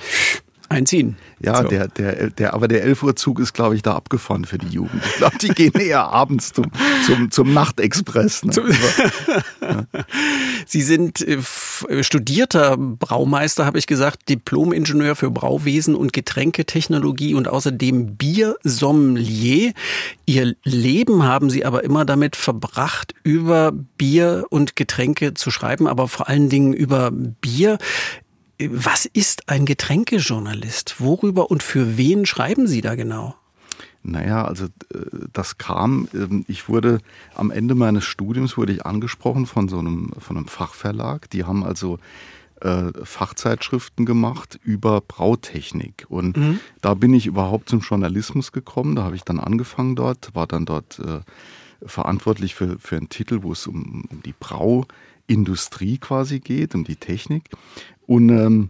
einziehen. 0.72 1.18
Ja, 1.40 1.62
so. 1.62 1.68
der, 1.68 1.88
der, 1.88 2.30
der, 2.30 2.54
aber 2.54 2.68
der 2.68 2.84
11 2.84 3.04
Uhr 3.04 3.16
Zug 3.16 3.40
ist, 3.40 3.54
glaube 3.54 3.76
ich, 3.76 3.82
da 3.82 3.96
abgefahren 3.96 4.46
für 4.46 4.58
die 4.58 4.68
Jugend. 4.68 5.04
Ich 5.06 5.16
glaube, 5.18 5.38
die 5.38 5.48
gehen 5.56 5.74
eher 5.74 6.04
abends 6.04 6.54
zum, 6.54 6.66
zum, 7.06 7.32
zum 7.32 7.54
Nachtexpress. 7.54 8.46
Ne? 8.46 8.54
ja. 9.62 9.86
Sie 10.66 10.82
sind 10.82 11.22
äh, 11.22 11.42
studierter 12.04 12.78
Braumeister, 12.78 13.66
habe 13.66 13.78
ich 13.80 13.88
gesagt, 13.88 14.30
Diplom-Ingenieur 14.30 15.16
für 15.16 15.32
Brauwesen 15.32 15.96
und 15.96 16.14
Getränketechnologie 16.14 17.34
und 17.34 17.48
außerdem 17.48 18.16
Biersommelier. 18.16 19.74
Ihr 20.26 20.56
Leben 20.64 21.24
haben 21.24 21.50
Sie 21.50 21.66
aber 21.66 21.84
immer 21.84 22.06
damit 22.06 22.36
verbracht, 22.36 23.14
über 23.24 23.72
Bier 23.98 24.46
und 24.50 24.76
Getränke 24.76 25.34
zu 25.34 25.52
schreiben, 25.52 25.88
aber 25.88 26.08
vor 26.08 26.30
allen 26.30 26.50
Dingen 26.50 26.74
über 26.74 27.12
Bier. 27.12 27.78
Was 28.70 29.06
ist 29.06 29.50
ein 29.50 29.66
Getränkejournalist? 29.66 31.00
Worüber 31.00 31.50
und 31.50 31.64
für 31.64 31.98
wen 31.98 32.26
schreiben 32.26 32.68
Sie 32.68 32.82
da 32.82 32.96
genau? 32.96 33.36
Naja, 34.04 34.46
also 34.46 34.66
äh, 34.66 34.70
das 35.32 35.58
kam, 35.58 36.08
ähm, 36.14 36.44
ich 36.48 36.68
wurde 36.68 37.00
am 37.36 37.52
Ende 37.52 37.76
meines 37.76 38.04
Studiums 38.04 38.58
wurde 38.58 38.74
ich 38.74 38.86
angesprochen 38.86 39.46
von 39.46 39.70
so 39.70 39.80
einem, 39.80 40.12
von 40.18 40.38
einem 40.38 40.48
Fachverlag. 40.48 41.30
Die 41.30 41.44
haben 41.44 41.64
also 41.64 42.00
äh, 42.62 42.92
Fachzeitschriften 43.04 44.06
gemacht 44.06 44.60
über 44.64 45.02
Brautechnik. 45.02 46.06
Und 46.10 46.38
mhm. 46.38 46.60
da 46.82 46.94
bin 46.94 47.14
ich 47.14 47.28
überhaupt 47.28 47.70
zum 47.70 47.82
Journalismus 47.82 48.52
gekommen. 48.52 48.96
Da 48.96 49.04
habe 49.04 49.16
ich 49.16 49.24
dann 49.24 49.40
angefangen 49.40 49.96
dort, 49.96 50.34
war 50.34 50.48
dann 50.48 50.66
dort 50.66 51.00
äh, 51.00 51.22
verantwortlich 51.86 52.56
für, 52.56 52.80
für 52.80 52.98
einen 52.98 53.10
Titel, 53.10 53.40
wo 53.44 53.52
es 53.52 53.68
um, 53.68 54.06
um 54.10 54.22
die 54.24 54.36
Brauindustrie 54.40 55.98
quasi 55.98 56.40
geht, 56.40 56.76
um 56.76 56.84
die 56.84 56.96
Technik. 56.96 57.50
Und 58.12 58.28
ähm, 58.28 58.70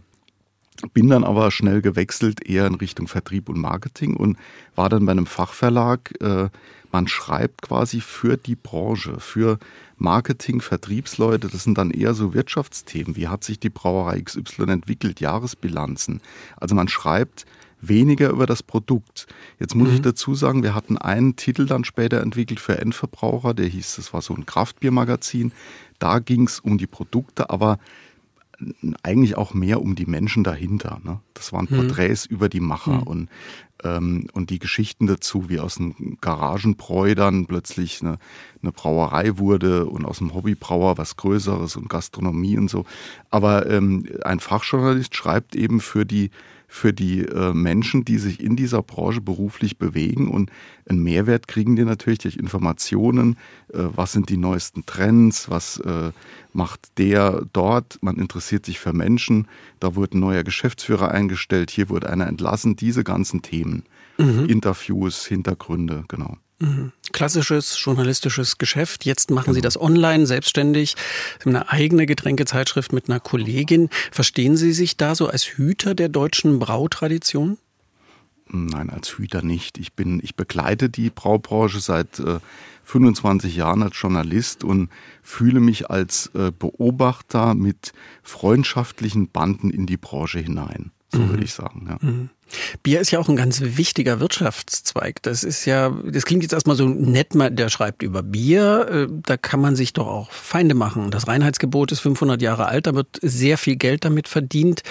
bin 0.94 1.08
dann 1.08 1.24
aber 1.24 1.50
schnell 1.50 1.82
gewechselt 1.82 2.48
eher 2.48 2.64
in 2.64 2.76
Richtung 2.76 3.08
Vertrieb 3.08 3.48
und 3.48 3.58
Marketing 3.58 4.14
und 4.14 4.38
war 4.76 4.88
dann 4.88 5.04
bei 5.04 5.10
einem 5.10 5.26
Fachverlag. 5.26 6.14
Äh, 6.20 6.48
man 6.92 7.08
schreibt 7.08 7.62
quasi 7.62 8.00
für 8.00 8.36
die 8.36 8.54
Branche, 8.54 9.18
für 9.18 9.58
Marketing, 9.96 10.60
Vertriebsleute. 10.60 11.48
Das 11.48 11.64
sind 11.64 11.76
dann 11.76 11.90
eher 11.90 12.14
so 12.14 12.34
Wirtschaftsthemen. 12.34 13.16
Wie 13.16 13.26
hat 13.26 13.42
sich 13.42 13.58
die 13.58 13.68
Brauerei 13.68 14.20
XY 14.20 14.70
entwickelt? 14.70 15.18
Jahresbilanzen. 15.18 16.20
Also 16.56 16.76
man 16.76 16.86
schreibt 16.86 17.44
weniger 17.80 18.30
über 18.30 18.46
das 18.46 18.62
Produkt. 18.62 19.26
Jetzt 19.58 19.74
muss 19.74 19.88
mhm. 19.88 19.94
ich 19.94 20.02
dazu 20.02 20.36
sagen, 20.36 20.62
wir 20.62 20.76
hatten 20.76 20.96
einen 20.96 21.34
Titel 21.34 21.66
dann 21.66 21.82
später 21.82 22.20
entwickelt 22.20 22.60
für 22.60 22.78
Endverbraucher, 22.78 23.54
der 23.54 23.66
hieß, 23.66 23.96
das 23.96 24.12
war 24.12 24.22
so 24.22 24.36
ein 24.36 24.46
Kraftbiermagazin. 24.46 25.50
Da 25.98 26.20
ging 26.20 26.46
es 26.46 26.60
um 26.60 26.78
die 26.78 26.86
Produkte, 26.86 27.50
aber 27.50 27.80
eigentlich 29.02 29.36
auch 29.36 29.54
mehr 29.54 29.80
um 29.80 29.94
die 29.94 30.06
Menschen 30.06 30.44
dahinter. 30.44 31.00
Ne? 31.04 31.20
Das 31.34 31.52
waren 31.52 31.68
hm. 31.68 31.76
Porträts 31.76 32.24
hm. 32.24 32.36
über 32.36 32.48
die 32.48 32.60
Macher 32.60 33.00
hm. 33.00 33.06
und, 33.06 33.28
ähm, 33.84 34.26
und 34.32 34.50
die 34.50 34.58
Geschichten 34.58 35.06
dazu, 35.06 35.48
wie 35.48 35.60
aus 35.60 35.78
einem 35.78 36.18
Garagenbräu 36.20 37.14
dann 37.14 37.46
plötzlich 37.46 38.02
eine, 38.02 38.18
eine 38.62 38.72
Brauerei 38.72 39.38
wurde 39.38 39.86
und 39.86 40.04
aus 40.04 40.18
dem 40.18 40.34
Hobbybrauer 40.34 40.98
was 40.98 41.16
Größeres 41.16 41.76
und 41.76 41.88
Gastronomie 41.88 42.58
und 42.58 42.68
so. 42.68 42.84
Aber 43.30 43.68
ähm, 43.70 44.06
ein 44.24 44.40
Fachjournalist 44.40 45.14
schreibt 45.14 45.54
eben 45.54 45.80
für 45.80 46.04
die 46.04 46.30
für 46.72 46.94
die 46.94 47.20
äh, 47.20 47.52
Menschen, 47.52 48.02
die 48.06 48.16
sich 48.16 48.40
in 48.40 48.56
dieser 48.56 48.82
Branche 48.82 49.20
beruflich 49.20 49.76
bewegen. 49.76 50.30
Und 50.30 50.50
einen 50.88 51.02
Mehrwert 51.02 51.46
kriegen 51.46 51.76
die 51.76 51.84
natürlich 51.84 52.20
durch 52.20 52.36
Informationen, 52.36 53.36
äh, 53.74 53.80
was 53.94 54.12
sind 54.12 54.30
die 54.30 54.38
neuesten 54.38 54.86
Trends, 54.86 55.50
was 55.50 55.80
äh, 55.80 56.12
macht 56.54 56.96
der 56.96 57.44
dort, 57.52 57.98
man 58.00 58.16
interessiert 58.16 58.64
sich 58.64 58.80
für 58.80 58.94
Menschen, 58.94 59.48
da 59.80 59.96
wurde 59.96 60.16
ein 60.16 60.20
neuer 60.20 60.44
Geschäftsführer 60.44 61.10
eingestellt, 61.10 61.70
hier 61.70 61.90
wurde 61.90 62.08
einer 62.08 62.26
entlassen, 62.26 62.74
diese 62.74 63.04
ganzen 63.04 63.42
Themen, 63.42 63.84
mhm. 64.16 64.46
Interviews, 64.46 65.26
Hintergründe, 65.26 66.04
genau. 66.08 66.38
Klassisches 67.12 67.76
journalistisches 67.82 68.58
Geschäft. 68.58 69.04
Jetzt 69.04 69.30
machen 69.30 69.46
genau. 69.46 69.54
Sie 69.54 69.60
das 69.60 69.80
online, 69.80 70.26
selbstständig. 70.26 70.96
Sie 71.38 71.44
haben 71.44 71.56
eine 71.56 71.70
eigene 71.70 72.06
Getränkezeitschrift 72.06 72.92
mit 72.92 73.08
einer 73.08 73.20
Kollegin. 73.20 73.88
Verstehen 74.10 74.56
Sie 74.56 74.72
sich 74.72 74.96
da 74.96 75.14
so 75.14 75.26
als 75.26 75.44
Hüter 75.44 75.94
der 75.94 76.08
deutschen 76.08 76.58
Brautradition? 76.58 77.58
Nein, 78.48 78.90
als 78.90 79.16
Hüter 79.16 79.42
nicht. 79.42 79.78
Ich 79.78 79.94
bin, 79.94 80.20
ich 80.22 80.34
begleite 80.34 80.90
die 80.90 81.10
Braubranche 81.10 81.80
seit 81.80 82.18
äh, 82.20 82.38
25 82.84 83.56
Jahren 83.56 83.82
als 83.82 84.00
Journalist 84.00 84.64
und 84.64 84.90
fühle 85.22 85.60
mich 85.60 85.90
als 85.90 86.30
äh, 86.34 86.52
Beobachter 86.56 87.54
mit 87.54 87.92
freundschaftlichen 88.22 89.30
Banden 89.30 89.70
in 89.70 89.86
die 89.86 89.96
Branche 89.96 90.40
hinein. 90.40 90.90
So 91.12 91.20
mhm. 91.20 91.30
würde 91.30 91.44
ich 91.44 91.52
sagen. 91.52 91.86
Ja. 91.88 91.98
Mhm. 92.00 92.30
Bier 92.82 93.00
ist 93.00 93.10
ja 93.10 93.18
auch 93.18 93.28
ein 93.28 93.36
ganz 93.36 93.60
wichtiger 93.60 94.20
Wirtschaftszweig. 94.20 95.22
Das 95.22 95.44
ist 95.44 95.64
ja, 95.64 95.90
das 96.04 96.24
klingt 96.24 96.42
jetzt 96.42 96.52
erstmal 96.52 96.76
so 96.76 96.88
nett, 96.88 97.28
der 97.34 97.68
schreibt 97.68 98.02
über 98.02 98.22
Bier. 98.22 98.88
Äh, 98.90 99.06
da 99.24 99.36
kann 99.36 99.60
man 99.60 99.76
sich 99.76 99.92
doch 99.92 100.06
auch 100.06 100.30
Feinde 100.30 100.74
machen. 100.74 101.10
Das 101.10 101.28
Reinheitsgebot 101.28 101.92
ist 101.92 102.00
500 102.00 102.40
Jahre 102.40 102.66
alt, 102.66 102.86
da 102.86 102.94
wird 102.94 103.18
sehr 103.20 103.58
viel 103.58 103.76
Geld 103.76 104.04
damit 104.04 104.28
verdient. 104.28 104.82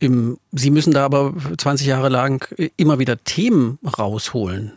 Sie 0.00 0.70
müssen 0.70 0.92
da 0.92 1.04
aber 1.04 1.32
20 1.56 1.86
Jahre 1.86 2.10
lang 2.10 2.46
immer 2.76 2.98
wieder 2.98 3.24
Themen 3.24 3.78
rausholen. 3.98 4.72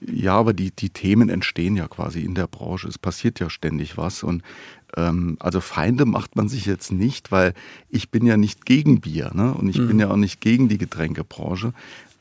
Ja, 0.00 0.34
aber 0.34 0.52
die, 0.52 0.70
die 0.70 0.90
Themen 0.90 1.28
entstehen 1.28 1.76
ja 1.76 1.88
quasi 1.88 2.20
in 2.20 2.34
der 2.34 2.46
Branche. 2.46 2.88
Es 2.88 2.98
passiert 2.98 3.40
ja 3.40 3.48
ständig 3.48 3.96
was. 3.96 4.22
Und 4.22 4.42
ähm, 4.96 5.36
also 5.40 5.60
Feinde 5.60 6.04
macht 6.04 6.36
man 6.36 6.48
sich 6.48 6.66
jetzt 6.66 6.92
nicht, 6.92 7.32
weil 7.32 7.54
ich 7.88 8.10
bin 8.10 8.26
ja 8.26 8.36
nicht 8.36 8.66
gegen 8.66 9.00
Bier 9.00 9.30
ne? 9.34 9.54
und 9.54 9.68
ich 9.68 9.78
mhm. 9.78 9.88
bin 9.88 10.00
ja 10.00 10.10
auch 10.10 10.16
nicht 10.16 10.40
gegen 10.40 10.68
die 10.68 10.78
Getränkebranche. 10.78 11.72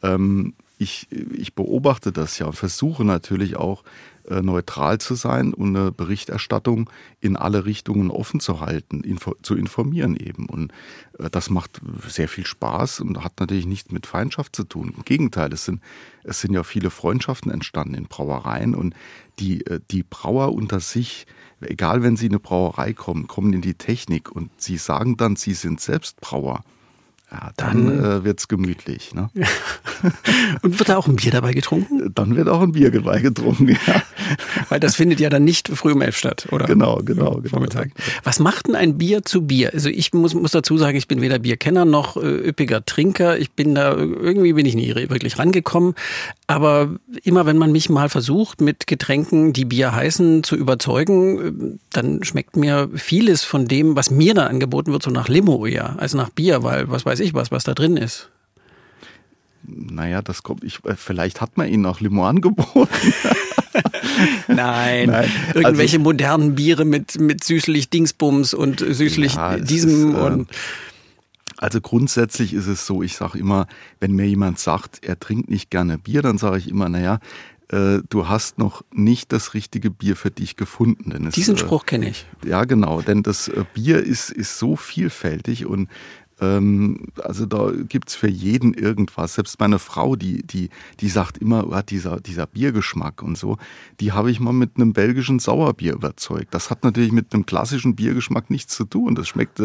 Ähm, 0.01 0.53
ich, 0.77 1.07
ich 1.12 1.53
beobachte 1.53 2.12
das 2.12 2.39
ja 2.39 2.47
und 2.47 2.55
versuche 2.55 3.05
natürlich 3.05 3.55
auch 3.55 3.83
äh, 4.27 4.41
neutral 4.41 4.99
zu 4.99 5.15
sein 5.15 5.53
und 5.53 5.75
eine 5.75 5.91
Berichterstattung 5.91 6.89
in 7.19 7.36
alle 7.36 7.65
Richtungen 7.65 8.09
offen 8.09 8.39
zu 8.39 8.59
halten, 8.59 9.01
info 9.01 9.36
zu 9.41 9.55
informieren 9.55 10.15
eben. 10.15 10.45
Und 10.47 10.71
äh, 11.19 11.29
das 11.29 11.49
macht 11.49 11.81
sehr 12.07 12.27
viel 12.27 12.45
Spaß 12.45 13.01
und 13.01 13.23
hat 13.23 13.39
natürlich 13.39 13.65
nichts 13.65 13.91
mit 13.91 14.07
Feindschaft 14.07 14.55
zu 14.55 14.63
tun. 14.63 14.93
Im 14.95 15.03
Gegenteil, 15.03 15.51
es 15.51 15.65
sind, 15.65 15.81
es 16.23 16.39
sind 16.41 16.53
ja 16.53 16.63
viele 16.63 16.89
Freundschaften 16.89 17.51
entstanden 17.51 17.95
in 17.95 18.05
Brauereien 18.05 18.75
und 18.75 18.95
die, 19.39 19.65
äh, 19.65 19.79
die 19.91 20.03
Brauer 20.03 20.53
unter 20.53 20.79
sich, 20.79 21.27
egal 21.69 22.04
wenn 22.04 22.17
sie 22.17 22.28
in 22.28 22.32
eine 22.34 22.39
Brauerei 22.39 22.93
kommen, 22.93 23.28
kommen 23.28 23.54
in 23.54 23.62
die 23.62 23.73
Technik 23.76 24.32
und 24.32 24.49
sie 24.58 24.78
sagen 24.78 25.17
dann, 25.17 25.36
sie 25.36 25.54
sind 25.54 25.82
selbst 25.82 26.19
Brauer. 26.21 26.63
Ja, 27.34 27.52
dann, 27.58 27.88
dann 27.88 28.06
äh, 28.06 28.23
wird 28.23 28.39
es 28.39 28.47
gemütlich. 28.47 29.15
Ne? 29.15 29.32
Und 30.62 30.78
wird 30.78 30.89
da 30.89 30.97
auch 30.97 31.08
ein 31.08 31.15
Bier 31.15 31.32
dabei 31.32 31.54
getrunken? 31.54 32.13
Dann 32.13 32.36
wird 32.36 32.47
auch 32.47 32.62
ein 32.62 32.73
Bier 32.73 32.91
dabei 32.91 33.21
getrunken, 33.21 33.69
ja. 33.88 34.04
Weil 34.69 34.79
das 34.79 34.95
findet 34.95 35.19
ja 35.19 35.29
dann 35.29 35.43
nicht 35.43 35.69
früh 35.69 35.93
um 35.93 36.01
elf 36.01 36.17
statt, 36.17 36.47
oder? 36.51 36.65
Genau, 36.65 36.97
genau, 36.97 37.36
genau. 37.36 37.49
Vormittag. 37.49 37.89
Was 38.23 38.39
macht 38.39 38.67
denn 38.67 38.75
ein 38.75 38.97
Bier 38.97 39.23
zu 39.23 39.45
Bier? 39.45 39.71
Also 39.73 39.89
ich 39.89 40.13
muss, 40.13 40.33
muss 40.33 40.51
dazu 40.51 40.77
sagen, 40.77 40.97
ich 40.97 41.07
bin 41.07 41.21
weder 41.21 41.39
Bierkenner 41.39 41.86
noch 41.86 42.17
äh, 42.17 42.49
üppiger 42.49 42.86
Trinker. 42.86 43.38
Ich 43.38 43.51
bin 43.51 43.75
da, 43.75 43.95
irgendwie 43.95 44.53
bin 44.53 44.65
ich 44.65 44.75
nie 44.75 44.93
wirklich 44.95 45.38
rangekommen. 45.39 45.95
Aber 46.47 46.95
immer 47.24 47.45
wenn 47.45 47.57
man 47.57 47.71
mich 47.71 47.89
mal 47.89 48.09
versucht, 48.09 48.61
mit 48.61 48.88
Getränken, 48.88 49.53
die 49.53 49.65
Bier 49.65 49.93
heißen, 49.93 50.43
zu 50.43 50.55
überzeugen, 50.55 51.76
äh, 51.76 51.78
dann 51.91 52.24
schmeckt 52.24 52.55
mir 52.55 52.89
vieles 52.93 53.43
von 53.43 53.67
dem, 53.67 53.95
was 53.95 54.11
mir 54.11 54.34
dann 54.34 54.47
angeboten 54.47 54.91
wird, 54.91 55.03
so 55.03 55.11
nach 55.11 55.28
Limo 55.28 55.65
eher, 55.65 55.99
als 55.99 56.13
nach 56.13 56.30
Bier, 56.30 56.63
weil 56.63 56.89
was 56.89 57.05
weiß 57.05 57.19
ich 57.19 57.34
was, 57.34 57.51
was 57.51 57.63
da 57.63 57.74
drin 57.74 57.97
ist. 57.97 58.30
Naja, 59.65 60.21
das 60.21 60.43
kommt, 60.43 60.63
ich, 60.63 60.84
äh, 60.86 60.95
vielleicht 60.95 61.41
hat 61.41 61.57
man 61.57 61.69
ihnen 61.69 61.86
auch 61.86 61.99
Limo 61.99 62.26
angeboten. 62.26 62.89
Nein, 64.47 65.09
Nein. 65.09 65.30
irgendwelche 65.53 65.97
also, 65.97 66.03
modernen 66.03 66.55
Biere 66.55 66.86
mit, 66.86 67.19
mit 67.19 67.43
süßlich 67.43 67.89
Dingsbums 67.89 68.53
und 68.53 68.80
süßlich 68.80 69.36
ja, 69.36 69.57
diesem 69.57 70.11
ist, 70.11 70.15
äh, 70.15 70.19
und. 70.19 70.49
Also 71.57 71.80
grundsätzlich 71.80 72.53
ist 72.53 72.67
es 72.67 72.86
so, 72.86 73.03
ich 73.03 73.15
sage 73.15 73.38
immer, 73.38 73.67
wenn 73.99 74.11
mir 74.11 74.28
jemand 74.28 74.59
sagt, 74.59 74.99
er 75.03 75.19
trinkt 75.19 75.49
nicht 75.49 75.69
gerne 75.69 75.97
Bier, 75.97 76.21
dann 76.21 76.38
sage 76.38 76.57
ich 76.57 76.67
immer, 76.67 76.89
naja, 76.89 77.19
äh, 77.69 78.01
du 78.09 78.28
hast 78.28 78.59
noch 78.59 78.84
nicht 78.91 79.32
das 79.32 79.53
richtige 79.53 79.89
Bier 79.89 80.15
für 80.15 80.30
dich 80.30 80.55
gefunden. 80.55 81.11
Denn 81.11 81.26
es, 81.26 81.36
Diesen 81.36 81.57
Spruch 81.57 81.86
kenne 81.86 82.09
ich. 82.09 82.26
Ja, 82.45 82.65
genau, 82.65 83.01
denn 83.01 83.24
das 83.24 83.47
äh, 83.47 83.63
Bier 83.74 84.03
ist, 84.03 84.30
ist 84.30 84.59
so 84.59 84.76
vielfältig 84.76 85.65
und 85.65 85.82
ähm, 85.82 85.89
also 87.21 87.45
da 87.45 87.71
gibt 87.87 88.09
es 88.09 88.15
für 88.15 88.29
jeden 88.29 88.73
irgendwas. 88.73 89.35
Selbst 89.35 89.59
meine 89.59 89.79
Frau, 89.79 90.15
die, 90.15 90.43
die, 90.43 90.69
die 90.99 91.09
sagt 91.09 91.37
immer, 91.37 91.67
oh, 91.67 91.81
dieser, 91.87 92.19
dieser 92.19 92.47
Biergeschmack 92.47 93.21
und 93.21 93.37
so, 93.37 93.57
die 93.99 94.11
habe 94.11 94.31
ich 94.31 94.39
mal 94.39 94.53
mit 94.53 94.71
einem 94.75 94.93
belgischen 94.93 95.39
Sauerbier 95.39 95.93
überzeugt. 95.93 96.53
Das 96.53 96.69
hat 96.69 96.83
natürlich 96.83 97.11
mit 97.11 97.33
einem 97.33 97.45
klassischen 97.45 97.95
Biergeschmack 97.95 98.49
nichts 98.49 98.75
zu 98.75 98.85
tun. 98.85 99.15
Das 99.15 99.27
schmeckt, 99.27 99.61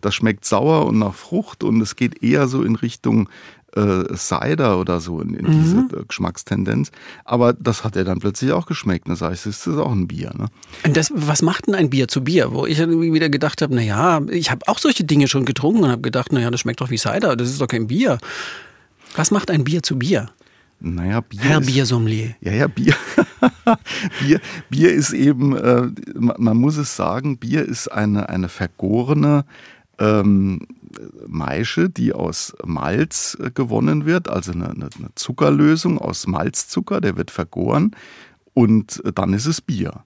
das 0.00 0.14
schmeckt 0.14 0.44
sauer 0.44 0.86
und 0.86 0.98
nach 0.98 1.14
Frucht 1.14 1.64
und 1.64 1.80
es 1.80 1.96
geht 1.96 2.22
eher 2.22 2.48
so 2.48 2.62
in 2.62 2.76
Richtung 2.76 3.28
äh, 3.76 4.14
Cider 4.16 4.78
oder 4.78 5.00
so 5.00 5.20
in, 5.20 5.34
in 5.34 5.46
mhm. 5.46 5.62
diese 5.62 6.00
äh, 6.00 6.04
Geschmackstendenz. 6.06 6.90
Aber 7.24 7.52
das 7.52 7.84
hat 7.84 7.96
er 7.96 8.04
dann 8.04 8.20
plötzlich 8.20 8.52
auch 8.52 8.66
geschmeckt. 8.66 9.08
Das 9.08 9.20
heißt, 9.20 9.46
es 9.46 9.66
ist 9.66 9.78
auch 9.78 9.92
ein 9.92 10.08
Bier. 10.08 10.32
Ne? 10.36 10.46
Das, 10.92 11.12
was 11.14 11.42
macht 11.42 11.66
denn 11.66 11.74
ein 11.74 11.90
Bier 11.90 12.08
zu 12.08 12.22
Bier? 12.24 12.52
Wo 12.52 12.66
ich 12.66 12.78
wieder 12.78 13.28
gedacht 13.28 13.62
habe, 13.62 13.74
naja, 13.74 14.20
ich 14.30 14.50
habe 14.50 14.66
auch 14.66 14.78
solche 14.78 15.04
Dinge 15.04 15.28
schon 15.28 15.44
getrunken 15.44 15.84
und 15.84 15.90
habe 15.90 16.02
gedacht, 16.02 16.32
naja, 16.32 16.50
das 16.50 16.60
schmeckt 16.60 16.80
doch 16.80 16.90
wie 16.90 16.98
Cider, 16.98 17.36
das 17.36 17.48
ist 17.50 17.60
doch 17.60 17.68
kein 17.68 17.86
Bier. 17.86 18.18
Was 19.16 19.30
macht 19.30 19.50
ein 19.50 19.64
Bier 19.64 19.82
zu 19.82 19.98
Bier? 19.98 20.30
Naja, 20.80 21.20
Bier 21.20 21.40
Herr 21.42 21.60
ist, 21.60 21.66
Biersommelier. 21.66 22.36
Ja, 22.40 22.52
ja, 22.52 22.66
Bier. 22.66 22.94
Bier, 24.20 24.40
Bier 24.70 24.92
ist 24.92 25.12
eben, 25.12 25.54
äh, 25.54 25.88
man 26.14 26.56
muss 26.56 26.78
es 26.78 26.96
sagen, 26.96 27.36
Bier 27.36 27.64
ist 27.64 27.88
eine, 27.88 28.30
eine 28.30 28.48
vergorene 28.48 29.44
ähm, 29.98 30.66
Maische, 31.26 31.88
die 31.88 32.12
aus 32.12 32.54
Malz 32.64 33.36
äh, 33.40 33.50
gewonnen 33.50 34.06
wird, 34.06 34.28
also 34.28 34.52
eine, 34.52 34.70
eine 34.70 34.90
Zuckerlösung 35.14 35.98
aus 35.98 36.26
Malzzucker, 36.26 37.00
der 37.00 37.16
wird 37.16 37.30
vergoren 37.30 37.96
und 38.54 39.02
äh, 39.04 39.12
dann 39.12 39.32
ist 39.32 39.46
es 39.46 39.60
Bier. 39.60 40.02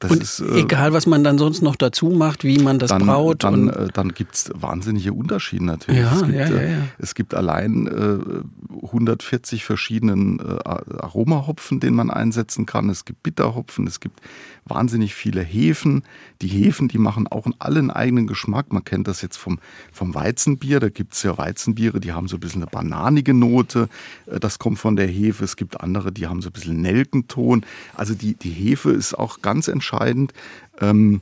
Das 0.00 0.10
und 0.10 0.22
ist, 0.22 0.40
äh, 0.40 0.60
egal, 0.60 0.94
was 0.94 1.06
man 1.06 1.22
dann 1.22 1.36
sonst 1.36 1.60
noch 1.60 1.76
dazu 1.76 2.08
macht, 2.08 2.42
wie 2.42 2.58
man 2.58 2.78
das 2.78 2.88
dann, 2.88 3.04
braut. 3.04 3.44
Dann, 3.44 3.68
äh, 3.68 3.88
dann 3.92 4.14
gibt 4.14 4.34
es 4.34 4.50
wahnsinnige 4.54 5.12
Unterschiede 5.12 5.66
natürlich. 5.66 6.00
Ja, 6.00 6.14
es, 6.14 6.22
gibt, 6.22 6.34
ja, 6.34 6.48
ja, 6.48 6.62
ja. 6.62 6.78
es 6.98 7.14
gibt 7.14 7.34
allein 7.34 7.86
äh, 7.86 8.86
140 8.86 9.62
verschiedenen 9.62 10.40
äh, 10.40 10.58
Aromahopfen, 10.64 11.80
den 11.80 11.94
man 11.94 12.10
einsetzen 12.10 12.64
kann. 12.64 12.88
Es 12.88 13.04
gibt 13.04 13.22
Bitterhopfen, 13.22 13.86
es 13.86 14.00
gibt 14.00 14.20
wahnsinnig 14.64 15.14
viele 15.14 15.42
Hefen. 15.42 16.02
Die 16.40 16.48
Hefen, 16.48 16.88
die 16.88 16.98
machen 16.98 17.26
auch 17.26 17.46
alle 17.58 17.80
einen 17.80 17.90
eigenen 17.90 18.26
Geschmack. 18.26 18.72
Man 18.72 18.84
kennt 18.84 19.06
das 19.06 19.20
jetzt 19.20 19.36
vom, 19.36 19.58
vom 19.92 20.14
Weizenbier. 20.14 20.80
Da 20.80 20.88
gibt 20.88 21.12
es 21.12 21.22
ja 21.24 21.36
Weizenbiere, 21.36 22.00
die 22.00 22.12
haben 22.12 22.26
so 22.26 22.38
ein 22.38 22.40
bisschen 22.40 22.62
eine 22.62 22.70
bananige 22.70 23.34
Note. 23.34 23.90
Äh, 24.24 24.40
das 24.40 24.58
kommt 24.58 24.78
von 24.78 24.96
der 24.96 25.08
Hefe. 25.08 25.44
Es 25.44 25.56
gibt 25.56 25.78
andere, 25.82 26.10
die 26.10 26.26
haben 26.26 26.40
so 26.40 26.48
ein 26.48 26.52
bisschen 26.52 26.80
Nelkenton. 26.80 27.66
Also 27.94 28.14
die, 28.14 28.32
die 28.32 28.48
Hefe 28.48 28.92
ist 28.92 29.12
auch 29.12 29.42
ganz 29.42 29.68
entscheidend 29.68 29.89
entscheidend. 29.90 30.32
Ähm, 30.80 31.20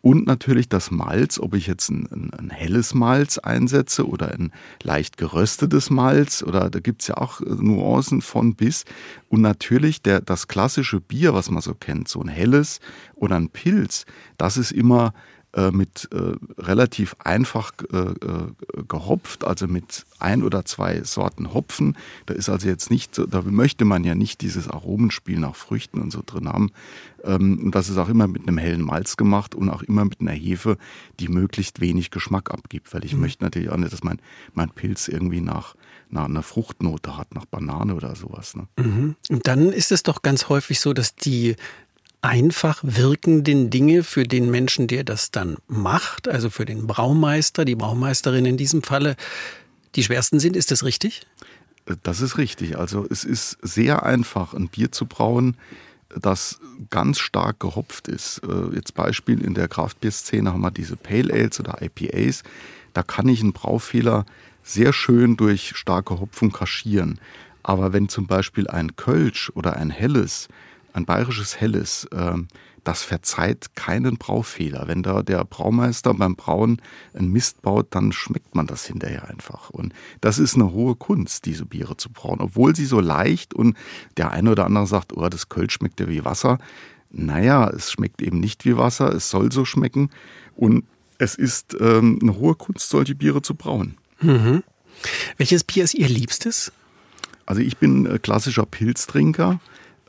und 0.00 0.26
natürlich 0.26 0.68
das 0.68 0.90
Malz, 0.90 1.40
ob 1.40 1.54
ich 1.54 1.66
jetzt 1.66 1.88
ein, 1.88 2.06
ein, 2.12 2.30
ein, 2.34 2.50
helles 2.50 2.92
Malz 2.92 3.38
einsetze 3.38 4.06
oder 4.06 4.32
ein 4.32 4.52
leicht 4.82 5.16
geröstetes 5.16 5.88
Malz 5.88 6.42
oder 6.42 6.68
da 6.68 6.78
gibt 6.80 7.00
es 7.00 7.08
ja 7.08 7.16
auch 7.16 7.40
Nuancen 7.40 8.20
von 8.20 8.54
bis. 8.54 8.84
Und 9.30 9.40
natürlich 9.40 10.02
der, 10.02 10.20
das 10.20 10.46
klassische 10.46 11.00
Bier, 11.00 11.32
was 11.32 11.50
man 11.50 11.62
so 11.62 11.72
kennt, 11.72 12.08
so 12.08 12.20
ein 12.20 12.28
helles 12.28 12.80
oder 13.14 13.36
ein 13.36 13.48
Pilz, 13.48 14.04
das 14.36 14.58
ist 14.58 14.72
immer 14.72 15.14
äh, 15.54 15.70
mit 15.70 16.08
äh, 16.12 16.32
relativ 16.60 17.14
einfach 17.20 17.72
äh, 17.92 17.96
äh, 17.96 18.84
gehopft, 18.88 19.44
also 19.44 19.68
mit 19.68 20.04
ein 20.18 20.42
oder 20.42 20.64
zwei 20.64 21.02
Sorten 21.04 21.54
Hopfen. 21.54 21.96
Da 22.26 22.34
ist 22.34 22.48
also 22.48 22.66
jetzt 22.66 22.90
nicht, 22.90 23.20
da 23.28 23.42
möchte 23.42 23.84
man 23.84 24.02
ja 24.02 24.14
nicht 24.14 24.40
dieses 24.40 24.68
Aromenspiel 24.68 25.38
nach 25.38 25.54
Früchten 25.54 26.00
und 26.00 26.10
so 26.10 26.22
drin 26.26 26.48
haben. 26.48 26.72
Ähm, 27.22 27.60
und 27.66 27.74
das 27.74 27.88
ist 27.88 27.98
auch 27.98 28.08
immer 28.08 28.26
mit 28.26 28.48
einem 28.48 28.58
hellen 28.58 28.82
Malz 28.82 29.16
gemacht 29.16 29.54
und 29.54 29.68
auch 29.68 29.82
immer 29.82 30.04
mit 30.04 30.20
einer 30.20 30.32
Hefe, 30.32 30.76
die 31.20 31.28
möglichst 31.28 31.80
wenig 31.80 32.10
Geschmack 32.10 32.50
abgibt, 32.50 32.92
weil 32.92 33.04
ich 33.04 33.14
mhm. 33.14 33.20
möchte 33.20 33.44
natürlich 33.44 33.70
auch 33.70 33.76
nicht, 33.76 33.92
dass 33.92 34.02
mein, 34.02 34.18
mein 34.54 34.70
Pilz 34.70 35.08
irgendwie 35.08 35.40
nach 35.40 35.76
nach 36.10 36.26
einer 36.26 36.42
Fruchtnote 36.42 37.16
hat, 37.16 37.34
nach 37.34 37.44
Banane 37.44 37.94
oder 37.94 38.14
sowas. 38.14 38.54
Ne? 38.54 38.68
Mhm. 38.78 39.16
Und 39.30 39.46
dann 39.48 39.72
ist 39.72 39.90
es 39.90 40.04
doch 40.04 40.22
ganz 40.22 40.48
häufig 40.48 40.78
so, 40.78 40.92
dass 40.92 41.16
die 41.16 41.56
einfach 42.24 42.80
wirkenden 42.82 43.70
Dinge 43.70 44.02
für 44.02 44.24
den 44.24 44.50
Menschen, 44.50 44.86
der 44.86 45.04
das 45.04 45.30
dann 45.30 45.56
macht, 45.68 46.26
also 46.26 46.48
für 46.48 46.64
den 46.64 46.86
Braumeister, 46.86 47.64
die 47.64 47.74
Braumeisterin 47.74 48.46
in 48.46 48.56
diesem 48.56 48.82
Falle, 48.82 49.16
die 49.94 50.02
schwersten 50.02 50.40
sind. 50.40 50.56
Ist 50.56 50.70
das 50.70 50.84
richtig? 50.84 51.26
Das 52.02 52.22
ist 52.22 52.38
richtig. 52.38 52.78
Also 52.78 53.06
es 53.08 53.24
ist 53.24 53.58
sehr 53.60 54.04
einfach, 54.04 54.54
ein 54.54 54.68
Bier 54.68 54.90
zu 54.90 55.04
brauen, 55.04 55.56
das 56.18 56.60
ganz 56.90 57.18
stark 57.18 57.60
gehopft 57.60 58.08
ist. 58.08 58.40
Äh, 58.42 58.74
jetzt 58.74 58.94
Beispiel 58.94 59.42
in 59.42 59.54
der 59.54 59.68
Kraftbierszene 59.68 60.52
haben 60.52 60.62
wir 60.62 60.70
diese 60.70 60.96
Pale 60.96 61.32
Ales 61.32 61.60
oder 61.60 61.82
IPAs. 61.82 62.42
Da 62.94 63.02
kann 63.02 63.28
ich 63.28 63.42
einen 63.42 63.52
Braufehler 63.52 64.24
sehr 64.62 64.94
schön 64.94 65.36
durch 65.36 65.76
starke 65.76 66.20
Hopfung 66.20 66.52
kaschieren. 66.52 67.20
Aber 67.62 67.92
wenn 67.92 68.08
zum 68.08 68.26
Beispiel 68.26 68.68
ein 68.68 68.96
Kölsch 68.96 69.50
oder 69.54 69.76
ein 69.76 69.90
Helles 69.90 70.48
ein 70.94 71.04
bayerisches 71.04 71.60
Helles, 71.60 72.08
ähm, 72.12 72.48
das 72.84 73.02
verzeiht 73.02 73.74
keinen 73.74 74.18
Braufehler. 74.18 74.86
Wenn 74.86 75.02
da 75.02 75.22
der 75.22 75.44
Braumeister 75.44 76.12
beim 76.14 76.36
Brauen 76.36 76.80
einen 77.14 77.32
Mist 77.32 77.62
baut, 77.62 77.88
dann 77.90 78.12
schmeckt 78.12 78.54
man 78.54 78.66
das 78.66 78.86
hinterher 78.86 79.28
einfach. 79.28 79.70
Und 79.70 79.94
das 80.20 80.38
ist 80.38 80.54
eine 80.54 80.72
hohe 80.72 80.94
Kunst, 80.94 81.46
diese 81.46 81.64
Biere 81.64 81.96
zu 81.96 82.10
brauen. 82.10 82.40
Obwohl 82.40 82.76
sie 82.76 82.84
so 82.84 83.00
leicht 83.00 83.54
und 83.54 83.76
der 84.18 84.32
eine 84.32 84.50
oder 84.50 84.66
andere 84.66 84.86
sagt, 84.86 85.16
oh, 85.16 85.28
das 85.28 85.48
Kölsch 85.48 85.74
schmeckt 85.74 85.98
ja 85.98 86.08
wie 86.08 86.24
Wasser. 86.24 86.58
Naja, 87.10 87.70
es 87.70 87.90
schmeckt 87.90 88.20
eben 88.20 88.38
nicht 88.38 88.64
wie 88.64 88.76
Wasser, 88.76 89.12
es 89.14 89.30
soll 89.30 89.50
so 89.50 89.64
schmecken. 89.64 90.10
Und 90.54 90.84
es 91.18 91.34
ist 91.34 91.76
ähm, 91.80 92.18
eine 92.20 92.36
hohe 92.36 92.54
Kunst, 92.54 92.90
solche 92.90 93.14
Biere 93.14 93.40
zu 93.40 93.54
brauen. 93.54 93.96
Mhm. 94.20 94.62
Welches 95.38 95.64
Bier 95.64 95.84
ist 95.84 95.94
Ihr 95.94 96.08
Liebstes? 96.08 96.70
Also 97.46 97.62
ich 97.62 97.78
bin 97.78 98.06
äh, 98.06 98.18
klassischer 98.18 98.66
Pilztrinker. 98.66 99.60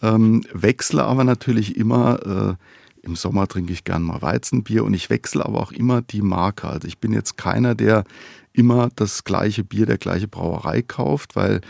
Ähm, 0.02 0.44
wechsle 0.54 1.04
aber 1.04 1.24
natürlich 1.24 1.78
immer, 1.78 2.58
äh, 2.58 3.06
im 3.06 3.16
Sommer 3.16 3.48
trinke 3.48 3.72
ich 3.72 3.84
gern 3.84 4.04
mal 4.04 4.22
Weizenbier 4.22 4.84
und 4.84 4.94
ich 4.94 5.10
wechsle 5.10 5.46
aber 5.46 5.62
auch 5.62 5.72
immer 5.72 6.02
die 6.02 6.22
Marke. 6.22 6.68
Also 6.68 6.88
ich 6.88 6.98
bin 6.98 7.14
jetzt 7.14 7.38
keiner, 7.38 7.76
der 7.76 8.04
immer 8.52 8.90
das 8.96 9.24
gleiche 9.24 9.64
Bier 9.64 9.86
der 9.86 9.98
gleiche 9.98 10.28
Brauerei 10.28 10.82
kauft, 10.82 11.36
weil 11.36 11.62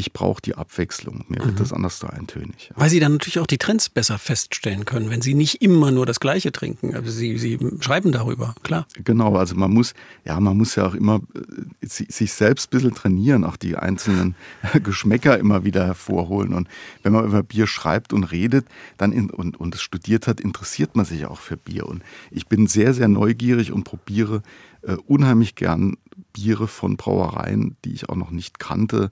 ich 0.00 0.12
brauche 0.12 0.40
die 0.42 0.54
Abwechslung. 0.54 1.24
Mir 1.28 1.38
wird 1.38 1.52
mhm. 1.52 1.56
das 1.56 1.72
anders 1.72 1.98
so 1.98 2.06
eintönig. 2.06 2.70
Weil 2.74 2.90
Sie 2.90 3.00
dann 3.00 3.12
natürlich 3.12 3.38
auch 3.38 3.46
die 3.46 3.58
Trends 3.58 3.88
besser 3.88 4.18
feststellen 4.18 4.84
können, 4.84 5.10
wenn 5.10 5.20
Sie 5.20 5.34
nicht 5.34 5.62
immer 5.62 5.90
nur 5.90 6.06
das 6.06 6.20
Gleiche 6.20 6.52
trinken. 6.52 6.94
Also 6.94 7.10
Sie, 7.10 7.38
Sie 7.38 7.58
schreiben 7.80 8.10
darüber, 8.10 8.54
klar. 8.62 8.86
Genau, 9.04 9.36
also 9.36 9.54
man 9.54 9.70
muss, 9.70 9.94
ja, 10.24 10.40
man 10.40 10.56
muss 10.56 10.74
ja 10.74 10.86
auch 10.86 10.94
immer 10.94 11.20
äh, 11.34 11.86
sich 11.86 12.32
selbst 12.32 12.68
ein 12.68 12.70
bisschen 12.70 12.94
trainieren, 12.94 13.44
auch 13.44 13.56
die 13.56 13.76
einzelnen 13.76 14.34
Geschmäcker 14.82 15.38
immer 15.38 15.64
wieder 15.64 15.86
hervorholen. 15.86 16.54
Und 16.54 16.68
wenn 17.02 17.12
man 17.12 17.26
über 17.26 17.42
Bier 17.42 17.66
schreibt 17.66 18.12
und 18.12 18.24
redet 18.24 18.66
dann 18.96 19.12
in, 19.12 19.30
und, 19.30 19.60
und 19.60 19.74
es 19.74 19.82
studiert 19.82 20.26
hat, 20.26 20.40
interessiert 20.40 20.96
man 20.96 21.04
sich 21.04 21.26
auch 21.26 21.38
für 21.38 21.58
Bier. 21.58 21.86
Und 21.86 22.02
ich 22.30 22.46
bin 22.46 22.66
sehr, 22.66 22.94
sehr 22.94 23.08
neugierig 23.08 23.70
und 23.70 23.84
probiere 23.84 24.42
äh, 24.82 24.96
unheimlich 25.06 25.54
gern 25.54 25.96
Biere 26.32 26.68
von 26.68 26.96
Brauereien, 26.96 27.76
die 27.84 27.92
ich 27.92 28.08
auch 28.08 28.16
noch 28.16 28.30
nicht 28.30 28.58
kannte, 28.58 29.10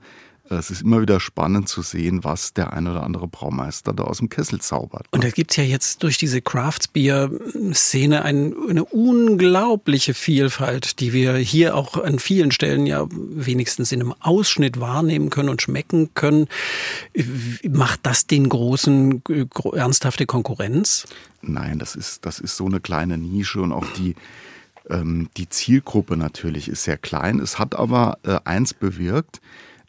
es 0.51 0.71
ist 0.71 0.83
immer 0.83 1.01
wieder 1.03 1.21
spannend 1.21 1.69
zu 1.69 1.83
sehen, 1.83 2.25
was 2.25 2.55
der 2.55 2.73
ein 2.73 2.87
oder 2.87 3.03
andere 3.03 3.29
Braumeister 3.29 3.93
da 3.93 4.05
aus 4.05 4.19
dem 4.19 4.29
Kessel 4.29 4.61
zaubert. 4.61 5.07
Und 5.11 5.23
da 5.23 5.31
gibt 5.31 5.51
es 5.51 5.57
ja 5.57 5.65
jetzt 5.65 6.03
durch 6.03 6.17
diese 6.17 6.41
Craftsbeer-Szene 6.41 8.23
ein, 8.25 8.55
eine 8.69 8.85
unglaubliche 8.85 10.15
Vielfalt, 10.15 11.01
die 11.01 11.13
wir 11.13 11.37
hier 11.37 11.77
auch 11.77 12.03
an 12.03 12.19
vielen 12.19 12.51
Stellen 12.51 12.87
ja 12.87 13.07
wenigstens 13.11 13.93
in 13.93 14.01
einem 14.01 14.15
Ausschnitt 14.21 14.81
wahrnehmen 14.81 15.29
können 15.31 15.51
und 15.51 15.61
schmecken 15.61 16.15
können. 16.15 16.49
Macht 17.69 18.01
das 18.05 18.27
den 18.27 18.49
großen 18.49 19.23
ernsthafte 19.75 20.27
Konkurrenz? 20.27 21.07
Nein, 21.43 21.79
das 21.79 21.95
ist, 21.95 22.25
das 22.25 22.41
ist 22.41 22.57
so 22.57 22.67
eine 22.67 22.81
kleine 22.81 23.19
Nische 23.19 23.61
und 23.61 23.73
auch 23.73 23.87
die 23.99 24.15
ähm, 24.91 25.29
die 25.37 25.49
Zielgruppe 25.49 26.17
natürlich 26.17 26.69
ist 26.69 26.85
sehr 26.85 26.97
klein. 26.97 27.41
Es 27.41 27.59
hat 27.59 27.75
aber 27.75 28.19
äh, 28.23 28.39
eins 28.45 28.73
bewirkt, 28.73 29.41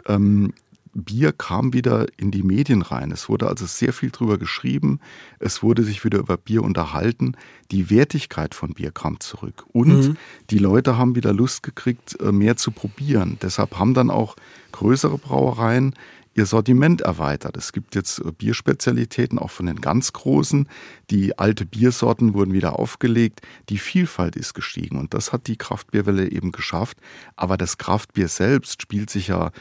ähm, 0.08 0.54
Bier 0.94 1.32
kam 1.32 1.74
wieder 1.74 2.08
in 2.18 2.32
die 2.32 2.44
Medien 2.44 2.82
rein. 2.82 3.12
Es 3.12 3.30
wurde 3.30 3.48
also 3.48 3.66
sehr 3.66 3.94
viel 3.94 4.10
drüber 4.12 4.38
geschrieben. 4.38 5.00
Es 5.40 5.62
wurde 5.62 5.84
sich 5.84 6.04
wieder 6.04 6.20
über 6.20 6.38
Bier 6.38 6.64
unterhalten. 6.64 7.36
Die 7.72 7.90
Wertigkeit 7.90 8.56
von 8.56 8.74
Bier 8.74 8.92
kam 8.92 9.20
zurück. 9.20 9.66
Und 9.72 10.10
mhm. 10.10 10.18
die 10.50 10.58
Leute 10.58 10.98
haben 10.98 11.16
wieder 11.16 11.34
Lust 11.34 11.64
gekriegt, 11.64 12.20
äh, 12.20 12.32
mehr 12.32 12.58
zu 12.58 12.72
probieren. 12.72 13.38
Deshalb 13.42 13.78
haben 13.78 13.94
dann 13.94 14.10
auch 14.10 14.36
größere 14.72 15.18
Brauereien 15.18 15.94
ihr 16.36 16.46
Sortiment 16.46 17.02
erweitert. 17.02 17.58
Es 17.58 17.74
gibt 17.74 17.96
jetzt 17.96 18.20
äh, 18.20 18.32
Bierspezialitäten 18.32 19.38
auch 19.38 19.52
von 19.52 19.66
den 19.66 19.82
ganz 19.82 20.14
großen. 20.14 20.68
Die 21.12 21.38
alte 21.38 21.66
Biersorten 21.66 22.34
wurden 22.34 22.54
wieder 22.54 22.80
aufgelegt. 22.80 23.42
Die 23.70 23.78
Vielfalt 23.78 24.36
ist 24.36 24.54
gestiegen 24.54 24.98
und 24.98 25.14
das 25.14 25.34
hat 25.34 25.48
die 25.48 25.58
Kraftbierwelle 25.58 26.32
eben 26.32 26.52
geschafft. 26.52 26.98
Aber 27.36 27.58
das 27.58 27.78
Kraftbier 27.78 28.28
selbst 28.28 28.82
spielt 28.82 29.10
sich 29.10 29.28
ja 29.28 29.52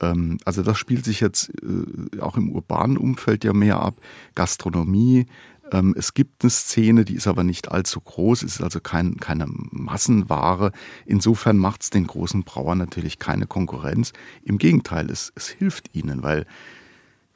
ähm, 0.00 0.38
also 0.44 0.62
das 0.62 0.78
spielt 0.78 1.04
sich 1.04 1.20
jetzt 1.20 1.50
äh, 1.62 2.20
auch 2.20 2.36
im 2.36 2.50
urbanen 2.50 2.96
Umfeld 2.96 3.44
ja 3.44 3.52
mehr 3.52 3.80
ab. 3.80 4.00
Gastronomie. 4.34 5.26
Ähm, 5.72 5.94
es 5.96 6.14
gibt 6.14 6.42
eine 6.42 6.50
Szene, 6.50 7.04
die 7.04 7.14
ist 7.14 7.26
aber 7.26 7.44
nicht 7.44 7.70
allzu 7.70 8.00
groß, 8.00 8.42
es 8.42 8.56
ist 8.56 8.62
also 8.62 8.80
kein, 8.80 9.16
keine 9.18 9.46
Massenware. 9.48 10.72
Insofern 11.06 11.58
macht 11.58 11.82
es 11.82 11.90
den 11.90 12.06
großen 12.06 12.42
Brauern 12.42 12.78
natürlich 12.78 13.18
keine 13.18 13.46
Konkurrenz. 13.46 14.12
Im 14.42 14.58
Gegenteil, 14.58 15.10
es, 15.10 15.32
es 15.36 15.48
hilft 15.48 15.94
ihnen, 15.94 16.22
weil 16.22 16.46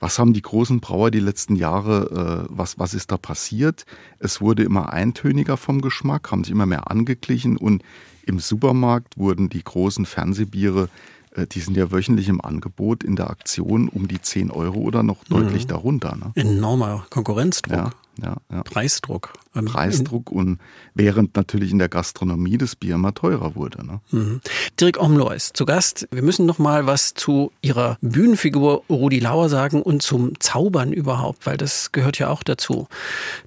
was 0.01 0.19
haben 0.19 0.35
die 0.35 0.43
großen 0.43 0.81
Brauer 0.81 1.11
die 1.11 1.21
letzten 1.21 1.57
Jahre, 1.57 2.47
äh, 2.51 2.55
was, 2.55 2.79
was 2.79 2.93
ist 2.93 3.11
da 3.11 3.17
passiert? 3.17 3.87
Es 4.19 4.41
wurde 4.41 4.63
immer 4.63 4.93
eintöniger 4.93 5.57
vom 5.57 5.81
Geschmack, 5.81 6.31
haben 6.31 6.45
sich 6.45 6.53
immer 6.53 6.67
mehr 6.67 6.91
angeglichen 6.91 7.57
und 7.57 7.83
im 8.27 8.39
Supermarkt 8.39 9.17
wurden 9.17 9.49
die 9.49 9.63
großen 9.63 10.07
Fernsehbiere 10.07 10.89
die 11.37 11.61
sind 11.61 11.77
ja 11.77 11.91
wöchentlich 11.91 12.29
im 12.29 12.41
Angebot 12.41 13.03
in 13.03 13.17
der 13.17 13.31
Aktion 13.31 13.89
um 13.89 14.07
die 14.09 14.21
10 14.21 14.51
Euro 14.51 14.79
oder 14.81 15.03
noch 15.03 15.29
mhm. 15.29 15.35
deutlich 15.35 15.67
darunter. 15.67 16.17
Ne? 16.17 16.33
Enormer 16.35 17.07
Konkurrenzdruck. 17.11 17.77
Ja, 17.77 17.91
ja, 18.23 18.37
ja. 18.53 18.63
Preisdruck. 18.63 19.33
Ähm, 19.57 19.65
Preisdruck 19.65 20.31
und 20.31 20.59
während 20.95 21.35
natürlich 21.37 21.73
in 21.73 21.79
der 21.79 21.89
Gastronomie 21.89 22.57
das 22.57 22.77
Bier 22.77 22.95
immer 22.95 23.15
teurer 23.15 23.57
wurde. 23.57 23.85
Ne? 23.85 24.01
Mhm. 24.11 24.41
Dirk 24.81 25.01
Omlois 25.01 25.37
ist 25.37 25.57
zu 25.57 25.65
Gast. 25.65 26.09
Wir 26.13 26.23
müssen 26.23 26.47
noch 26.47 26.59
mal 26.59 26.87
was 26.87 27.15
zu 27.15 27.51
Ihrer 27.63 27.99
Bühnenfigur 28.01 28.85
Rudi 28.89 29.19
Lauer 29.19 29.49
sagen 29.49 29.83
und 29.83 30.03
zum 30.03 30.39
Zaubern 30.39 30.93
überhaupt, 30.93 31.47
weil 31.47 31.57
das 31.57 31.91
gehört 31.91 32.19
ja 32.19 32.29
auch 32.29 32.45
dazu. 32.45 32.87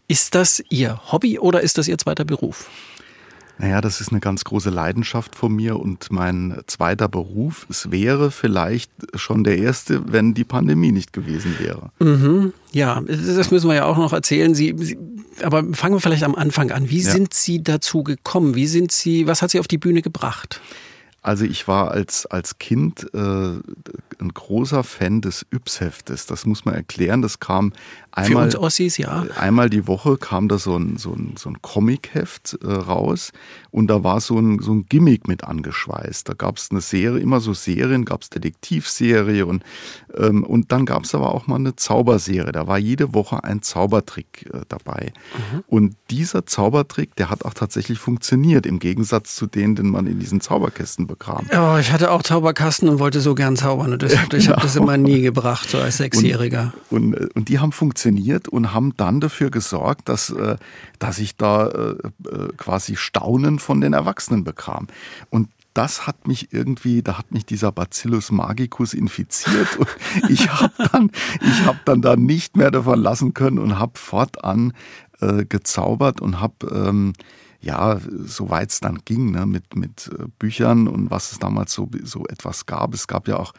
Ist 0.07 0.35
das 0.35 0.61
Ihr 0.69 0.99
Hobby 1.11 1.39
oder 1.39 1.61
ist 1.61 1.77
das 1.77 1.87
Ihr 1.87 1.97
zweiter 1.97 2.25
Beruf? 2.25 2.69
Naja, 3.59 3.81
das 3.81 4.01
ist 4.01 4.11
eine 4.11 4.19
ganz 4.19 4.43
große 4.43 4.69
Leidenschaft 4.69 5.35
von 5.35 5.55
mir 5.55 5.79
und 5.79 6.11
mein 6.11 6.59
zweiter 6.67 7.07
Beruf. 7.07 7.65
Es 7.69 7.89
wäre 7.89 8.29
vielleicht 8.29 8.91
schon 9.15 9.43
der 9.43 9.57
erste, 9.57 10.11
wenn 10.11 10.33
die 10.33 10.43
Pandemie 10.43 10.91
nicht 10.91 11.11
gewesen 11.11 11.55
wäre. 11.59 11.91
Mhm. 11.99 12.53
Ja, 12.71 13.01
das 13.01 13.49
müssen 13.49 13.67
wir 13.67 13.75
ja 13.75 13.85
auch 13.85 13.97
noch 13.97 14.13
erzählen. 14.13 14.53
Sie, 14.53 14.75
Sie 14.77 14.97
aber 15.41 15.63
fangen 15.73 15.95
wir 15.95 16.01
vielleicht 16.01 16.23
am 16.23 16.35
Anfang 16.35 16.71
an. 16.71 16.89
Wie 16.89 17.01
ja. 17.01 17.11
sind 17.11 17.33
Sie 17.33 17.63
dazu 17.63 18.03
gekommen? 18.03 18.55
Wie 18.55 18.67
sind 18.67 18.91
Sie, 18.91 19.25
was 19.27 19.41
hat 19.41 19.51
Sie 19.51 19.59
auf 19.59 19.67
die 19.67 19.77
Bühne 19.77 20.01
gebracht? 20.01 20.61
Also 21.23 21.43
ich 21.43 21.67
war 21.67 21.91
als, 21.91 22.25
als 22.25 22.57
Kind 22.57 23.07
äh, 23.13 23.17
ein 23.17 24.33
großer 24.33 24.83
Fan 24.83 25.21
des 25.21 25.45
Yps-Heftes. 25.51 26.25
Das 26.25 26.45
muss 26.45 26.63
man 26.63 26.75
erklären. 26.75 27.21
Das 27.21 27.39
kam 27.39 27.73
einmal, 28.17 28.49
Für 28.51 28.57
uns 28.57 28.65
Ossis, 28.65 28.97
ja. 28.97 29.25
einmal 29.37 29.69
die 29.69 29.87
Woche 29.87 30.17
kam 30.17 30.47
da 30.47 30.57
so 30.57 30.75
ein, 30.75 30.97
so 30.97 31.13
ein, 31.13 31.35
so 31.37 31.49
ein 31.49 31.61
Comic-Heft 31.61 32.57
äh, 32.63 32.67
raus 32.67 33.31
und 33.69 33.87
da 33.87 34.03
war 34.03 34.19
so 34.21 34.39
ein, 34.39 34.59
so 34.59 34.73
ein 34.73 34.87
Gimmick 34.89 35.27
mit 35.27 35.43
angeschweißt. 35.43 36.27
Da 36.27 36.33
gab 36.33 36.57
es 36.57 36.71
eine 36.71 36.81
Serie, 36.81 37.19
immer 37.19 37.39
so 37.39 37.53
Serien, 37.53 38.05
gab 38.05 38.23
es 38.23 38.31
Detektivserie 38.31 39.45
und, 39.45 39.63
ähm, 40.17 40.43
und 40.43 40.71
dann 40.71 40.85
gab 40.87 41.03
es 41.03 41.13
aber 41.13 41.33
auch 41.33 41.45
mal 41.45 41.57
eine 41.57 41.75
Zauberserie. 41.75 42.51
Da 42.51 42.65
war 42.65 42.79
jede 42.79 43.13
Woche 43.13 43.43
ein 43.43 43.61
Zaubertrick 43.61 44.49
äh, 44.51 44.61
dabei. 44.67 45.13
Mhm. 45.35 45.63
Und 45.67 45.95
dieser 46.09 46.47
Zaubertrick, 46.47 47.15
der 47.17 47.29
hat 47.29 47.45
auch 47.45 47.53
tatsächlich 47.53 47.99
funktioniert, 47.99 48.65
im 48.65 48.79
Gegensatz 48.79 49.35
zu 49.35 49.45
denen, 49.45 49.75
den 49.75 49.91
man 49.91 50.07
in 50.07 50.19
diesen 50.19 50.41
Zauberkästen 50.41 51.05
bekam. 51.05 51.45
Oh, 51.51 51.77
ich 51.79 51.91
hatte 51.91 52.09
auch 52.09 52.23
Zauberkasten 52.23 52.89
und 52.89 52.97
wollte 52.97 53.21
so 53.21 53.35
gern 53.35 53.55
zaubern 53.55 53.93
und 53.93 54.01
deshalb, 54.01 54.31
genau. 54.31 54.41
ich 54.41 54.49
habe 54.49 54.61
das 54.63 54.75
immer 54.75 54.97
nie 54.97 55.21
gebracht, 55.21 55.69
so 55.69 55.77
als 55.77 55.97
Sechsjähriger. 55.97 56.73
Und, 56.89 57.13
und, 57.15 57.35
und, 57.35 57.49
die 57.49 57.59
haben 57.59 57.71
funktioniert 57.71 58.06
und 58.47 58.73
haben 58.73 58.93
dann 58.97 59.19
dafür 59.19 59.49
gesorgt, 59.49 60.09
dass, 60.09 60.29
äh, 60.29 60.57
dass 60.99 61.19
ich 61.19 61.35
da 61.35 61.67
äh, 61.67 61.95
äh, 62.29 62.47
quasi 62.57 62.95
Staunen 62.95 63.59
von 63.59 63.81
den 63.81 63.93
Erwachsenen 63.93 64.43
bekam. 64.43 64.87
Und 65.29 65.49
das 65.73 66.07
hat 66.07 66.27
mich 66.27 66.53
irgendwie, 66.53 67.03
da 67.03 67.17
hat 67.17 67.31
mich 67.31 67.45
dieser 67.45 67.71
Bacillus 67.71 68.31
magicus 68.31 68.93
infiziert 68.93 69.77
und 69.77 69.87
ich 70.29 70.49
habe 70.49 70.73
dann, 70.91 71.11
ich 71.41 71.61
dann 71.85 72.01
da 72.01 72.15
nicht 72.15 72.57
mehr 72.57 72.71
davon 72.71 72.99
lassen 72.99 73.33
können 73.33 73.59
und 73.59 73.77
habe 73.77 73.93
fortan 73.95 74.73
äh, 75.21 75.45
gezaubert 75.45 76.19
und 76.19 76.41
habe 76.41 76.67
ähm, 76.71 77.13
ja, 77.59 77.99
soweit 78.23 78.71
es 78.71 78.79
dann 78.79 78.99
ging, 79.03 79.31
ne, 79.31 79.45
mit, 79.45 79.75
mit 79.75 80.09
Büchern 80.39 80.87
und 80.87 81.09
was 81.11 81.31
es 81.31 81.39
damals 81.39 81.73
so, 81.73 81.89
so 82.03 82.25
etwas 82.27 82.65
gab. 82.65 82.93
Es 82.93 83.07
gab 83.07 83.27
ja 83.27 83.37
auch 83.37 83.53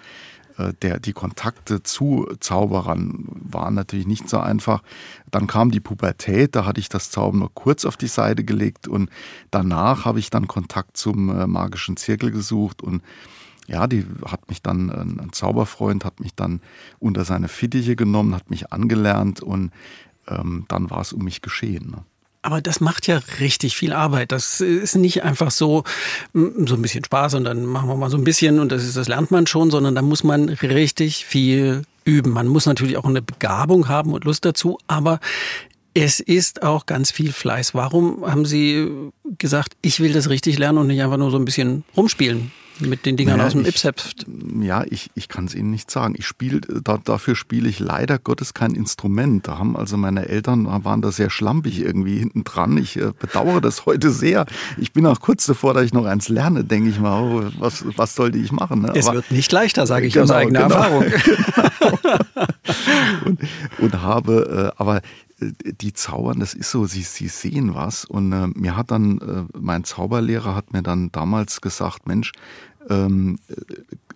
der, 0.83 0.99
die 1.01 1.13
Kontakte 1.13 1.83
zu 1.83 2.27
Zauberern 2.41 3.25
waren 3.29 3.75
natürlich 3.75 4.07
nicht 4.07 4.29
so 4.29 4.39
einfach. 4.39 4.83
Dann 5.31 5.47
kam 5.47 5.71
die 5.71 5.81
Pubertät, 5.81 6.57
da 6.57 6.65
hatte 6.65 6.81
ich 6.81 6.89
das 6.89 7.11
Zaubern 7.11 7.41
nur 7.41 7.55
kurz 7.55 7.85
auf 7.85 7.97
die 7.97 8.09
Seite 8.09 8.45
gelegt 8.45 8.89
und 8.89 9.11
danach 9.51 10.05
habe 10.05 10.19
ich 10.19 10.31
dann 10.31 10.49
Kontakt 10.49 10.97
zum 10.97 11.29
äh, 11.31 11.47
magischen 11.47 11.97
Zirkel 11.97 12.31
gesucht 12.31 12.83
und 12.83 13.03
ja, 13.69 13.87
die 13.87 14.07
hat 14.25 14.49
mich 14.49 14.63
dann, 14.63 14.91
ein 14.91 15.29
Zauberfreund 15.33 16.05
hat 16.07 16.21
mich 16.21 16.35
dann 16.35 16.63
unter 17.01 17.27
seine 17.27 17.49
Fittiche 17.49 17.97
genommen, 17.97 18.35
hat 18.35 18.51
mich 18.51 18.73
angelernt 18.73 19.43
und 19.43 19.73
ähm, 20.27 20.65
dann 20.69 20.89
war 20.89 21.03
es 21.03 21.13
um 21.13 21.23
mich 21.23 21.43
geschehen. 21.43 21.91
Ne? 21.91 22.05
Aber 22.49 22.63
das 22.63 22.81
macht 22.81 23.07
ja 23.07 23.21
richtig 23.41 23.77
viel 23.77 23.93
Arbeit. 23.93 24.33
Das 24.33 24.63
ist 24.63 24.97
nicht 24.97 25.23
einfach 25.23 25.51
so, 25.51 25.85
so 26.33 26.75
ein 26.77 26.81
bisschen 26.81 27.05
Spaß 27.05 27.35
und 27.35 27.45
dann 27.45 27.67
machen 27.67 27.91
wir 27.91 27.95
mal 27.95 28.09
so 28.09 28.17
ein 28.17 28.25
bisschen 28.25 28.59
und 28.59 28.73
das, 28.73 28.85
ist, 28.85 28.97
das 28.97 29.07
lernt 29.07 29.31
man 29.31 29.47
schon, 29.47 29.71
sondern 29.71 29.95
da 29.95 30.01
muss 30.01 30.25
man 30.25 30.49
richtig 30.49 31.27
viel 31.27 31.83
üben. 32.07 32.31
Man 32.31 32.49
muss 32.49 32.65
natürlich 32.65 32.97
auch 32.97 33.05
eine 33.05 33.21
Begabung 33.21 33.89
haben 33.89 34.15
und 34.15 34.25
Lust 34.25 34.47
dazu, 34.47 34.79
aber 34.87 35.21
es 35.93 36.21
ist 36.21 36.63
auch 36.63 36.87
ganz 36.87 37.11
viel 37.11 37.33
Fleiß. 37.33 37.75
Warum 37.75 38.25
haben 38.25 38.47
Sie 38.47 39.11
gesagt, 39.37 39.77
ich 39.83 40.01
will 40.01 40.15
das 40.15 40.31
richtig 40.31 40.59
lernen 40.59 40.79
und 40.79 40.87
nicht 40.87 41.03
einfach 41.03 41.19
nur 41.19 41.31
so 41.31 41.37
ein 41.37 41.45
bisschen 41.45 41.85
rumspielen? 41.99 42.51
Mit 42.81 43.07
den 43.07 43.17
Dingern 43.17 43.39
naja, 43.39 43.47
aus 43.49 43.53
dem 43.53 43.65
Ipsheft? 43.65 44.27
Ja, 44.61 44.85
ich, 44.89 45.11
ich 45.15 45.29
kann 45.29 45.47
es 45.47 45.55
Ihnen 45.55 45.71
nicht 45.71 45.91
sagen. 45.91 46.15
Ich 46.17 46.27
spiele, 46.27 46.61
da, 46.61 46.99
dafür 46.99 47.35
spiele 47.35 47.69
ich 47.69 47.79
leider 47.79 48.19
Gottes 48.19 48.55
kein 48.55 48.75
Instrument. 48.75 49.47
Da 49.49 49.59
haben 49.59 49.77
also 49.77 49.97
meine 49.97 50.29
Eltern 50.29 50.67
waren 50.85 51.03
da 51.03 51.13
sehr 51.13 51.31
schlampig 51.31 51.81
irgendwie 51.81 52.19
hinten 52.19 52.45
dran. 52.45 52.77
Ich 52.77 52.97
äh, 52.97 53.13
bedauere 53.19 53.61
das 53.61 53.87
heute 53.87 54.11
sehr. 54.11 54.47
Ich 54.77 54.93
bin 54.93 55.07
auch 55.07 55.21
kurz 55.21 55.47
davor, 55.47 55.75
dass 55.75 55.85
ich 55.85 55.93
noch 55.93 56.05
eins 56.05 56.29
lerne, 56.29 56.65
denke 56.65 56.91
ich 56.91 57.01
mal, 57.01 57.23
oh, 57.23 57.51
was, 57.59 57.85
was 57.97 58.15
sollte 58.15 58.39
ich 58.39 58.53
machen? 58.53 58.83
Ne? 58.83 58.93
Es 58.95 59.07
Aber, 59.07 59.17
wird 59.17 59.31
nicht 59.31 59.53
leichter, 59.53 59.87
sage 59.87 60.07
ich 60.07 60.15
genau, 60.15 60.25
aus 60.25 60.31
eigener 60.31 60.65
genau, 60.65 60.75
Erfahrung. 60.75 61.05
Genau. 61.05 62.19
und, 63.25 63.41
und 63.79 64.03
habe, 64.03 64.73
äh, 64.77 64.81
aber 64.81 65.01
äh, 65.41 65.53
die 65.63 65.93
zaubern, 65.93 66.41
das 66.41 66.55
ist 66.55 66.71
so, 66.71 66.87
sie, 66.87 67.03
sie 67.03 67.29
sehen 67.29 67.75
was. 67.75 68.05
Und 68.05 68.33
äh, 68.33 68.49
mir 68.55 68.77
hat 68.77 68.91
dann, 68.91 69.19
äh, 69.19 69.59
mein 69.59 69.85
Zauberlehrer 69.85 70.55
hat 70.55 70.73
mir 70.73 70.83
dann 70.83 71.13
damals 71.13 71.61
gesagt, 71.61 72.07
Mensch, 72.07 72.33
ähm, 72.89 73.39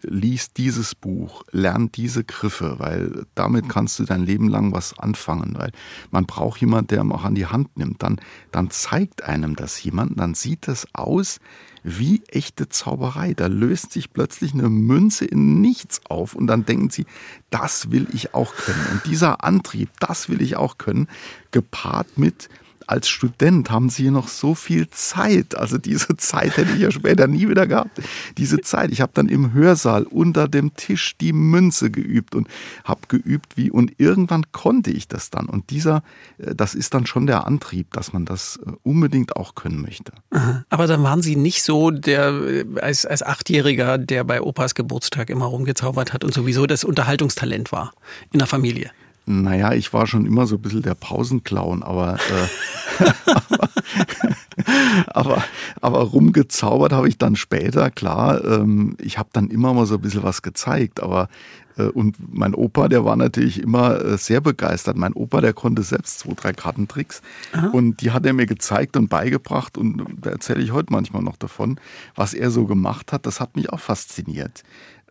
lies 0.03 0.53
dieses 0.53 0.95
Buch, 0.95 1.45
lern 1.53 1.91
diese 1.93 2.25
Griffe, 2.25 2.79
weil 2.79 3.27
damit 3.35 3.69
kannst 3.69 3.99
du 3.99 4.05
dein 4.05 4.25
Leben 4.25 4.49
lang 4.49 4.73
was 4.73 4.99
anfangen, 4.99 5.55
weil 5.57 5.73
man 6.11 6.27
braucht 6.27 6.61
jemanden, 6.61 6.89
der 6.89 7.01
ihm 7.01 7.13
auch 7.13 7.25
an 7.25 7.35
die 7.35 7.47
Hand 7.47 7.77
nimmt. 7.77 8.03
Dann, 8.03 8.21
dann 8.51 8.71
zeigt 8.71 9.23
einem 9.25 9.57
das 9.57 9.83
jemand, 9.83 10.19
dann 10.19 10.35
sieht 10.35 10.69
das 10.69 10.87
aus 10.93 11.39
wie 11.85 12.23
echte 12.29 12.69
Zauberei. 12.69 13.35
Da 13.35 13.47
löst 13.47 13.93
sich 13.93 14.13
plötzlich 14.13 14.55
eine 14.55 14.69
Münze 14.69 15.25
in 15.25 15.61
nichts 15.61 16.01
auf 16.09 16.35
und 16.35 16.47
dann 16.47 16.65
denken 16.65 16.91
sie, 16.91 17.07
das 17.51 17.91
will 17.91 18.07
ich 18.13 18.35
auch 18.35 18.55
können. 18.55 18.87
Und 18.93 19.07
dieser 19.07 19.45
Antrieb, 19.45 19.91
das 20.01 20.29
will 20.29 20.43
ich 20.43 20.57
auch 20.57 20.79
können, 20.79 21.09
gepaart 21.51 22.19
mit 22.19 22.49
als 22.89 23.09
Student 23.09 23.71
haben 23.71 23.89
sie 23.89 24.11
noch 24.11 24.29
so 24.29 24.55
viel 24.55 24.89
Zeit. 24.91 25.55
Also 25.55 25.79
diese 25.79 26.17
Zeit 26.17 26.57
hätte 26.57 26.73
ich 26.73 26.81
ja 26.81 26.91
später 26.91 27.27
nie 27.27 27.49
wieder 27.49 27.67
gehabt. 27.67 28.01
Diese 28.39 28.61
Zeit. 28.61 28.91
Ich 28.91 29.01
habe 29.01 29.13
dann 29.15 29.29
im 29.29 29.53
Hörsaal 29.53 30.05
unter 30.05 30.49
dem 30.49 30.75
Tisch 30.75 31.17
die 31.21 31.33
Münze 31.33 31.91
geübt 31.91 32.35
und 32.35 32.49
habe 32.85 33.01
geübt, 33.09 33.57
wie 33.57 33.71
und 33.71 33.93
irgendwann 33.99 34.51
konnte 34.53 34.91
ich 34.91 35.09
das 35.09 35.31
dann. 35.31 35.47
Und 35.47 35.71
dieser, 35.71 36.03
äh, 36.39 36.55
das 36.55 36.75
ist 36.75 36.95
dann 36.95 37.07
schon 37.07 37.27
der 37.27 37.47
Antrieb, 37.47 37.93
dass 37.93 38.13
man 38.13 38.25
das 38.25 38.59
äh, 38.65 38.73
unbedingt 38.83 39.37
auch 39.37 39.55
können 39.55 39.81
möchte. 39.81 40.13
Aber 40.71 40.87
dann 40.87 41.03
waren 41.03 41.23
Sie 41.23 41.37
nicht 41.37 41.63
so 41.63 41.91
der 41.91 42.33
äh, 42.33 42.65
als, 42.81 43.07
als 43.07 43.23
Achtjähriger, 43.23 43.99
der 43.99 44.25
bei 44.25 44.41
Opas 44.41 44.75
Geburtstag 44.75 45.31
immer 45.31 45.47
rumgezaubert 45.47 46.13
hat 46.13 46.25
und 46.25 46.35
sowieso 46.35 46.67
das 46.67 46.85
Unterhaltungstalent 46.85 47.73
war 47.73 47.93
in 48.33 48.39
der 48.39 48.49
Familie. 48.49 48.91
Naja, 49.25 49.73
ich 49.73 49.93
war 49.93 50.07
schon 50.07 50.27
immer 50.27 50.47
so 50.47 50.57
ein 50.57 50.63
bisschen 50.63 50.83
der 50.83 50.95
Pausenclown, 50.95 51.83
aber, 51.83 52.15
äh, 52.15 52.49
aber, 55.07 55.45
aber, 55.81 56.01
rumgezaubert 56.01 56.93
habe 56.93 57.09
ich 57.09 57.19
dann 57.19 57.37
später, 57.37 57.91
klar. 57.91 58.45
Ähm, 58.45 58.97
ich 59.01 59.19
habe 59.19 59.29
dann 59.33 59.49
immer 59.49 59.75
mal 59.75 59.87
so 59.87 59.97
ein 59.97 60.01
bisschen 60.01 60.23
was 60.23 60.43
gezeigt, 60.43 61.03
aber 61.03 61.29
äh, 61.77 61.85
und 61.85 62.17
mein 62.33 62.55
Opa, 62.55 62.89
der 62.89 63.05
war 63.05 63.17
natürlich 63.17 63.61
immer 63.61 64.01
äh, 64.01 64.19
sehr 64.19 64.41
begeistert. 64.41 64.97
Mein 64.97 65.13
Opa, 65.13 65.41
der 65.41 65.53
konnte 65.53 65.83
selbst 65.83 66.21
zwei, 66.21 66.35
drei 66.35 66.53
Kartentricks 66.53 67.23
Aha. 67.53 67.69
und 67.69 68.01
die 68.01 68.11
hat 68.11 68.27
er 68.27 68.33
mir 68.33 68.47
gezeigt 68.47 68.97
und 68.97 69.09
beigebracht 69.09 69.79
und 69.79 70.05
da 70.21 70.31
erzähle 70.31 70.63
ich 70.63 70.73
heute 70.73 70.93
manchmal 70.93 71.23
noch 71.23 71.37
davon, 71.37 71.79
was 72.15 72.35
er 72.35 72.51
so 72.51 72.67
gemacht 72.67 73.13
hat. 73.13 73.27
Das 73.27 73.41
hat 73.41 73.57
mich 73.57 73.71
auch 73.71 73.81
fasziniert 73.81 74.63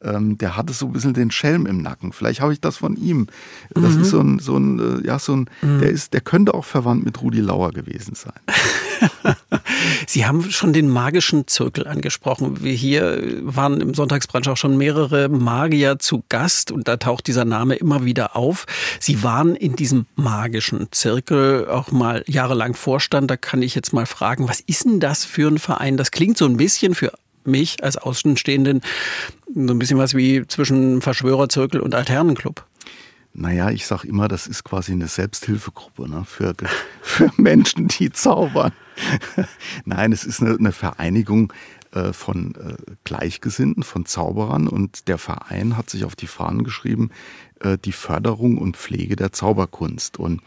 ähm, 0.03 0.37
der 0.37 0.57
hatte 0.57 0.73
so 0.73 0.87
ein 0.87 0.93
bisschen 0.93 1.13
den 1.13 1.31
Schelm 1.31 1.65
im 1.65 1.81
Nacken. 1.81 2.13
Vielleicht 2.13 2.41
habe 2.41 2.53
ich 2.53 2.61
das 2.61 2.77
von 2.77 2.95
ihm. 2.95 3.27
Das 3.69 3.95
mhm. 3.95 4.01
ist 4.01 4.09
so 4.09 4.19
ein, 4.19 4.39
so 4.39 4.57
ein, 4.57 4.79
äh, 4.79 5.07
ja, 5.07 5.19
so 5.19 5.35
ein, 5.35 5.49
mhm. 5.61 5.79
der 5.79 5.89
ist, 5.89 6.13
der 6.13 6.21
könnte 6.21 6.53
auch 6.53 6.65
verwandt 6.65 7.05
mit 7.05 7.21
Rudi 7.21 7.41
Lauer 7.41 7.71
gewesen 7.71 8.15
sein. 8.15 8.33
Sie 10.07 10.25
haben 10.25 10.49
schon 10.51 10.73
den 10.73 10.89
magischen 10.89 11.47
Zirkel 11.47 11.87
angesprochen. 11.87 12.63
Wir 12.63 12.73
hier 12.73 13.21
waren 13.43 13.81
im 13.81 13.93
Sonntagsbrunch 13.93 14.47
auch 14.49 14.57
schon 14.57 14.77
mehrere 14.77 15.29
Magier 15.29 15.99
zu 15.99 16.23
Gast 16.29 16.71
und 16.71 16.87
da 16.87 16.97
taucht 16.97 17.27
dieser 17.27 17.45
Name 17.45 17.75
immer 17.75 18.05
wieder 18.05 18.35
auf. 18.35 18.65
Sie 18.99 19.23
waren 19.23 19.55
in 19.55 19.75
diesem 19.75 20.05
magischen 20.15 20.87
Zirkel 20.91 21.67
auch 21.67 21.91
mal 21.91 22.23
jahrelang 22.27 22.73
Vorstand. 22.73 23.31
Da 23.31 23.37
kann 23.37 23.61
ich 23.61 23.75
jetzt 23.75 23.93
mal 23.93 24.05
fragen, 24.05 24.47
was 24.47 24.59
ist 24.59 24.85
denn 24.85 24.99
das 24.99 25.25
für 25.25 25.47
ein 25.47 25.57
Verein? 25.57 25.97
Das 25.97 26.11
klingt 26.11 26.37
so 26.37 26.45
ein 26.45 26.57
bisschen 26.57 26.95
für 26.95 27.11
mich 27.45 27.83
als 27.83 27.97
Außenstehenden 27.97 28.81
so 29.53 29.73
ein 29.73 29.79
bisschen 29.79 29.97
was 29.97 30.15
wie 30.15 30.45
zwischen 30.47 31.01
Verschwörerzirkel 31.01 31.81
und 31.81 31.95
Alternenclub. 31.95 32.65
Naja, 33.33 33.69
ich 33.69 33.87
sag 33.87 34.03
immer, 34.03 34.27
das 34.27 34.45
ist 34.47 34.63
quasi 34.63 34.91
eine 34.91 35.07
Selbsthilfegruppe 35.07 36.09
ne? 36.09 36.23
für, 36.25 36.53
für 37.01 37.31
Menschen, 37.37 37.87
die 37.87 38.11
zaubern. 38.11 38.73
Nein, 39.85 40.11
es 40.11 40.25
ist 40.25 40.41
eine, 40.41 40.55
eine 40.55 40.71
Vereinigung 40.71 41.53
äh, 41.91 42.13
von 42.13 42.55
äh, 42.55 42.75
Gleichgesinnten, 43.03 43.83
von 43.83 44.05
Zauberern 44.05 44.67
und 44.67 45.07
der 45.07 45.17
Verein 45.17 45.77
hat 45.77 45.89
sich 45.89 46.03
auf 46.03 46.15
die 46.15 46.27
Fahnen 46.27 46.63
geschrieben, 46.63 47.09
äh, 47.61 47.77
die 47.77 47.93
Förderung 47.93 48.57
und 48.57 48.77
Pflege 48.77 49.15
der 49.15 49.31
Zauberkunst. 49.31 50.19
Und 50.19 50.41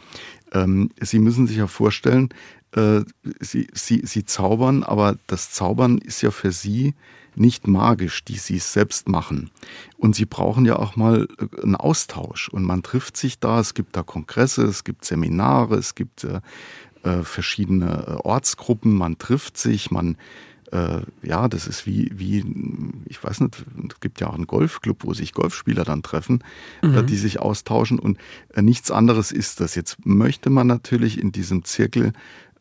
ähm, 0.53 0.91
Sie 1.01 1.19
müssen 1.19 1.47
sich 1.47 1.57
ja 1.57 1.67
vorstellen, 1.67 2.29
äh, 2.75 3.03
sie, 3.41 3.68
sie, 3.72 4.03
sie 4.05 4.25
zaubern, 4.25 4.83
aber 4.83 5.16
das 5.27 5.51
Zaubern 5.53 5.99
ist 5.99 6.22
ja 6.22 6.31
für 6.31 6.53
sie 6.53 6.95
nicht 7.37 7.66
magisch, 7.66 8.25
die 8.25 8.37
sie 8.37 8.57
es 8.57 8.72
selbst 8.72 9.09
machen. 9.09 9.51
Und 9.97 10.14
sie 10.14 10.25
brauchen 10.25 10.64
ja 10.64 10.77
auch 10.77 10.97
mal 10.97 11.29
äh, 11.39 11.62
einen 11.62 11.77
Austausch. 11.77 12.49
Und 12.49 12.64
man 12.64 12.83
trifft 12.83 13.16
sich 13.16 13.39
da, 13.39 13.61
es 13.61 13.75
gibt 13.75 13.97
da 13.97 14.03
Kongresse, 14.03 14.64
es 14.64 14.85
gibt 14.85 15.05
Seminare, 15.05 15.77
es 15.77 15.95
gibt 15.95 16.25
äh, 16.25 16.41
äh 17.03 17.22
verschiedene 17.22 18.25
Ortsgruppen, 18.25 18.95
man 18.95 19.18
trifft 19.18 19.59
sich, 19.59 19.91
man 19.91 20.16
äh, 20.72 21.03
ja, 21.22 21.47
das 21.47 21.68
ist 21.68 21.87
wie, 21.87 22.11
wie, 22.14 22.45
ich 23.07 23.22
weiß 23.22 23.41
nicht, 23.41 23.64
es 23.89 24.01
gibt 24.01 24.20
ja 24.20 24.29
auch 24.29 24.35
einen 24.35 24.49
Golfclub, 24.49 25.05
wo 25.05 25.14
sich 25.14 25.33
Golfspieler 25.33 25.85
dann 25.85 26.03
treffen, 26.03 26.43
mhm. 26.83 27.07
die 27.07 27.16
sich 27.16 27.39
austauschen 27.39 27.99
und 28.01 28.18
nichts 28.57 28.91
anderes 28.91 29.31
ist 29.31 29.61
das. 29.61 29.77
Jetzt 29.77 30.05
möchte 30.05 30.51
man 30.51 30.66
natürlich 30.66 31.20
in 31.20 31.31
diesem 31.31 31.64
Zirkel 31.64 32.12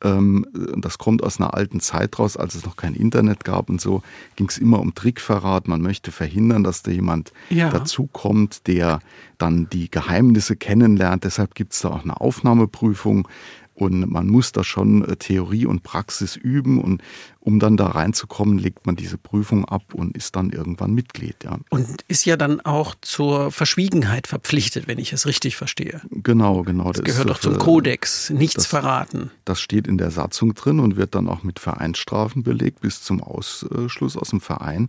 das 0.04 0.97
kommt 0.97 1.24
aus 1.24 1.39
einer 1.39 1.54
alten 1.54 1.80
Zeit 1.80 2.20
raus, 2.20 2.36
als 2.36 2.56
es 2.56 2.66
noch 2.66 2.76
kein 2.76 2.93
Internet 2.93 3.45
gab 3.45 3.70
und 3.70 3.80
so, 3.80 4.04
ging 4.36 4.49
es 4.49 4.58
immer 4.58 4.80
um 4.80 4.93
Trickverrat. 4.93 5.68
Man 5.68 5.82
möchte 5.82 6.12
verhindern, 6.12 6.64
dass 6.64 6.84
da 6.84 6.91
jemand 6.91 7.32
ja. 7.49 7.70
dazukommt, 7.70 8.68
der 8.68 8.99
dann 9.38 9.70
die 9.72 9.89
Geheimnisse 9.89 10.58
kennenlernt. 10.58 11.24
Deshalb 11.24 11.56
gibt 11.56 11.74
es 11.74 11.82
da 11.82 11.89
auch 11.89 12.04
eine 12.04 12.20
Aufnahmeprüfung. 12.20 13.28
Und 13.76 14.12
man 14.12 14.28
muss 14.28 14.51
da 14.51 14.64
schon 14.64 15.04
äh, 15.04 15.16
Theorie 15.16 15.66
und 15.66 15.84
Praxis 15.84 16.36
üben 16.36 16.80
und 16.80 17.01
um 17.44 17.60
dann 17.60 17.76
da 17.76 17.88
reinzukommen, 17.88 18.58
legt 18.58 18.86
man 18.86 18.96
diese 18.96 19.18
Prüfung 19.18 19.66
ab 19.66 19.94
und 19.94 20.16
ist 20.16 20.38
dann 20.38 20.52
irgendwann 20.52 20.94
Mitglied. 20.94 21.36
Ja. 21.44 21.60
Und 21.70 22.04
ist 22.08 22.26
ja 22.26 22.38
dann 22.38 22.62
auch 22.62 22.96
zur 23.02 23.52
Verschwiegenheit 23.52 24.28
verpflichtet, 24.28 24.88
wenn 24.88 24.98
ich 24.98 25.12
es 25.12 25.26
richtig 25.26 25.58
verstehe. 25.58 26.02
Genau, 26.10 26.64
genau. 26.64 26.94
Das, 26.94 27.02
das 27.02 27.04
gehört 27.04 27.30
doch 27.30 27.39
zum 27.39 27.58
Kodex, 27.58 28.30
nichts 28.30 28.56
das, 28.56 28.66
verraten. 28.68 29.30
Das 29.44 29.60
steht 29.60 29.88
in 29.88 29.98
der 29.98 30.10
Satzung 30.10 30.54
drin 30.54 30.80
und 30.80 30.96
wird 30.96 31.16
dann 31.16 31.28
auch 31.28 31.44
mit 31.44 31.60
Vereinsstrafen 31.60 32.44
belegt 32.44 32.80
bis 32.80 33.04
zum 33.04 33.22
Ausschluss 33.22 34.16
aus 34.16 34.30
dem 34.30 34.39
Verein. 34.39 34.88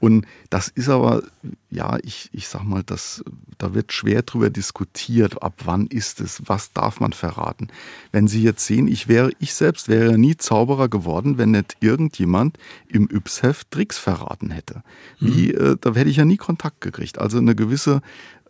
Und 0.00 0.26
das 0.48 0.68
ist 0.68 0.88
aber, 0.88 1.22
ja, 1.68 1.98
ich, 2.02 2.30
ich 2.32 2.48
sag 2.48 2.64
mal, 2.64 2.82
das, 2.82 3.22
da 3.58 3.74
wird 3.74 3.92
schwer 3.92 4.22
drüber 4.22 4.48
diskutiert, 4.48 5.42
ab 5.42 5.52
wann 5.64 5.86
ist 5.88 6.22
es, 6.22 6.40
was 6.46 6.72
darf 6.72 7.00
man 7.00 7.12
verraten. 7.12 7.68
Wenn 8.10 8.26
Sie 8.26 8.42
jetzt 8.42 8.64
sehen, 8.64 8.88
ich 8.88 9.08
wäre, 9.08 9.30
ich 9.38 9.52
selbst 9.52 9.88
wäre 9.88 10.16
nie 10.16 10.38
Zauberer 10.38 10.88
geworden, 10.88 11.36
wenn 11.36 11.50
nicht 11.50 11.76
irgendjemand 11.90 12.58
im 12.88 13.08
Yps-Heft 13.08 13.70
Tricks 13.70 13.98
verraten 13.98 14.50
hätte. 14.50 14.82
Wie, 15.18 15.52
mhm. 15.52 15.72
äh, 15.72 15.76
da 15.80 15.94
hätte 15.94 16.10
ich 16.10 16.16
ja 16.16 16.24
nie 16.24 16.36
Kontakt 16.36 16.80
gekriegt. 16.80 17.18
Also 17.18 17.38
eine 17.38 17.54
gewisse 17.54 18.00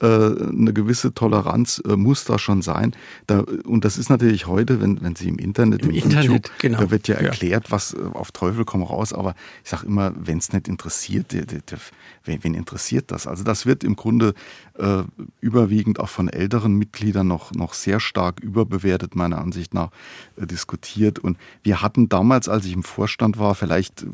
eine 0.07 0.73
gewisse 0.73 1.13
Toleranz 1.13 1.83
äh, 1.87 1.95
muss 1.95 2.25
da 2.25 2.39
schon 2.39 2.63
sein. 2.63 2.97
Da, 3.27 3.41
und 3.65 3.85
das 3.85 3.99
ist 3.99 4.09
natürlich 4.09 4.47
heute, 4.47 4.81
wenn, 4.81 5.03
wenn 5.03 5.15
Sie 5.15 5.29
im 5.29 5.39
Internet, 5.39 5.83
im, 5.83 5.91
im 5.91 5.97
Internet, 5.97 6.25
YouTube, 6.25 6.51
genau. 6.59 6.81
da 6.81 6.91
wird 6.91 7.07
ja 7.07 7.17
erklärt, 7.17 7.65
ja. 7.67 7.71
was 7.71 7.93
äh, 7.93 7.99
auf 8.15 8.33
Teufel 8.33 8.65
komm 8.65 8.83
raus. 8.83 9.13
Aber 9.13 9.35
ich 9.63 9.71
sage 9.71 9.87
immer, 9.87 10.13
wenn 10.17 10.39
es 10.39 10.53
nicht 10.53 10.69
interessiert, 10.69 11.33
der, 11.33 11.45
der, 11.45 11.61
der, 11.61 11.79
wen, 12.25 12.43
wen, 12.43 12.55
interessiert 12.55 13.11
das? 13.11 13.27
Also 13.27 13.45
das 13.45 13.67
wird 13.67 13.85
im 13.85 13.95
Grunde 13.95 14.33
äh, 14.79 15.03
überwiegend 15.41 16.01
auch 16.01 16.09
von 16.09 16.29
älteren 16.29 16.77
Mitgliedern 16.77 17.27
noch, 17.27 17.53
noch 17.53 17.75
sehr 17.75 18.01
stark 18.01 18.41
überbewertet, 18.41 19.15
meiner 19.15 19.39
Ansicht 19.39 19.75
nach, 19.75 19.91
äh, 20.37 20.47
diskutiert. 20.47 21.19
Und 21.19 21.37
wir 21.63 21.83
hatten 21.83 22.09
damals, 22.09 22.49
als 22.49 22.65
ich 22.65 22.73
im 22.73 22.85
Vorstand 22.85 23.39
war, 23.39 23.55
vielleicht, 23.55 24.07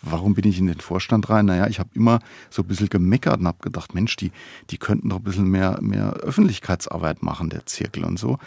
warum 0.00 0.34
bin 0.34 0.48
ich 0.48 0.60
in 0.60 0.68
den 0.68 0.78
Vorstand 0.78 1.28
rein? 1.28 1.46
Naja, 1.46 1.66
ich 1.66 1.80
habe 1.80 1.90
immer 1.94 2.20
so 2.50 2.62
ein 2.62 2.68
bisschen 2.68 2.88
gemeckert 2.88 3.40
und 3.40 3.48
habe 3.48 3.58
gedacht, 3.60 3.94
Mensch, 3.94 4.14
die, 4.14 4.30
die 4.70 4.78
könnten 4.78 5.08
doch 5.08 5.23
ein 5.24 5.30
bisschen 5.30 5.48
mehr, 5.48 5.78
mehr 5.80 6.12
Öffentlichkeitsarbeit 6.12 7.22
machen, 7.22 7.48
der 7.48 7.64
Zirkel 7.66 8.04
und 8.04 8.18
so. 8.18 8.38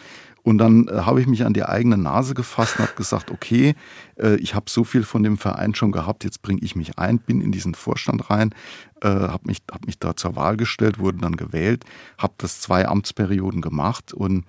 Und 0.43 0.59
dann 0.59 0.87
äh, 0.87 1.01
habe 1.01 1.19
ich 1.19 1.27
mich 1.27 1.43
an 1.45 1.53
die 1.53 1.65
eigene 1.65 1.97
Nase 1.97 2.33
gefasst 2.33 2.79
und 2.79 2.85
habe 2.85 2.95
gesagt, 2.95 3.31
okay, 3.31 3.75
äh, 4.15 4.35
ich 4.35 4.55
habe 4.55 4.69
so 4.69 4.85
viel 4.85 5.03
von 5.03 5.21
dem 5.23 5.37
Verein 5.37 5.75
schon 5.75 5.91
gehabt, 5.91 6.23
jetzt 6.23 6.41
bringe 6.41 6.61
ich 6.61 6.75
mich 6.75 6.97
ein, 6.97 7.19
bin 7.19 7.41
in 7.41 7.51
diesen 7.51 7.75
Vorstand 7.75 8.29
rein, 8.29 8.55
äh, 9.01 9.09
habe 9.09 9.45
mich, 9.45 9.57
hab 9.69 9.85
mich 9.85 9.99
da 9.99 10.15
zur 10.15 10.37
Wahl 10.37 10.55
gestellt, 10.55 10.99
wurde 10.99 11.17
dann 11.17 11.35
gewählt, 11.35 11.83
habe 12.17 12.33
das 12.37 12.61
zwei 12.61 12.87
Amtsperioden 12.87 13.59
gemacht 13.59 14.13
und 14.13 14.45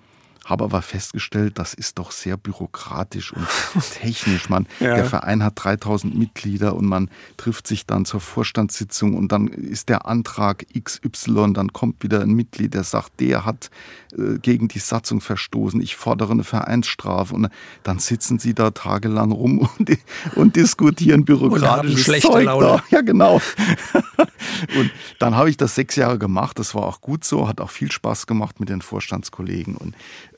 habe 0.49 0.63
aber 0.63 0.81
festgestellt, 0.81 1.59
das 1.59 1.73
ist 1.73 1.99
doch 1.99 2.11
sehr 2.11 2.35
bürokratisch 2.37 3.31
und 3.33 3.47
technisch. 4.01 4.49
Man, 4.49 4.67
ja. 4.79 4.95
Der 4.95 5.05
Verein 5.05 5.43
hat 5.43 5.53
3000 5.55 6.17
Mitglieder 6.17 6.75
und 6.75 6.85
man 6.85 7.09
trifft 7.37 7.67
sich 7.67 7.85
dann 7.85 8.05
zur 8.05 8.19
Vorstandssitzung 8.19 9.15
und 9.15 9.31
dann 9.31 9.47
ist 9.47 9.89
der 9.89 10.07
Antrag 10.07 10.65
XY, 10.73 11.53
dann 11.53 11.71
kommt 11.73 12.03
wieder 12.03 12.21
ein 12.21 12.31
Mitglied, 12.31 12.73
der 12.73 12.83
sagt, 12.83 13.19
der 13.19 13.45
hat 13.45 13.69
äh, 14.17 14.39
gegen 14.39 14.67
die 14.67 14.79
Satzung 14.79 15.21
verstoßen, 15.21 15.81
ich 15.81 15.95
fordere 15.95 16.31
eine 16.31 16.43
Vereinsstrafe 16.43 17.35
und 17.35 17.49
dann 17.83 17.99
sitzen 17.99 18.39
sie 18.39 18.53
da 18.53 18.71
tagelang 18.71 19.31
rum 19.31 19.59
und, 19.77 19.97
und 20.35 20.55
diskutieren 20.55 21.25
bürokratisches 21.25 22.25
und 22.25 22.31
Zeug 22.31 22.45
Laune. 22.45 22.65
Da. 22.65 22.83
Ja, 22.89 23.01
genau. 23.01 23.35
und 24.77 24.91
dann 25.19 25.35
habe 25.35 25.49
ich 25.49 25.57
das 25.57 25.75
sechs 25.75 25.95
Jahre 25.95 26.17
gemacht, 26.17 26.57
das 26.57 26.73
war 26.73 26.83
auch 26.83 27.01
gut 27.01 27.23
so, 27.23 27.47
hat 27.47 27.61
auch 27.61 27.69
viel 27.69 27.91
Spaß 27.91 28.25
gemacht 28.25 28.59
mit 28.59 28.69
den 28.69 28.81
Vorstandskollegen 28.81 29.75
und 29.75 29.95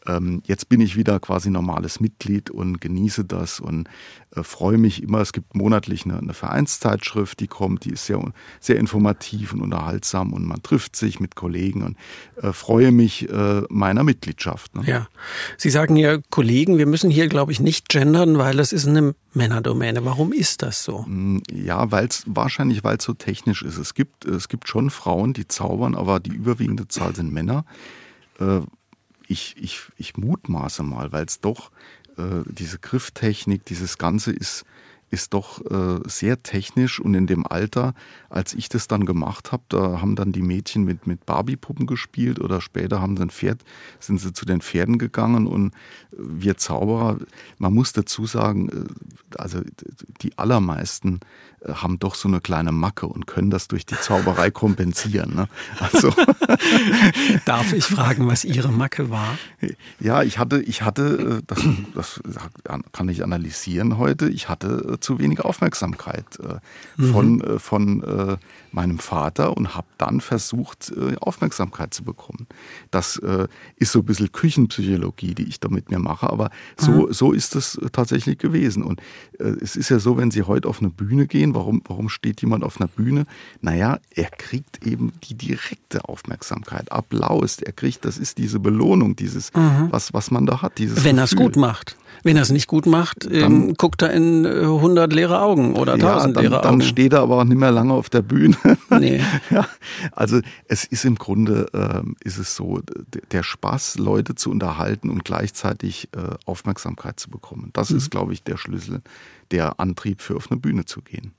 ähm, 0.07 0.41
jetzt 0.45 0.69
bin 0.69 0.81
ich 0.81 0.95
wieder 0.95 1.19
quasi 1.19 1.49
normales 1.49 1.99
Mitglied 1.99 2.49
und 2.49 2.81
genieße 2.81 3.25
das 3.25 3.59
und 3.59 3.87
äh, 4.35 4.43
freue 4.43 4.77
mich 4.77 5.03
immer. 5.03 5.19
Es 5.19 5.33
gibt 5.33 5.55
monatlich 5.55 6.05
eine, 6.05 6.17
eine, 6.17 6.33
Vereinszeitschrift, 6.33 7.39
die 7.39 7.47
kommt, 7.47 7.85
die 7.85 7.91
ist 7.91 8.05
sehr, 8.05 8.19
sehr 8.59 8.77
informativ 8.77 9.53
und 9.53 9.61
unterhaltsam 9.61 10.33
und 10.33 10.45
man 10.45 10.63
trifft 10.63 10.95
sich 10.95 11.19
mit 11.19 11.35
Kollegen 11.35 11.83
und 11.83 11.97
äh, 12.41 12.51
freue 12.53 12.91
mich 12.91 13.29
äh, 13.29 13.61
meiner 13.69 14.03
Mitgliedschaft. 14.03 14.75
Ne? 14.75 14.83
Ja, 14.85 15.07
Sie 15.57 15.69
sagen 15.69 15.95
ja 15.95 16.17
Kollegen, 16.29 16.77
wir 16.77 16.87
müssen 16.87 17.11
hier, 17.11 17.27
glaube 17.27 17.51
ich, 17.51 17.59
nicht 17.59 17.89
gendern, 17.89 18.37
weil 18.37 18.57
das 18.57 18.73
ist 18.73 18.87
eine 18.87 19.13
Männerdomäne. 19.33 20.03
Warum 20.03 20.33
ist 20.33 20.61
das 20.63 20.83
so? 20.83 21.05
Mm, 21.07 21.41
ja, 21.51 21.91
weil 21.91 22.07
es 22.07 22.23
wahrscheinlich, 22.25 22.83
weil 22.83 22.97
es 22.97 23.03
so 23.03 23.13
technisch 23.13 23.61
ist. 23.61 23.77
Es 23.77 23.93
gibt, 23.93 24.25
es 24.25 24.47
gibt 24.47 24.67
schon 24.67 24.89
Frauen, 24.89 25.33
die 25.33 25.47
zaubern, 25.47 25.95
aber 25.95 26.19
die 26.19 26.31
überwiegende 26.33 26.87
Zahl 26.87 27.15
sind 27.15 27.31
Männer. 27.31 27.65
Ich, 29.31 29.55
ich, 29.57 29.79
ich 29.95 30.17
mutmaße 30.17 30.83
mal, 30.83 31.13
weil 31.13 31.23
es 31.23 31.39
doch 31.39 31.71
äh, 32.17 32.43
diese 32.45 32.79
Grifftechnik, 32.79 33.63
dieses 33.63 33.97
Ganze 33.97 34.33
ist 34.33 34.65
ist 35.11 35.33
doch 35.33 35.61
äh, 35.69 35.99
sehr 36.05 36.41
technisch 36.41 36.99
und 36.99 37.13
in 37.13 37.27
dem 37.27 37.45
Alter, 37.45 37.93
als 38.29 38.53
ich 38.53 38.69
das 38.69 38.87
dann 38.87 39.05
gemacht 39.05 39.51
habe, 39.51 39.63
da 39.69 40.01
haben 40.01 40.15
dann 40.15 40.31
die 40.31 40.41
Mädchen 40.41 40.83
mit, 40.83 41.05
mit 41.05 41.25
Barbie-Puppen 41.25 41.85
gespielt 41.85 42.39
oder 42.39 42.61
später 42.61 43.01
haben 43.01 43.17
sie 43.17 43.23
ein 43.23 43.29
Pferd, 43.29 43.63
sind 43.99 44.19
sie 44.19 44.31
zu 44.31 44.45
den 44.45 44.61
Pferden 44.61 44.97
gegangen 44.97 45.47
und 45.47 45.73
wir 46.11 46.57
Zauberer, 46.57 47.17
man 47.57 47.73
muss 47.73 47.93
dazu 47.93 48.25
sagen, 48.25 48.69
äh, 48.69 49.37
also 49.37 49.61
die 50.21 50.37
allermeisten 50.37 51.19
äh, 51.61 51.73
haben 51.73 51.99
doch 51.99 52.15
so 52.15 52.27
eine 52.27 52.39
kleine 52.39 52.71
Macke 52.71 53.07
und 53.07 53.27
können 53.27 53.49
das 53.49 53.67
durch 53.67 53.85
die 53.85 53.99
Zauberei 53.99 54.49
kompensieren. 54.51 55.35
Ne? 55.35 55.47
Also 55.79 56.13
Darf 57.45 57.73
ich 57.73 57.85
fragen, 57.85 58.27
was 58.27 58.45
Ihre 58.45 58.71
Macke 58.71 59.09
war? 59.09 59.37
Ja, 59.99 60.23
ich 60.23 60.39
hatte, 60.39 60.61
ich 60.61 60.81
hatte, 60.81 61.41
äh, 61.41 61.43
das, 61.47 61.65
das 61.93 62.19
kann 62.91 63.09
ich 63.09 63.23
analysieren 63.23 63.97
heute, 63.97 64.29
ich 64.29 64.49
hatte 64.49 64.97
zu 65.01 65.19
wenig 65.19 65.41
Aufmerksamkeit 65.41 66.25
äh, 66.39 67.03
von, 67.11 67.33
mhm. 67.33 67.41
äh, 67.41 67.59
von 67.59 68.03
äh, 68.03 68.37
meinem 68.73 68.99
Vater 68.99 69.55
und 69.55 69.75
habe 69.75 69.87
dann 69.97 70.21
versucht, 70.21 70.91
äh, 70.95 71.15
Aufmerksamkeit 71.19 71.93
zu 71.93 72.03
bekommen. 72.03 72.47
Das 72.89 73.17
äh, 73.17 73.47
ist 73.75 73.91
so 73.91 73.99
ein 73.99 74.05
bisschen 74.05 74.31
Küchenpsychologie, 74.31 75.35
die 75.35 75.43
ich 75.43 75.59
da 75.59 75.69
mit 75.69 75.91
mir 75.91 75.99
mache, 75.99 76.29
aber 76.29 76.49
so, 76.77 76.91
mhm. 76.91 77.13
so 77.13 77.31
ist 77.31 77.55
es 77.55 77.79
tatsächlich 77.91 78.37
gewesen. 78.37 78.83
Und 78.83 79.01
äh, 79.39 79.55
es 79.61 79.75
ist 79.75 79.89
ja 79.89 79.99
so, 79.99 80.17
wenn 80.17 80.31
Sie 80.31 80.43
heute 80.43 80.67
auf 80.67 80.79
eine 80.79 80.89
Bühne 80.89 81.27
gehen, 81.27 81.55
warum, 81.55 81.81
warum 81.87 82.09
steht 82.09 82.41
jemand 82.41 82.63
auf 82.63 82.79
einer 82.79 82.87
Bühne? 82.87 83.25
Naja, 83.61 83.99
er 84.15 84.29
kriegt 84.29 84.85
eben 84.85 85.13
die 85.23 85.35
direkte 85.35 86.05
Aufmerksamkeit, 86.05 86.91
Applaus, 86.91 87.59
er 87.59 87.73
kriegt, 87.73 88.05
das 88.05 88.17
ist 88.17 88.37
diese 88.37 88.59
Belohnung, 88.59 89.15
dieses, 89.15 89.53
mhm. 89.53 89.87
was, 89.91 90.13
was 90.13 90.31
man 90.31 90.45
da 90.45 90.61
hat. 90.61 90.77
Dieses 90.77 91.03
wenn 91.03 91.17
er 91.17 91.25
es 91.25 91.35
gut 91.35 91.55
macht. 91.55 91.97
Wenn 92.23 92.35
er 92.35 92.43
es 92.43 92.51
nicht 92.51 92.67
gut 92.67 92.85
macht, 92.85 93.25
dann, 93.25 93.69
ähm, 93.69 93.73
guckt 93.75 94.03
er 94.03 94.11
in 94.11 94.45
100 94.45 95.11
leere 95.11 95.41
Augen 95.41 95.73
oder 95.73 95.93
1000 95.93 96.03
ja, 96.03 96.19
dann, 96.33 96.43
leere 96.43 96.59
Augen. 96.59 96.79
Dann 96.79 96.87
steht 96.87 97.13
er 97.13 97.21
aber 97.21 97.37
auch 97.37 97.43
nicht 97.43 97.57
mehr 97.57 97.71
lange 97.71 97.93
auf 97.93 98.09
der 98.09 98.21
Bühne. 98.21 98.55
Nee. 98.99 99.21
ja, 99.49 99.67
also 100.11 100.39
es 100.67 100.85
ist 100.85 101.05
im 101.05 101.15
Grunde, 101.15 101.67
äh, 101.73 102.27
ist 102.27 102.37
es 102.37 102.55
so, 102.55 102.81
der 103.31 103.43
Spaß, 103.43 103.97
Leute 103.97 104.35
zu 104.35 104.51
unterhalten 104.51 105.09
und 105.09 105.25
gleichzeitig 105.25 106.09
äh, 106.15 106.35
Aufmerksamkeit 106.45 107.19
zu 107.19 107.29
bekommen. 107.29 107.71
Das 107.73 107.89
mhm. 107.89 107.97
ist, 107.97 108.11
glaube 108.11 108.33
ich, 108.33 108.43
der 108.43 108.57
Schlüssel, 108.57 109.01
der 109.51 109.79
Antrieb 109.79 110.21
für 110.21 110.35
auf 110.35 110.51
eine 110.51 110.59
Bühne 110.59 110.85
zu 110.85 111.01
gehen. 111.01 111.33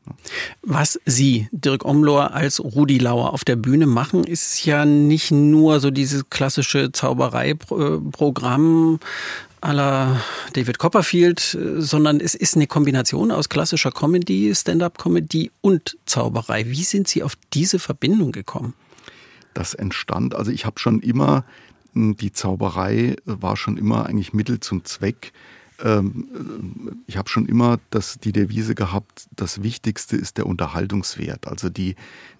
Was 0.63 0.99
Sie, 1.07 1.49
Dirk 1.53 1.85
Omlor, 1.85 2.33
als 2.33 2.61
Rudi 2.61 2.99
Lauer 2.99 3.33
auf 3.33 3.45
der 3.45 3.57
Bühne 3.57 3.87
machen, 3.87 4.25
ist 4.25 4.65
ja 4.65 4.85
nicht 4.85 5.31
nur 5.31 5.81
so 5.81 5.91
dieses 5.91 6.29
klassische 6.31 6.93
Zaubereiprogramm, 6.93 9.01
à 9.63 9.73
la 9.73 10.21
David 10.55 10.79
Copperfield, 10.79 11.57
sondern 11.79 12.21
es 12.21 12.35
ist 12.35 12.57
eine 12.57 12.67
Kombination 12.67 13.31
aus 13.31 13.49
klassischer 13.49 13.93
Comedy, 13.93 14.53
Stand-up-Comedy 14.55 15.53
und 15.61 15.97
Zauberei. 16.05 16.67
Wie 16.67 16.83
sind 16.83 17.09
Sie 17.09 17.23
auf 17.23 17.35
diese 17.55 17.79
Verbindung 17.79 18.33
gekommen? 18.33 18.75
Das 19.55 19.75
entstand, 19.75 20.35
also 20.35 20.51
ich 20.51 20.67
habe 20.67 20.81
schon 20.81 21.01
immer, 21.01 21.45
hm, 21.95 22.17
die 22.17 22.33
Zauberei 22.33 23.17
war 23.25 23.57
schon 23.57 23.77
immer 23.77 24.07
eigentlich 24.07 24.33
Mittel 24.33 24.59
zum 24.61 24.85
Zweck 24.85 25.33
ähm, 25.83 27.03
ich 27.07 27.17
habe 27.17 27.29
schon 27.29 27.47
immer 27.47 27.79
das, 27.91 28.19
die 28.19 28.33
Devise 28.33 28.75
gehabt, 28.75 29.27
das 29.35 29.63
Wichtigste 29.63 30.17
ist 30.17 30.39
der 30.39 30.47
Unterhaltungswert. 30.47 31.49
Also 31.49 31.69
die, 31.69 31.97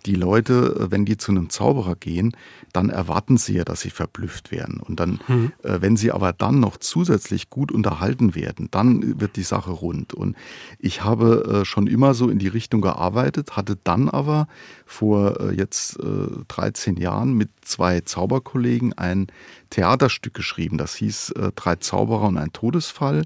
die 0.07 0.15
Leute, 0.15 0.91
wenn 0.91 1.05
die 1.05 1.17
zu 1.17 1.33
einem 1.33 1.51
Zauberer 1.51 1.97
gehen, 1.97 2.37
dann 2.73 2.89
erwarten 2.89 3.37
sie 3.37 3.55
ja, 3.55 3.65
dass 3.65 3.81
sie 3.81 3.91
verblüfft 3.91 4.51
werden. 4.51 4.81
Und 4.81 5.01
dann, 5.01 5.21
mhm. 5.29 5.53
äh, 5.63 5.81
wenn 5.81 5.97
sie 5.97 6.13
aber 6.13 6.33
dann 6.33 6.61
noch 6.61 6.77
zusätzlich 6.77 7.51
gut 7.51 7.73
unterhalten 7.73 8.35
werden, 8.35 8.69
dann 8.71 9.21
wird 9.21 9.37
die 9.37 9.43
Sache 9.43 9.71
rund. 9.71 10.15
Und 10.15 10.37
ich 10.79 11.05
habe 11.05 11.63
äh, 11.63 11.65
schon 11.65 11.87
immer 11.87 12.15
so 12.15 12.29
in 12.29 12.39
die 12.39 12.49
Richtung 12.49 12.81
gearbeitet, 12.81 13.57
hatte 13.57 13.77
dann 13.83 14.09
aber 14.09 14.47
vor 14.93 15.41
äh, 15.41 15.55
jetzt 15.55 15.99
äh, 15.99 16.45
13 16.49 16.97
Jahren 16.97 17.33
mit 17.33 17.51
zwei 17.63 18.01
Zauberkollegen 18.01 18.93
ein 18.93 19.29
Theaterstück 19.71 20.35
geschrieben. 20.35 20.77
Das 20.77 20.95
hieß 20.95 21.31
äh, 21.31 21.51
Drei 21.57 21.77
Zauberer 21.77 22.29
und 22.29 22.37
ein 22.37 22.53
Todesfall. 22.53 23.25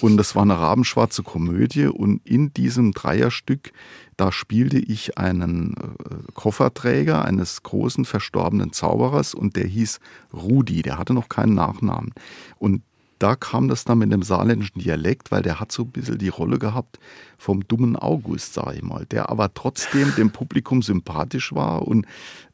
Und 0.00 0.16
das 0.16 0.34
war 0.34 0.42
eine 0.42 0.58
rabenschwarze 0.58 1.22
Komödie. 1.22 1.86
Und 1.86 2.26
in 2.26 2.54
diesem 2.54 2.92
Dreierstück, 2.92 3.72
da 4.16 4.32
spielte 4.32 4.78
ich 4.78 5.18
einen 5.18 5.74
äh, 5.74 6.32
Kofferträger 6.32 7.24
eines 7.24 7.62
großen 7.62 8.06
verstorbenen 8.06 8.72
Zauberers 8.72 9.34
und 9.34 9.56
der 9.56 9.66
hieß 9.66 10.00
Rudi. 10.32 10.82
Der 10.82 10.98
hatte 10.98 11.12
noch 11.12 11.28
keinen 11.28 11.54
Nachnamen. 11.54 12.12
Und 12.58 12.82
da 13.18 13.36
kam 13.36 13.68
das 13.68 13.84
dann 13.84 13.98
mit 13.98 14.12
dem 14.12 14.22
saarländischen 14.22 14.80
Dialekt, 14.80 15.30
weil 15.30 15.42
der 15.42 15.60
hat 15.60 15.72
so 15.72 15.82
ein 15.82 15.90
bisschen 15.90 16.18
die 16.18 16.28
Rolle 16.28 16.58
gehabt 16.58 16.98
vom 17.38 17.66
dummen 17.66 17.96
August, 17.96 18.54
sage 18.54 18.76
ich 18.76 18.82
mal, 18.82 19.06
der 19.06 19.30
aber 19.30 19.52
trotzdem 19.54 20.14
dem 20.16 20.30
Publikum 20.30 20.82
sympathisch 20.82 21.52
war 21.54 21.86
und 21.86 22.06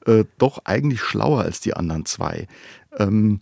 äh, 0.07 0.25
doch 0.39 0.61
eigentlich 0.65 1.01
schlauer 1.01 1.43
als 1.43 1.61
die 1.61 1.75
anderen 1.75 2.05
zwei. 2.07 2.47
Ähm, 2.99 3.41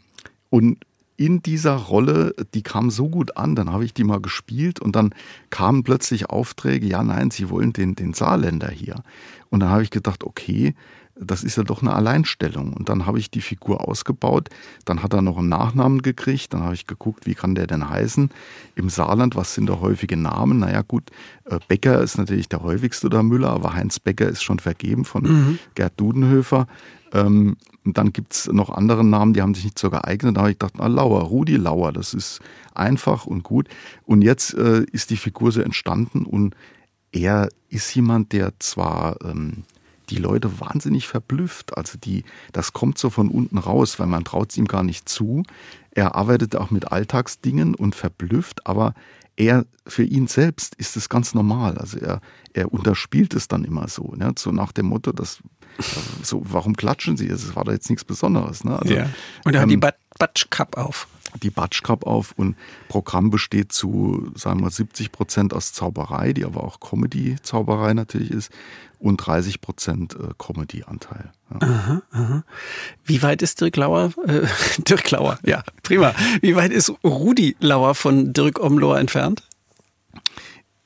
und 0.50 0.78
in 1.16 1.42
dieser 1.42 1.74
Rolle, 1.74 2.34
die 2.54 2.62
kam 2.62 2.90
so 2.90 3.08
gut 3.08 3.36
an, 3.36 3.56
dann 3.56 3.72
habe 3.72 3.84
ich 3.84 3.92
die 3.92 4.04
mal 4.04 4.20
gespielt 4.20 4.78
und 4.78 4.94
dann 4.94 5.12
kamen 5.50 5.82
plötzlich 5.82 6.30
Aufträge, 6.30 6.86
ja, 6.86 7.02
nein, 7.02 7.32
sie 7.32 7.50
wollen 7.50 7.72
den, 7.72 7.96
den 7.96 8.14
Saarländer 8.14 8.70
hier. 8.70 9.02
Und 9.50 9.60
dann 9.60 9.70
habe 9.70 9.82
ich 9.82 9.90
gedacht, 9.90 10.22
okay, 10.22 10.74
das 11.20 11.42
ist 11.42 11.56
ja 11.56 11.64
doch 11.64 11.82
eine 11.82 11.92
Alleinstellung. 11.92 12.72
Und 12.72 12.88
dann 12.88 13.06
habe 13.06 13.18
ich 13.18 13.30
die 13.30 13.40
Figur 13.40 13.88
ausgebaut. 13.88 14.48
Dann 14.84 15.02
hat 15.02 15.12
er 15.12 15.22
noch 15.22 15.38
einen 15.38 15.48
Nachnamen 15.48 16.02
gekriegt. 16.02 16.54
Dann 16.54 16.62
habe 16.62 16.74
ich 16.74 16.86
geguckt, 16.86 17.26
wie 17.26 17.34
kann 17.34 17.54
der 17.54 17.66
denn 17.66 17.88
heißen? 17.88 18.30
Im 18.76 18.88
Saarland, 18.88 19.34
was 19.36 19.54
sind 19.54 19.68
da 19.68 19.80
häufige 19.80 20.16
Namen? 20.16 20.60
Naja, 20.60 20.82
gut, 20.82 21.10
äh, 21.46 21.58
Becker 21.66 22.00
ist 22.02 22.18
natürlich 22.18 22.48
der 22.48 22.62
häufigste 22.62 23.06
oder 23.06 23.22
Müller, 23.22 23.50
aber 23.50 23.74
Heinz 23.74 23.98
Becker 23.98 24.28
ist 24.28 24.42
schon 24.42 24.58
vergeben 24.58 25.04
von 25.04 25.22
mhm. 25.24 25.58
Gerd 25.74 25.98
Dudenhöfer. 25.98 26.66
Ähm, 27.12 27.56
dann 27.84 28.12
gibt 28.12 28.34
es 28.34 28.46
noch 28.52 28.70
andere 28.70 29.02
Namen, 29.02 29.32
die 29.32 29.42
haben 29.42 29.54
sich 29.54 29.64
nicht 29.64 29.78
so 29.78 29.90
geeignet. 29.90 30.36
Da 30.36 30.42
habe 30.42 30.50
ich 30.50 30.58
gedacht, 30.58 30.74
na, 30.78 30.86
Lauer, 30.86 31.22
Rudi 31.22 31.56
Lauer, 31.56 31.92
das 31.92 32.14
ist 32.14 32.40
einfach 32.74 33.26
und 33.26 33.42
gut. 33.42 33.68
Und 34.04 34.22
jetzt 34.22 34.54
äh, 34.54 34.84
ist 34.92 35.10
die 35.10 35.16
Figur 35.16 35.52
so 35.52 35.60
entstanden 35.60 36.24
und 36.24 36.54
er 37.10 37.48
ist 37.70 37.94
jemand, 37.94 38.32
der 38.32 38.52
zwar 38.58 39.16
ähm, 39.24 39.64
die 40.10 40.16
Leute 40.16 40.60
wahnsinnig 40.60 41.06
verblüfft. 41.06 41.76
Also 41.76 41.98
die, 41.98 42.24
das 42.52 42.72
kommt 42.72 42.98
so 42.98 43.10
von 43.10 43.28
unten 43.28 43.58
raus, 43.58 43.98
weil 43.98 44.06
man 44.06 44.24
traut 44.24 44.50
es 44.50 44.56
ihm 44.56 44.66
gar 44.66 44.82
nicht 44.82 45.08
zu. 45.08 45.42
Er 45.90 46.14
arbeitet 46.14 46.56
auch 46.56 46.70
mit 46.70 46.92
Alltagsdingen 46.92 47.74
und 47.74 47.94
verblüfft, 47.94 48.66
aber 48.66 48.94
er, 49.36 49.66
für 49.86 50.02
ihn 50.02 50.26
selbst 50.26 50.74
ist 50.74 50.96
es 50.96 51.08
ganz 51.08 51.34
normal. 51.34 51.78
Also 51.78 51.98
er, 51.98 52.20
er 52.54 52.72
unterspielt 52.72 53.34
es 53.34 53.48
dann 53.48 53.64
immer 53.64 53.88
so, 53.88 54.14
ne? 54.16 54.32
so 54.36 54.50
nach 54.50 54.72
dem 54.72 54.86
Motto, 54.86 55.12
dass, 55.12 55.40
so, 56.22 56.42
warum 56.44 56.76
klatschen 56.76 57.16
Sie? 57.16 57.28
Es 57.28 57.54
war 57.54 57.64
da 57.64 57.72
jetzt 57.72 57.88
nichts 57.88 58.04
Besonderes. 58.04 58.64
Ne? 58.64 58.78
Also, 58.78 58.94
ja. 58.94 59.08
Und 59.44 59.54
er 59.54 59.60
hat 59.60 59.70
ähm, 59.70 59.80
die 59.80 59.88
Batsch 60.18 60.46
Cup 60.50 60.76
auf 60.76 61.06
die 61.42 61.50
Batschkap 61.50 62.06
auf 62.06 62.32
und 62.36 62.56
Programm 62.88 63.30
besteht 63.30 63.72
zu, 63.72 64.30
sagen 64.34 64.60
wir, 64.60 64.70
70 64.70 65.12
Prozent 65.12 65.54
aus 65.54 65.72
Zauberei, 65.72 66.32
die 66.32 66.44
aber 66.44 66.64
auch 66.64 66.80
Comedy-Zauberei 66.80 67.94
natürlich 67.94 68.30
ist, 68.30 68.50
und 68.98 69.18
30 69.18 69.60
Prozent 69.60 70.14
äh, 70.14 70.34
Comedy-Anteil. 70.38 71.30
Ja. 71.50 71.66
Aha, 71.66 72.02
aha. 72.10 72.44
Wie 73.04 73.22
weit 73.22 73.42
ist 73.42 73.60
Dirk 73.60 73.76
Lauer, 73.76 74.12
äh, 74.26 74.46
Dirk 74.78 75.10
Lauer, 75.10 75.38
ja, 75.44 75.62
prima. 75.82 76.14
Wie 76.40 76.56
weit 76.56 76.72
ist 76.72 76.92
Rudi 77.04 77.56
Lauer 77.60 77.94
von 77.94 78.32
Dirk 78.32 78.60
Omlohr 78.60 78.98
entfernt? 78.98 79.42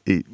Äh, 0.05 0.25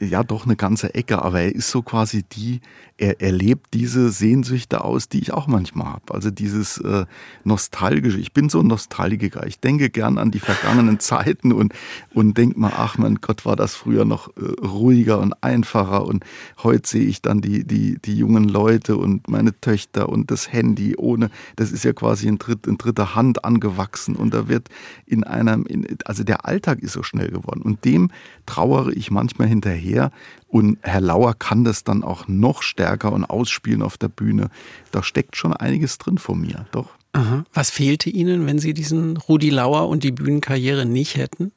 ja, 0.00 0.22
doch 0.22 0.44
eine 0.44 0.56
ganze 0.56 0.94
Ecke, 0.94 1.22
aber 1.22 1.40
er 1.40 1.54
ist 1.54 1.70
so 1.70 1.82
quasi 1.82 2.22
die, 2.22 2.60
er, 2.96 3.20
er 3.20 3.32
lebt 3.32 3.74
diese 3.74 4.10
Sehnsüchte 4.10 4.84
aus, 4.84 5.08
die 5.08 5.18
ich 5.18 5.32
auch 5.32 5.48
manchmal 5.48 5.88
habe. 5.88 6.14
Also 6.14 6.30
dieses 6.30 6.78
äh, 6.78 7.06
Nostalgische. 7.42 8.18
Ich 8.18 8.32
bin 8.32 8.48
so 8.48 8.60
ein 8.60 8.68
Nostalgiker. 8.68 9.46
Ich 9.46 9.58
denke 9.58 9.90
gern 9.90 10.16
an 10.16 10.30
die 10.30 10.38
vergangenen 10.38 11.00
Zeiten 11.04 11.52
und, 11.52 11.74
und 12.12 12.38
denke 12.38 12.58
mal, 12.58 12.72
ach 12.76 12.96
mein 12.96 13.16
Gott, 13.16 13.44
war 13.44 13.56
das 13.56 13.74
früher 13.74 14.04
noch 14.04 14.28
äh, 14.36 14.64
ruhiger 14.64 15.18
und 15.18 15.34
einfacher. 15.42 16.06
Und 16.06 16.24
heute 16.62 16.88
sehe 16.88 17.04
ich 17.04 17.20
dann 17.20 17.40
die, 17.40 17.64
die, 17.64 17.98
die 17.98 18.16
jungen 18.16 18.48
Leute 18.48 18.96
und 18.96 19.28
meine 19.28 19.58
Töchter 19.60 20.08
und 20.08 20.30
das 20.30 20.52
Handy 20.52 20.94
ohne, 20.96 21.30
das 21.56 21.72
ist 21.72 21.84
ja 21.84 21.92
quasi 21.92 22.28
in, 22.28 22.38
dritt, 22.38 22.66
in 22.66 22.78
dritter 22.78 23.16
Hand 23.16 23.44
angewachsen 23.44 24.14
und 24.14 24.32
da 24.32 24.48
wird 24.48 24.68
in 25.04 25.24
einem, 25.24 25.66
in, 25.66 25.98
also 26.04 26.22
der 26.22 26.46
Alltag 26.46 26.78
ist 26.78 26.92
so 26.92 27.02
schnell 27.02 27.28
geworden. 27.28 27.62
Und 27.62 27.84
dem 27.84 28.10
trauere 28.46 28.92
ich 28.92 29.10
manchmal 29.10 29.48
hinterher 29.48 30.12
und 30.54 30.78
Herr 30.82 31.00
Lauer 31.00 31.34
kann 31.34 31.64
das 31.64 31.82
dann 31.82 32.04
auch 32.04 32.28
noch 32.28 32.62
stärker 32.62 33.12
und 33.12 33.24
ausspielen 33.24 33.82
auf 33.82 33.98
der 33.98 34.06
Bühne. 34.06 34.50
Da 34.92 35.02
steckt 35.02 35.34
schon 35.34 35.52
einiges 35.52 35.98
drin 35.98 36.16
von 36.16 36.40
mir, 36.40 36.66
doch. 36.70 36.90
Aha. 37.12 37.44
Was 37.52 37.70
fehlte 37.70 38.08
Ihnen, 38.08 38.46
wenn 38.46 38.60
Sie 38.60 38.72
diesen 38.72 39.16
Rudi 39.16 39.50
Lauer 39.50 39.88
und 39.88 40.04
die 40.04 40.12
Bühnenkarriere 40.12 40.86
nicht 40.86 41.16
hätten? 41.16 41.50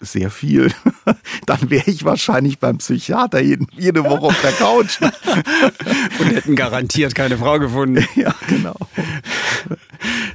sehr 0.00 0.30
viel, 0.30 0.72
dann 1.46 1.70
wäre 1.70 1.90
ich 1.90 2.04
wahrscheinlich 2.04 2.58
beim 2.58 2.78
Psychiater 2.78 3.40
jeden, 3.40 3.66
jede 3.72 4.04
Woche 4.04 4.26
auf 4.26 4.40
der 4.40 4.52
Couch. 4.52 5.00
Und 6.20 6.26
hätten 6.26 6.56
garantiert 6.56 7.14
keine 7.14 7.36
Frau 7.38 7.58
gefunden. 7.58 8.04
Ja, 8.16 8.34
genau. 8.48 8.76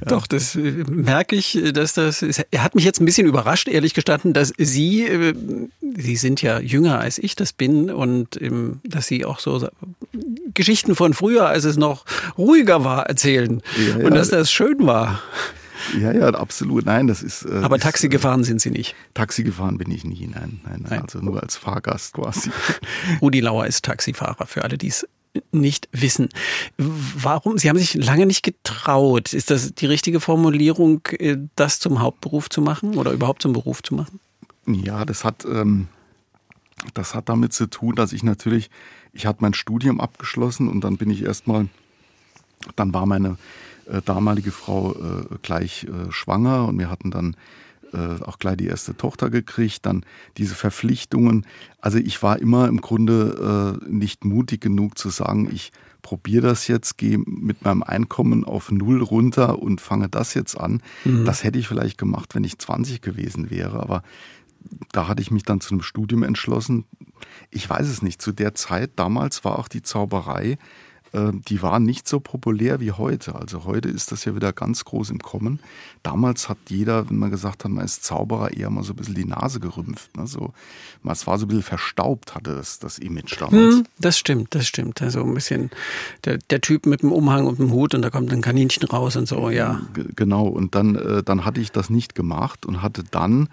Doch, 0.06 0.26
das 0.26 0.56
äh, 0.56 0.84
merke 0.88 1.36
ich, 1.36 1.58
dass 1.72 1.94
das. 1.94 2.22
Ist, 2.22 2.44
er 2.50 2.64
hat 2.64 2.74
mich 2.74 2.84
jetzt 2.84 3.00
ein 3.00 3.04
bisschen 3.04 3.26
überrascht, 3.26 3.68
ehrlich 3.68 3.94
gestanden, 3.94 4.32
dass 4.32 4.52
Sie, 4.58 5.04
äh, 5.04 5.34
Sie 5.96 6.16
sind 6.16 6.42
ja 6.42 6.60
jünger 6.60 6.98
als 6.98 7.18
ich 7.18 7.36
das 7.36 7.52
bin 7.52 7.90
und 7.90 8.40
ähm, 8.40 8.80
dass 8.84 9.06
Sie 9.06 9.24
auch 9.24 9.38
so 9.38 9.68
Geschichten 10.54 10.94
von 10.94 11.14
früher, 11.14 11.46
als 11.46 11.64
es 11.64 11.76
noch 11.76 12.04
ruhiger 12.36 12.84
war, 12.84 13.06
erzählen 13.06 13.62
ja, 13.76 13.98
ja. 13.98 14.06
und 14.06 14.14
dass 14.14 14.28
das 14.28 14.50
schön 14.50 14.86
war. 14.86 15.22
Ja, 15.98 16.12
ja, 16.12 16.28
absolut. 16.28 16.86
Nein, 16.86 17.06
das 17.06 17.22
ist. 17.22 17.44
Äh, 17.44 17.60
Aber 17.62 17.78
Taxi 17.78 18.08
gefahren 18.08 18.44
sind 18.44 18.60
Sie 18.60 18.70
nicht? 18.70 18.94
Taxi 19.14 19.42
gefahren 19.42 19.78
bin 19.78 19.90
ich 19.90 20.04
nie, 20.04 20.28
nein, 20.32 20.60
nein, 20.64 20.84
nein. 20.88 21.02
Also 21.02 21.18
nur 21.18 21.42
als 21.42 21.56
Fahrgast 21.56 22.14
quasi. 22.14 22.50
Rudi 23.20 23.40
Lauer 23.40 23.66
ist 23.66 23.84
Taxifahrer, 23.84 24.46
für 24.46 24.62
alle, 24.62 24.78
die 24.78 24.88
es 24.88 25.06
nicht 25.50 25.88
wissen. 25.92 26.28
Warum? 26.76 27.58
Sie 27.58 27.68
haben 27.68 27.78
sich 27.78 27.94
lange 27.94 28.26
nicht 28.26 28.42
getraut. 28.42 29.32
Ist 29.32 29.50
das 29.50 29.74
die 29.74 29.86
richtige 29.86 30.20
Formulierung, 30.20 31.00
äh, 31.18 31.38
das 31.56 31.78
zum 31.78 32.00
Hauptberuf 32.00 32.50
zu 32.50 32.60
machen 32.60 32.96
oder 32.96 33.12
überhaupt 33.12 33.42
zum 33.42 33.52
Beruf 33.52 33.82
zu 33.82 33.94
machen? 33.94 34.20
Ja, 34.66 35.04
das 35.04 35.24
hat, 35.24 35.44
ähm, 35.44 35.88
das 36.94 37.14
hat 37.14 37.28
damit 37.28 37.52
zu 37.52 37.66
tun, 37.68 37.94
dass 37.94 38.12
ich 38.12 38.22
natürlich, 38.22 38.70
ich 39.12 39.26
hatte 39.26 39.38
mein 39.40 39.54
Studium 39.54 40.00
abgeschlossen 40.00 40.68
und 40.68 40.82
dann 40.82 40.96
bin 40.96 41.10
ich 41.10 41.22
erstmal, 41.22 41.68
dann 42.76 42.92
war 42.94 43.06
meine 43.06 43.38
äh, 43.86 44.02
damalige 44.02 44.52
Frau 44.52 44.92
äh, 44.92 45.24
gleich 45.42 45.84
äh, 45.84 46.10
schwanger 46.12 46.66
und 46.68 46.78
wir 46.78 46.90
hatten 46.90 47.10
dann 47.10 47.36
äh, 47.92 48.22
auch 48.22 48.38
gleich 48.38 48.56
die 48.56 48.66
erste 48.66 48.96
Tochter 48.96 49.30
gekriegt, 49.30 49.86
dann 49.86 50.04
diese 50.36 50.54
Verpflichtungen. 50.54 51.46
Also 51.80 51.98
ich 51.98 52.22
war 52.22 52.38
immer 52.38 52.68
im 52.68 52.80
Grunde 52.80 53.78
äh, 53.82 53.90
nicht 53.90 54.24
mutig 54.24 54.60
genug 54.60 54.98
zu 54.98 55.10
sagen, 55.10 55.48
ich 55.52 55.72
probiere 56.02 56.48
das 56.48 56.66
jetzt, 56.68 56.98
gehe 56.98 57.18
mit 57.18 57.64
meinem 57.64 57.82
Einkommen 57.82 58.44
auf 58.44 58.70
Null 58.70 59.02
runter 59.02 59.62
und 59.62 59.80
fange 59.80 60.08
das 60.08 60.34
jetzt 60.34 60.56
an. 60.56 60.82
Mhm. 61.04 61.24
Das 61.24 61.44
hätte 61.44 61.58
ich 61.58 61.68
vielleicht 61.68 61.96
gemacht, 61.96 62.34
wenn 62.34 62.44
ich 62.44 62.58
20 62.58 63.00
gewesen 63.00 63.50
wäre, 63.50 63.80
aber 63.80 64.02
da 64.92 65.08
hatte 65.08 65.22
ich 65.22 65.30
mich 65.30 65.44
dann 65.44 65.60
zu 65.60 65.74
einem 65.74 65.82
Studium 65.82 66.22
entschlossen. 66.22 66.84
Ich 67.50 67.68
weiß 67.68 67.88
es 67.88 68.02
nicht. 68.02 68.20
Zu 68.20 68.32
der 68.32 68.54
Zeit 68.54 68.92
damals 68.96 69.44
war 69.44 69.58
auch 69.58 69.68
die 69.68 69.82
Zauberei 69.82 70.58
die 71.14 71.60
waren 71.60 71.84
nicht 71.84 72.08
so 72.08 72.20
populär 72.20 72.80
wie 72.80 72.92
heute. 72.92 73.34
Also 73.34 73.64
heute 73.64 73.88
ist 73.88 74.12
das 74.12 74.24
ja 74.24 74.34
wieder 74.34 74.52
ganz 74.52 74.84
groß 74.84 75.10
im 75.10 75.18
Kommen. 75.18 75.60
Damals 76.02 76.48
hat 76.48 76.56
jeder, 76.68 77.10
wenn 77.10 77.18
man 77.18 77.30
gesagt 77.30 77.64
hat, 77.64 77.70
man 77.70 77.84
ist 77.84 78.02
Zauberer, 78.02 78.52
eher 78.52 78.70
mal 78.70 78.82
so 78.82 78.94
ein 78.94 78.96
bisschen 78.96 79.14
die 79.14 79.26
Nase 79.26 79.60
gerümpft. 79.60 80.16
Ne? 80.16 80.26
So, 80.26 80.54
es 81.04 81.26
war 81.26 81.38
so 81.38 81.44
ein 81.44 81.48
bisschen 81.48 81.62
verstaubt, 81.62 82.34
hatte 82.34 82.54
das, 82.54 82.78
das 82.78 82.98
Image 82.98 83.38
damals. 83.38 83.74
Hm, 83.74 83.84
das 83.98 84.16
stimmt, 84.16 84.54
das 84.54 84.66
stimmt. 84.66 85.02
Also 85.02 85.22
ein 85.22 85.34
bisschen 85.34 85.70
der, 86.24 86.38
der 86.38 86.62
Typ 86.62 86.86
mit 86.86 87.02
dem 87.02 87.12
Umhang 87.12 87.46
und 87.46 87.58
dem 87.58 87.72
Hut 87.72 87.94
und 87.94 88.00
da 88.00 88.08
kommt 88.08 88.32
ein 88.32 88.40
Kaninchen 88.40 88.84
raus 88.84 89.14
und 89.16 89.28
so, 89.28 89.50
ja. 89.50 89.82
G 89.92 90.04
genau, 90.16 90.46
und 90.46 90.74
dann, 90.74 90.96
äh, 90.96 91.22
dann 91.22 91.44
hatte 91.44 91.60
ich 91.60 91.72
das 91.72 91.90
nicht 91.90 92.14
gemacht 92.14 92.64
und 92.64 92.80
hatte 92.80 93.04
dann 93.10 93.48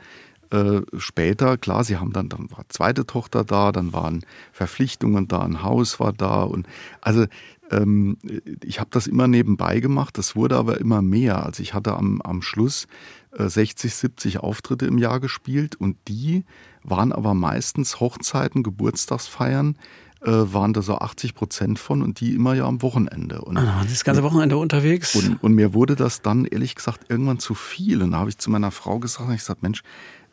äh, 0.52 0.82
später, 0.98 1.58
klar, 1.58 1.84
sie 1.84 1.98
haben 1.98 2.14
dann, 2.14 2.30
dann 2.30 2.50
war 2.52 2.66
zweite 2.70 3.06
Tochter 3.06 3.44
da, 3.44 3.72
dann 3.72 3.94
waren 3.94 4.26
Verpflichtungen 4.52 5.28
da, 5.28 5.42
ein 5.42 5.64
Haus 5.64 6.00
war 6.00 6.14
da 6.14 6.42
und 6.42 6.68
also 7.02 7.26
ähm, 7.72 8.18
ich 8.64 8.80
habe 8.80 8.90
das 8.92 9.08
immer 9.08 9.28
nebenbei 9.28 9.80
gemacht, 9.80 10.18
das 10.18 10.36
wurde 10.36 10.58
aber 10.58 10.80
immer 10.80 11.02
mehr. 11.02 11.46
Also 11.46 11.62
ich 11.62 11.74
hatte 11.74 11.96
am, 11.96 12.22
am 12.22 12.42
Schluss 12.42 12.88
äh, 13.32 13.48
60, 13.48 13.94
70 13.94 14.40
Auftritte 14.40 14.86
im 14.86 14.98
Jahr 14.98 15.20
gespielt 15.20 15.76
und 15.76 15.98
die 16.08 16.46
waren 16.84 17.12
aber 17.12 17.34
meistens 17.34 18.00
Hochzeiten, 18.00 18.64
Geburtstagsfeiern, 18.64 19.78
äh, 20.22 20.32
waren 20.32 20.74
da 20.74 20.82
so 20.82 20.98
80 20.98 21.34
Prozent 21.34 21.80
von 21.80 22.02
und 22.02 22.20
die 22.20 22.34
immer 22.34 22.54
ja 22.54 22.66
am 22.66 22.82
Wochenende. 22.82 23.42
Und, 23.42 23.58
ah, 23.58 23.86
das 23.88 24.04
ganze 24.04 24.24
Wochenende 24.24 24.58
unterwegs. 24.58 25.16
Und, 25.16 25.42
und, 25.42 25.54
mir 25.54 25.74
wurde 25.74 25.96
das 25.96 26.22
dann 26.22 26.46
ehrlich 26.46 26.76
gesagt 26.76 27.06
irgendwann 27.10 27.40
zu 27.40 27.54
viel. 27.54 28.02
Und 28.02 28.12
da 28.12 28.20
habe 28.20 28.30
ich 28.30 28.38
zu 28.38 28.50
meiner 28.50 28.72
Frau 28.72 29.00
gesagt, 29.00 29.30
ich 29.32 29.40
gesagt, 29.40 29.64
Mensch, 29.64 29.82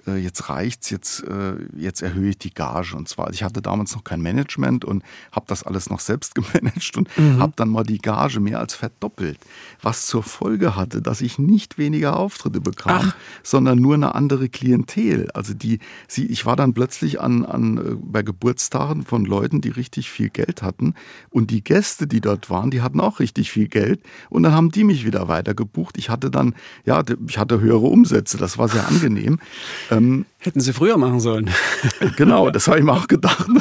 äh, 0.07 0.17
jetzt 0.17 0.49
reicht's, 0.49 0.91
jetzt, 0.91 1.25
äh, 1.25 1.55
jetzt 1.77 2.03
erhöhe 2.03 2.31
ich 2.31 2.39
die 2.39 2.55
Gage. 2.55 2.97
Und 2.97 3.09
zwar, 3.09 3.31
ich 3.33 3.43
hatte 3.43 3.63
damals 3.63 3.95
noch 3.95 4.05
kein 4.05 4.21
Management 4.21 4.85
und 4.85 5.03
habe 5.33 5.47
das 5.49 5.63
alles 5.63 5.91
noch 5.91 6.01
selbst 6.01 6.35
gemanagt 6.35 6.97
und 6.97 7.09
mhm. 7.19 7.41
habe 7.41 7.53
dann 7.57 7.69
mal 7.69 7.85
die 7.85 7.99
Gage 7.99 8.41
mehr 8.41 8.61
als 8.61 8.75
verdoppelt. 8.75 9.39
Was 9.83 10.07
zur 10.07 10.23
Folge 10.23 10.77
hatte, 10.77 11.03
dass 11.03 11.21
ich 11.21 11.39
nicht 11.39 11.79
weniger 11.79 12.17
Auftritte 12.17 12.61
bekam, 12.61 13.13
Ach. 13.13 13.17
sondern 13.43 13.79
nur 13.79 13.95
eine 13.95 14.15
andere 14.15 14.49
Klientel. 14.49 15.31
Also 15.33 15.55
die, 15.55 15.81
sie, 16.09 16.27
ich 16.27 16.47
war 16.47 16.57
dann 16.57 16.75
plötzlich 16.75 17.21
an, 17.21 17.45
an, 17.45 17.79
äh, 17.79 17.97
bei 18.01 18.23
Geburtstagen 18.23 19.05
von 19.05 19.25
Leuten, 19.25 19.61
die 19.61 19.71
richtig 19.71 20.11
viel 20.11 20.31
Geld 20.31 20.63
hatten. 20.63 20.95
Und 21.31 21.51
die 21.51 21.63
Gäste, 21.63 22.07
die 22.07 22.21
dort 22.21 22.51
waren, 22.51 22.71
die 22.71 22.83
hatten 22.83 23.01
auch 23.01 23.21
richtig 23.21 23.51
viel 23.51 23.69
Geld. 23.69 24.01
Und 24.31 24.43
dann 24.43 24.53
haben 24.53 24.71
die 24.71 24.85
mich 24.85 25.05
wieder 25.05 25.29
weiter 25.29 25.55
gebucht. 25.55 25.97
Ich 25.99 26.11
hatte 26.11 26.31
dann, 26.31 26.55
ja, 26.85 27.03
ich 27.29 27.39
hatte 27.39 27.61
höhere 27.61 27.87
Umsätze. 27.87 28.39
Das 28.39 28.59
war 28.59 28.69
sehr 28.69 28.87
angenehm. 28.87 29.39
Ähm, 29.97 30.27
Hätten 30.39 30.61
Sie 30.61 30.73
früher 30.73 30.97
machen 30.97 31.21
sollen. 31.21 31.51
Genau, 32.17 32.51
das 32.51 32.69
habe 32.69 32.79
ich 32.79 32.85
mir 32.85 32.93
auch 32.93 33.09
gedacht. 33.09 33.49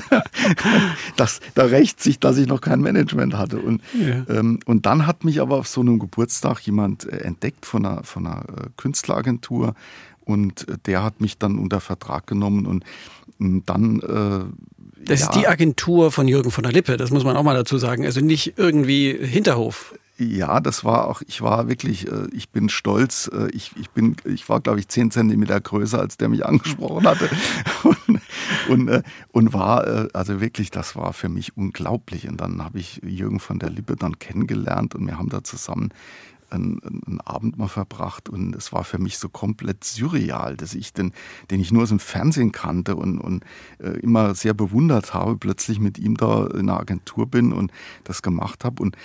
Das, 1.18 1.40
da 1.56 1.64
rächt 1.64 2.02
sich, 2.02 2.20
dass 2.20 2.38
ich 2.38 2.48
noch 2.48 2.62
kein 2.62 2.82
Management 2.82 3.36
hatte. 3.36 3.58
Und, 3.58 3.82
ja. 3.94 4.24
ähm, 4.30 4.60
und 4.66 4.86
dann 4.86 5.08
hat 5.08 5.24
mich 5.24 5.42
aber 5.42 5.58
auf 5.58 5.68
so 5.68 5.82
einem 5.82 6.00
Geburtstag 6.00 6.60
jemand 6.62 7.06
äh, 7.06 7.18
entdeckt 7.20 7.66
von 7.66 7.86
einer, 7.86 8.04
von 8.04 8.28
einer 8.28 8.42
äh, 8.42 8.68
Künstleragentur 8.78 9.74
und 10.26 10.68
äh, 10.68 10.78
der 10.86 11.04
hat 11.04 11.22
mich 11.22 11.38
dann 11.38 11.58
unter 11.58 11.80
Vertrag 11.80 12.28
genommen 12.28 12.66
und 12.66 12.84
dann 13.66 14.00
äh, 14.00 14.46
das 15.06 15.20
ja. 15.20 15.26
ist 15.28 15.36
die 15.36 15.48
Agentur 15.48 16.12
von 16.12 16.28
Jürgen 16.28 16.52
von 16.52 16.64
der 16.64 16.72
Lippe, 16.74 16.98
das 16.98 17.12
muss 17.12 17.24
man 17.24 17.36
auch 17.38 17.44
mal 17.44 17.56
dazu 17.56 17.78
sagen. 17.78 18.06
Also 18.06 18.22
nicht 18.22 18.54
irgendwie 18.58 19.14
Hinterhof. 19.14 19.94
Ja, 20.18 20.62
das 20.62 20.86
war 20.86 21.08
auch, 21.08 21.22
ich 21.28 21.42
war 21.42 21.68
wirklich, 21.68 22.10
äh, 22.10 22.28
ich 22.32 22.50
bin 22.50 22.70
stolz. 22.70 23.30
Äh, 23.34 23.50
ich, 23.52 23.72
ich 23.76 23.90
bin, 23.90 24.16
ich 24.24 24.48
war, 24.48 24.62
glaube 24.62 24.80
ich, 24.80 24.88
zehn 24.88 25.12
Zentimeter 25.12 25.60
größer, 25.60 26.00
als 26.00 26.16
der 26.16 26.30
mich 26.30 26.46
angesprochen 26.46 27.06
hatte. 27.06 27.30
Und, 27.84 28.22
und, 28.70 28.88
äh, 28.88 29.04
und 29.32 29.54
war, 29.54 30.10
also 30.14 30.42
wirklich, 30.42 30.72
das 30.72 30.96
war 30.96 31.14
für 31.14 31.30
mich 31.30 31.58
unglaublich. 31.58 32.28
Und 32.28 32.42
dann 32.42 32.64
habe 32.64 32.80
ich 32.80 33.02
Jürgen 33.04 33.40
von 33.40 33.60
der 33.60 33.70
Lippe 33.70 33.96
dann 33.96 34.18
kennengelernt 34.18 34.96
und 34.96 35.06
wir 35.06 35.18
haben 35.18 35.30
da 35.30 35.44
zusammen 35.44 35.90
einen, 36.50 36.80
einen, 36.84 37.22
Abend 37.22 37.58
mal 37.58 37.68
verbracht 37.68 38.30
und 38.30 38.56
es 38.56 38.72
war 38.72 38.84
für 38.84 38.98
mich 38.98 39.18
so 39.18 39.30
komplett 39.30 39.84
surreal, 39.84 40.56
dass 40.58 40.74
ich 40.74 40.94
den, 40.94 41.14
den 41.52 41.60
ich 41.60 41.72
nur 41.72 41.84
aus 41.84 41.90
dem 41.90 42.00
Fernsehen 42.00 42.52
kannte 42.52 42.96
und, 42.96 43.20
und 43.20 43.44
immer 43.80 44.36
sehr 44.36 44.54
bewundert 44.54 45.14
habe, 45.14 45.38
plötzlich 45.38 45.80
mit 45.80 45.98
ihm 45.98 46.18
da 46.18 46.48
in 46.48 46.70
einer 46.70 46.80
Agentur 46.80 47.28
bin 47.28 47.52
und 47.54 47.72
das 48.04 48.22
gemacht 48.22 48.64
habe 48.64 48.82
und 48.82 48.96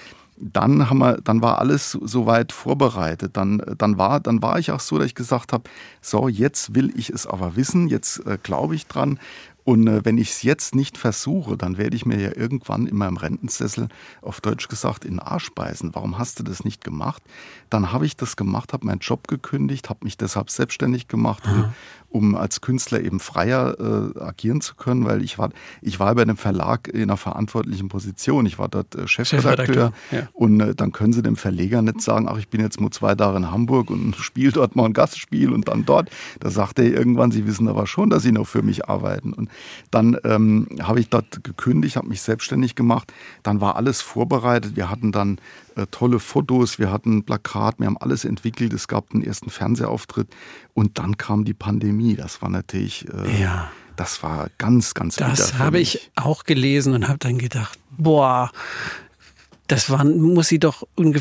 dann 0.41 0.89
haben 0.89 0.99
wir, 0.99 1.19
dann 1.23 1.43
war 1.43 1.59
alles 1.59 1.93
soweit 1.93 2.53
vorbereitet. 2.53 3.37
Dann, 3.37 3.63
dann 3.77 3.99
war, 3.99 4.21
dann 4.21 4.43
war 4.43 4.59
ich 4.59 4.73
auch 4.73 4.81
so, 4.81 4.99
dass 4.99 5.07
ich 5.07 5.15
gesagt 5.15 5.53
habe, 5.53 5.65
so 6.01 6.29
jetzt 6.29 6.75
will 6.75 6.93
ich 6.97 7.11
es 7.11 7.27
aber 7.27 7.57
wissen, 7.57 7.89
jetzt 7.89 8.27
äh, 8.27 8.39
glaube 8.43 8.75
ich 8.75 8.87
dran. 8.87 9.19
Und 9.65 9.87
äh, 9.87 10.05
wenn 10.05 10.19
ich 10.19 10.31
es 10.31 10.43
jetzt 10.43 10.75
nicht 10.75 10.97
versuche, 10.97 11.57
dann 11.57 11.77
werde 11.77 11.95
ich 11.95 12.07
mir 12.07 12.19
ja 12.19 12.35
irgendwann 12.35 12.87
in 12.87 12.97
meinem 12.97 13.19
Rentensessel, 13.19 13.89
auf 14.23 14.41
Deutsch 14.41 14.69
gesagt, 14.69 15.05
in 15.05 15.13
den 15.13 15.21
Arsch 15.21 15.51
beißen. 15.55 15.95
Warum 15.95 16.19
hast 16.19 16.39
du 16.39 16.43
das 16.43 16.65
nicht 16.65 16.83
gemacht? 16.83 17.23
Dann 17.69 17.93
habe 17.93 18.07
ich 18.07 18.17
das 18.17 18.37
gemacht, 18.37 18.73
habe 18.73 18.87
meinen 18.87 19.01
Job 19.01 19.29
gekündigt, 19.29 19.91
habe 19.91 20.05
mich 20.05 20.17
deshalb 20.17 20.51
selbstständig 20.51 21.09
gemacht, 21.09 21.45
um, 21.47 21.73
um 22.11 22.35
als 22.35 22.61
Künstler 22.61 23.01
eben 23.01 23.21
freier 23.21 23.77
äh, 23.79 24.21
agieren 24.21 24.61
zu 24.61 24.75
können, 24.75 25.05
weil 25.05 25.23
ich 25.23 25.39
war, 25.39 25.51
ich 25.81 26.01
war 26.01 26.15
bei 26.15 26.23
einem 26.23 26.37
Verlag 26.37 26.89
in 26.89 27.05
einer 27.05 27.17
verantwortlichen 27.17 27.89
Position. 27.89 28.47
Ich 28.47 28.59
war 28.59 28.69
dort 28.69 28.95
äh, 28.97 29.07
Chefredakteur, 29.07 29.67
Chefredakteur 29.67 29.93
ja. 30.11 30.29
und 30.33 30.61
äh, 30.61 30.75
dann 30.75 30.93
können 30.93 31.13
sie 31.13 31.23
dem 31.23 31.37
Verleger 31.37 31.83
nicht 31.83 32.03
sagen, 32.03 32.29
ach, 32.29 32.37
ich 32.39 32.49
bin 32.49 32.61
jetzt 32.61 32.81
nur 32.81 32.91
zwei 32.91 33.15
Tage 33.15 33.37
in 33.37 33.51
Hamburg 33.51 33.91
und 33.91 34.17
spiele 34.19 34.53
dort 34.53 34.77
mal 34.77 34.87
ein 34.87 34.93
Gastspiel 34.93 35.53
und 35.53 35.69
dann 35.69 35.85
dort. 35.85 36.11
Da 36.41 36.51
sagt 36.51 36.79
er 36.79 36.87
irgendwann, 36.87 37.31
sie 37.31 37.47
wissen 37.47 37.69
aber 37.69 37.87
schon, 37.87 38.11
dass 38.11 38.23
sie 38.23 38.33
noch 38.33 38.47
für 38.47 38.63
mich 38.63 38.89
arbeiten. 38.89 39.33
Und 39.33 39.49
dann 39.91 40.17
ähm, 40.25 40.67
habe 40.83 41.01
ich 41.01 41.09
dort 41.09 41.45
gekündigt, 41.45 41.97
habe 41.97 42.09
mich 42.09 42.23
selbstständig 42.23 42.75
gemacht. 42.75 43.13
Dann 43.43 43.61
war 43.61 43.77
alles 43.77 44.03
vorbereitet. 44.03 44.77
Wir 44.77 44.91
hatten 44.91 45.13
dann 45.13 45.39
äh, 45.77 45.87
tolle 45.91 46.19
Fotos, 46.19 46.79
wir 46.79 46.91
hatten 46.91 47.25
Plakat, 47.25 47.79
wir 47.79 47.87
haben 47.87 47.99
alles 47.99 48.25
entwickelt. 48.25 48.73
Es 48.73 48.89
gab 48.89 49.11
den 49.11 49.23
ersten 49.23 49.51
Fernsehauftritt 49.51 50.29
und 50.75 50.99
dann 50.99 51.17
kam 51.17 51.45
die 51.45 51.55
Pandemie. 51.55 52.17
Das 52.17 52.43
war 52.43 52.49
natürlich, 52.49 53.07
äh, 53.09 53.43
ja. 53.43 53.71
das 53.97 54.23
war 54.23 54.51
ganz, 54.59 54.95
ganz 54.95 55.17
Das 55.17 55.59
habe 55.59 55.79
ich 55.79 56.11
auch 56.17 56.45
gelesen 56.45 56.95
und 56.95 57.09
habe 57.09 57.19
dann 57.19 57.39
gedacht, 57.39 57.79
boah, 57.91 58.51
das 59.71 59.89
waren, 59.89 60.21
muss 60.21 60.49
sie 60.49 60.59
doch 60.59 60.83
un, 60.97 61.15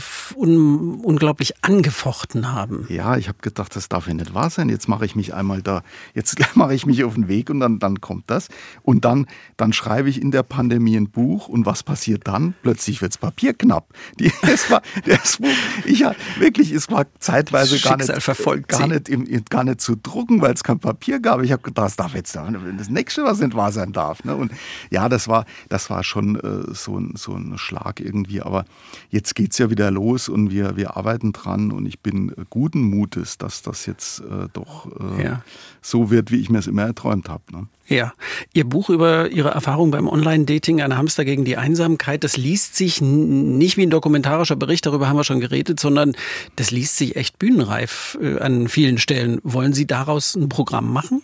unglaublich 1.03 1.63
angefochten 1.63 2.51
haben. 2.51 2.87
Ja, 2.89 3.15
ich 3.15 3.27
habe 3.27 3.37
gedacht, 3.41 3.75
das 3.75 3.89
darf 3.89 4.07
ja 4.07 4.15
nicht 4.15 4.33
wahr 4.33 4.49
sein. 4.49 4.69
Jetzt 4.69 4.87
mache 4.87 5.05
ich 5.05 5.15
mich 5.15 5.35
einmal 5.35 5.61
da, 5.61 5.83
jetzt 6.15 6.37
mache 6.55 6.73
ich 6.73 6.87
mich 6.87 7.03
auf 7.03 7.13
den 7.13 7.27
Weg 7.27 7.51
und 7.51 7.59
dann, 7.59 7.77
dann 7.77 8.01
kommt 8.01 8.23
das. 8.27 8.47
Und 8.81 9.05
dann, 9.05 9.27
dann 9.57 9.71
schreibe 9.71 10.09
ich 10.09 10.19
in 10.19 10.31
der 10.31 10.41
Pandemie 10.41 10.97
ein 10.97 11.11
Buch 11.11 11.47
und 11.47 11.67
was 11.67 11.83
passiert 11.83 12.27
dann? 12.27 12.55
Plötzlich 12.63 13.03
wird 13.03 13.11
es 13.11 13.17
Papier 13.19 13.53
knapp. 13.53 13.93
Die, 14.19 14.31
es 14.41 14.71
war, 14.71 14.81
das 15.05 15.37
Buch, 15.37 15.47
ich 15.85 16.03
wirklich, 16.39 16.71
es 16.71 16.89
war 16.89 17.05
zeitweise 17.19 17.79
gar 17.79 17.97
nicht, 17.97 18.67
gar, 18.67 18.87
nicht, 18.87 19.49
gar 19.49 19.63
nicht 19.63 19.81
zu 19.81 19.95
drucken, 19.95 20.41
weil 20.41 20.53
es 20.53 20.63
kein 20.63 20.79
Papier 20.79 21.19
gab. 21.19 21.41
Ich 21.43 21.51
habe 21.51 21.61
gedacht, 21.61 21.85
das 21.85 21.95
darf 21.97 22.15
jetzt 22.15 22.35
das 22.35 22.89
nächste, 22.89 23.23
was 23.23 23.39
nicht 23.39 23.55
wahr 23.55 23.71
sein 23.71 23.91
darf. 23.91 24.23
Ne? 24.23 24.35
Und 24.35 24.51
ja, 24.89 25.07
das 25.07 25.27
war, 25.27 25.45
das 25.69 25.89
war 25.89 26.03
schon 26.03 26.35
äh, 26.37 26.73
so, 26.73 26.99
so 27.13 27.35
ein 27.35 27.57
Schlag 27.57 27.99
irgendwie 27.99 28.38
Aber 28.45 28.65
jetzt 29.09 29.35
geht 29.35 29.51
es 29.51 29.57
ja 29.57 29.69
wieder 29.69 29.91
los 29.91 30.29
und 30.29 30.51
wir, 30.51 30.77
wir 30.77 30.97
arbeiten 30.97 31.33
dran 31.33 31.71
und 31.71 31.85
ich 31.85 31.99
bin 31.99 32.33
guten 32.49 32.81
Mutes, 32.81 33.37
dass 33.37 33.61
das 33.61 33.85
jetzt 33.85 34.21
äh, 34.21 34.47
doch 34.53 34.87
äh, 34.99 35.23
ja. 35.23 35.43
so 35.81 36.11
wird, 36.11 36.31
wie 36.31 36.37
ich 36.37 36.49
mir 36.49 36.59
es 36.59 36.67
immer 36.67 36.83
erträumt 36.83 37.29
habe. 37.29 37.43
Ne? 37.51 37.67
Ja, 37.87 38.13
Ihr 38.53 38.65
Buch 38.65 38.89
über 38.89 39.29
Ihre 39.29 39.49
Erfahrung 39.49 39.89
beim 39.91 40.07
Online-Dating, 40.07 40.81
ein 40.81 40.95
Hamster 40.95 41.25
gegen 41.25 41.43
die 41.43 41.57
Einsamkeit, 41.57 42.23
das 42.23 42.37
liest 42.37 42.75
sich 42.75 43.01
nicht 43.01 43.77
wie 43.77 43.83
ein 43.83 43.89
dokumentarischer 43.89 44.55
Bericht, 44.55 44.85
darüber 44.85 45.09
haben 45.09 45.17
wir 45.17 45.23
schon 45.23 45.39
geredet, 45.39 45.79
sondern 45.79 46.15
das 46.55 46.69
liest 46.69 46.97
sich 46.97 47.15
echt 47.15 47.39
bühnenreif 47.39 48.17
äh, 48.21 48.39
an 48.39 48.67
vielen 48.67 48.99
Stellen. 48.99 49.39
Wollen 49.43 49.73
Sie 49.73 49.87
daraus 49.87 50.35
ein 50.35 50.49
Programm 50.49 50.93
machen? 50.93 51.23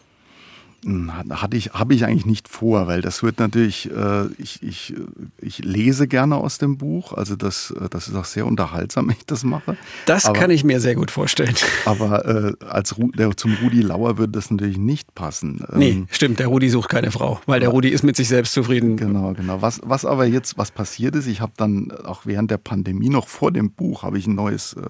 Hatte 0.86 1.58
ich, 1.58 1.72
habe 1.72 1.96
ich 1.96 2.06
eigentlich 2.06 2.26
nicht 2.26 2.48
vor, 2.48 2.88
weil 2.88 3.02
das 3.02 3.24
wird 3.24 3.40
natürlich, 3.40 3.90
äh, 3.92 4.28
ich, 4.38 4.62
ich, 4.62 4.94
ich 5.42 5.60
lese 5.60 6.08
gerne 6.08 6.36
aus 6.36 6.60
dem 6.60 6.78
Buch, 6.78 7.14
also 7.14 7.36
das, 7.36 7.72
äh, 7.72 7.90
das 7.90 8.08
ist 8.08 8.16
auch 8.16 8.26
sehr 8.26 8.46
unterhaltsam, 8.46 9.08
wenn 9.10 9.16
ich 9.18 9.26
das 9.26 9.44
mache. 9.44 9.78
Das 10.06 10.26
aber, 10.26 10.38
kann 10.40 10.52
ich 10.52 10.64
mir 10.64 10.80
sehr 10.80 10.96
gut 10.96 11.12
vorstellen. 11.12 11.56
Aber 11.86 12.26
äh, 12.26 12.66
als 12.66 12.98
Ru 12.98 13.12
der, 13.12 13.36
zum 13.36 13.56
Rudi 13.64 13.82
Lauer 13.82 14.18
würde 14.18 14.34
das 14.34 14.52
natürlich 14.52 14.78
nicht 14.78 15.16
passen. 15.16 15.66
Nee, 15.74 15.92
ähm, 15.92 16.08
stimmt, 16.12 16.40
der 16.40 16.48
Rudi 16.48 16.70
sucht 16.70 16.90
keine 16.90 17.12
Frau, 17.12 17.40
weil 17.46 17.60
der 17.60 17.70
Rudi 17.70 17.90
ist 17.90 18.04
mit 18.04 18.16
sich 18.16 18.28
selbst 18.28 18.54
zufrieden. 18.54 18.98
Genau, 18.98 19.34
genau. 19.34 19.62
Was, 19.62 19.82
was 19.84 20.06
aber 20.06 20.26
jetzt, 20.26 20.58
was 20.58 20.72
passiert 20.72 21.16
ist, 21.16 21.28
ich 21.28 21.42
habe 21.42 21.54
dann 21.58 21.92
auch 21.92 22.26
während 22.26 22.52
der 22.52 22.58
Pandemie, 22.58 23.10
noch 23.10 23.28
vor 23.28 23.52
dem 23.52 23.72
Buch, 23.72 24.04
habe 24.04 24.18
ich 24.18 24.28
ein 24.28 24.36
neues 24.36 24.74
äh, 24.74 24.82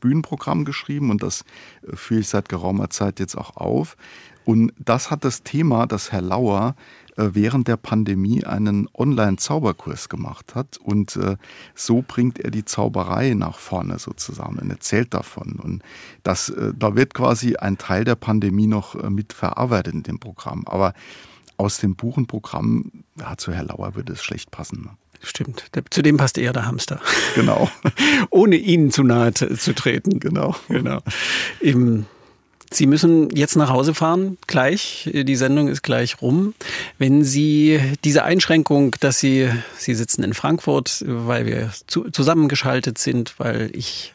Bühnenprogramm 0.00 0.64
geschrieben 0.64 1.10
und 1.10 1.22
das 1.22 1.44
äh, 1.86 1.96
führe 1.96 2.20
ich 2.20 2.28
seit 2.28 2.48
geraumer 2.48 2.90
Zeit 2.90 3.20
jetzt 3.20 3.36
auch 3.36 3.56
auf. 3.56 3.96
Und 4.50 4.72
das 4.80 5.12
hat 5.12 5.24
das 5.24 5.44
Thema, 5.44 5.86
dass 5.86 6.10
Herr 6.10 6.22
Lauer 6.22 6.74
äh, 7.16 7.28
während 7.34 7.68
der 7.68 7.76
Pandemie 7.76 8.44
einen 8.44 8.88
Online-Zauberkurs 8.92 10.08
gemacht 10.08 10.56
hat 10.56 10.76
und 10.76 11.14
äh, 11.14 11.36
so 11.76 12.02
bringt 12.02 12.40
er 12.40 12.50
die 12.50 12.64
Zauberei 12.64 13.34
nach 13.34 13.60
vorne 13.60 14.00
sozusagen 14.00 14.58
und 14.58 14.68
erzählt 14.68 15.14
davon. 15.14 15.60
Und 15.62 15.84
das, 16.24 16.48
äh, 16.48 16.72
da 16.76 16.96
wird 16.96 17.14
quasi 17.14 17.54
ein 17.54 17.78
Teil 17.78 18.02
der 18.02 18.16
Pandemie 18.16 18.66
noch 18.66 19.00
mit 19.08 19.32
verarbeitet 19.32 19.94
in 19.94 20.02
dem 20.02 20.18
Programm. 20.18 20.64
Aber 20.66 20.94
aus 21.56 21.78
dem 21.78 21.94
Buchenprogramm, 21.94 22.90
ja, 23.20 23.36
zu 23.36 23.52
Herr 23.52 23.66
Lauer 23.66 23.94
würde 23.94 24.14
es 24.14 24.24
schlecht 24.24 24.50
passen. 24.50 24.82
Ne? 24.82 24.90
Stimmt. 25.22 25.70
Zu 25.90 26.02
dem 26.02 26.16
passt 26.16 26.38
eher 26.38 26.52
der 26.52 26.66
Hamster. 26.66 26.98
Genau. 27.36 27.70
Ohne 28.30 28.56
ihnen 28.56 28.90
zu 28.90 29.04
nahe 29.04 29.32
zu 29.32 29.74
treten. 29.76 30.18
Genau. 30.18 30.56
Genau. 30.66 31.02
Im 31.60 32.06
Sie 32.72 32.86
müssen 32.86 33.34
jetzt 33.34 33.56
nach 33.56 33.70
Hause 33.70 33.94
fahren, 33.94 34.38
gleich. 34.46 35.10
Die 35.12 35.36
Sendung 35.36 35.66
ist 35.66 35.82
gleich 35.82 36.22
rum. 36.22 36.54
Wenn 36.98 37.24
Sie 37.24 37.80
diese 38.04 38.22
Einschränkung, 38.22 38.94
dass 39.00 39.18
Sie, 39.18 39.48
Sie 39.76 39.94
sitzen 39.94 40.22
in 40.22 40.34
Frankfurt, 40.34 41.04
weil 41.04 41.46
wir 41.46 41.72
zu, 41.88 42.10
zusammengeschaltet 42.10 42.96
sind, 42.96 43.34
weil 43.38 43.70
ich 43.72 44.14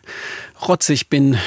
rotzig 0.65 1.09
bin, 1.09 1.37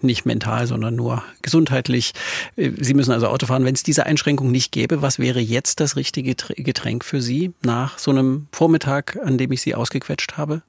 nicht 0.00 0.24
mental, 0.24 0.66
sondern 0.66 0.96
nur 0.96 1.22
gesundheitlich. 1.42 2.12
Sie 2.56 2.94
müssen 2.94 3.12
also 3.12 3.28
Auto 3.28 3.46
fahren. 3.46 3.64
Wenn 3.64 3.74
es 3.74 3.82
diese 3.82 4.06
Einschränkung 4.06 4.50
nicht 4.50 4.72
gäbe, 4.72 5.02
was 5.02 5.18
wäre 5.18 5.40
jetzt 5.40 5.80
das 5.80 5.96
richtige 5.96 6.34
Getränk 6.34 7.04
für 7.04 7.20
Sie 7.20 7.52
nach 7.62 7.98
so 7.98 8.10
einem 8.10 8.46
Vormittag, 8.52 9.18
an 9.22 9.36
dem 9.36 9.52
ich 9.52 9.60
Sie 9.60 9.74
ausgequetscht 9.74 10.36
habe? 10.36 10.62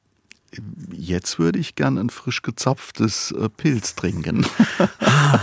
Jetzt 0.92 1.40
würde 1.40 1.60
ich 1.60 1.76
gern 1.76 1.98
ein 1.98 2.10
frisch 2.10 2.42
gezapftes 2.42 3.32
äh, 3.32 3.50
Pilz 3.50 3.96
trinken. 3.96 4.46
ah, 5.00 5.40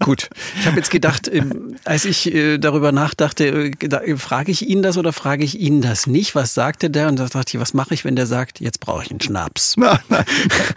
gut. 0.00 0.30
Ich 0.58 0.66
habe 0.66 0.76
jetzt 0.76 0.90
gedacht, 0.90 1.28
ähm, 1.32 1.76
als 1.84 2.04
ich 2.04 2.32
äh, 2.32 2.58
darüber 2.58 2.92
nachdachte, 2.92 3.70
äh, 3.80 4.16
frage 4.16 4.52
ich 4.52 4.68
ihn 4.68 4.82
das 4.82 4.96
oder 4.98 5.12
frage 5.12 5.44
ich 5.44 5.58
ihn 5.58 5.80
das 5.80 6.06
nicht? 6.06 6.34
Was 6.34 6.54
sagte 6.54 6.90
der? 6.90 7.08
Und 7.08 7.18
da 7.18 7.26
dachte 7.26 7.56
ich, 7.56 7.60
was 7.60 7.74
mache 7.74 7.94
ich, 7.94 8.04
wenn 8.04 8.16
der 8.16 8.26
sagt, 8.26 8.60
jetzt 8.60 8.80
brauche 8.80 9.04
ich 9.04 9.10
einen 9.10 9.20
Schnaps? 9.20 9.76
Nein, 9.80 9.98
nein. 10.08 10.24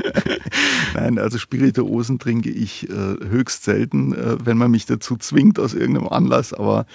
nein 0.94 1.20
also 1.20 1.38
Spirituosen 1.38 2.20
trinke 2.20 2.50
ich 2.50 2.88
höchst 2.90 3.64
selten, 3.64 4.16
wenn 4.46 4.58
man 4.58 4.72
mich 4.72 4.86
dazu 4.86 5.18
zwingt 5.18 5.60
aus 5.60 5.74
irgendeinem 5.74 6.10
Anlass. 6.10 6.54
Aber 6.54 6.86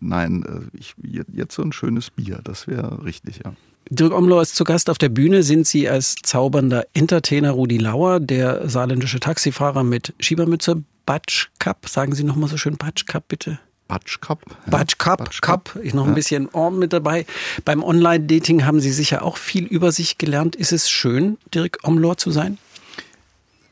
nein, 0.00 0.68
ich, 0.72 0.94
jetzt 1.32 1.54
so 1.54 1.62
ein 1.62 1.72
schönes 1.72 2.10
Bier, 2.10 2.40
das 2.44 2.66
wäre 2.66 3.04
richtig, 3.04 3.40
ja. 3.44 3.52
Dirk 3.88 4.12
Omlohr 4.12 4.42
ist 4.42 4.56
zu 4.56 4.64
Gast 4.64 4.90
auf 4.90 4.98
der 4.98 5.08
Bühne. 5.10 5.44
Sind 5.44 5.66
Sie 5.66 5.88
als 5.88 6.16
zaubernder 6.22 6.86
Entertainer 6.92 7.52
Rudi 7.52 7.78
Lauer, 7.78 8.18
der 8.18 8.68
saarländische 8.68 9.20
Taxifahrer 9.20 9.84
mit 9.84 10.12
Schiebermütze, 10.18 10.82
Batsch 11.06 11.48
Cup. 11.60 11.88
Sagen 11.88 12.14
Sie 12.14 12.24
nochmal 12.24 12.48
so 12.48 12.56
schön 12.56 12.76
Batsch 12.76 13.06
Cup, 13.06 13.28
bitte. 13.28 13.60
Batsch 13.86 14.20
Cup. 14.20 14.42
Ja. 14.48 14.70
Batsch 14.72 14.98
Cup. 14.98 15.78
Ich 15.84 15.94
noch 15.94 16.08
ein 16.08 16.14
bisschen 16.14 16.48
Orm 16.48 16.80
mit 16.80 16.92
dabei. 16.92 17.26
Beim 17.64 17.84
Online-Dating 17.84 18.64
haben 18.64 18.80
Sie 18.80 18.90
sicher 18.90 19.22
auch 19.22 19.36
viel 19.36 19.64
über 19.66 19.92
sich 19.92 20.18
gelernt. 20.18 20.56
Ist 20.56 20.72
es 20.72 20.90
schön, 20.90 21.38
Dirk 21.54 21.78
Omlohr 21.84 22.16
zu 22.16 22.32
sein? 22.32 22.58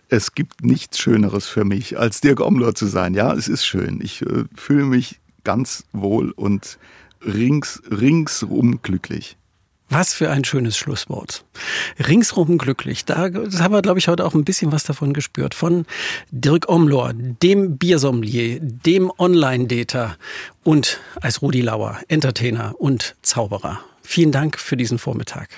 Es 0.09 0.37
gibt 0.37 0.63
nichts 0.63 1.01
Schöneres 1.01 1.49
für 1.49 1.65
mich, 1.65 1.99
als 1.99 2.21
Dirk 2.21 2.39
Omlohr 2.41 2.77
zu 2.77 2.87
sein. 2.87 3.15
Ja, 3.15 3.33
es 3.33 3.49
ist 3.49 3.67
schön. 3.67 4.01
Ich 4.01 4.23
äh, 4.23 4.45
fühle 4.55 4.85
mich 4.85 5.19
ganz 5.43 5.83
wohl 5.93 6.31
und 6.31 6.79
rings, 7.21 7.83
ringsrum 7.91 8.81
glücklich. 8.81 9.37
Was 9.91 10.15
für 10.15 10.31
ein 10.31 10.45
schönes 10.45 10.77
Schlusswort. 10.77 11.45
Ringsrum 11.99 12.59
glücklich. 12.59 13.05
Da 13.05 13.19
haben 13.19 13.73
wir, 13.73 13.83
glaube 13.83 13.99
ich, 13.99 14.09
heute 14.09 14.25
auch 14.25 14.35
ein 14.35 14.45
bisschen 14.45 14.73
was 14.73 14.85
davon 14.85 15.13
gespürt. 15.13 15.55
Von 15.55 15.85
Dirk 16.31 16.69
Omlor, 16.69 17.13
dem 17.15 17.77
Biersommelier, 17.77 18.61
dem 18.61 19.13
Online-Dater 19.19 20.17
und 20.63 21.01
als 21.21 21.43
Rudi 21.43 21.61
Lauer, 21.61 22.01
Entertainer 22.09 22.75
und 22.79 23.15
Zauberer. 23.23 23.81
Vielen 24.03 24.33
Dank 24.33 24.59
für 24.59 24.77
diesen 24.77 24.99
Vormittag. 24.99 25.49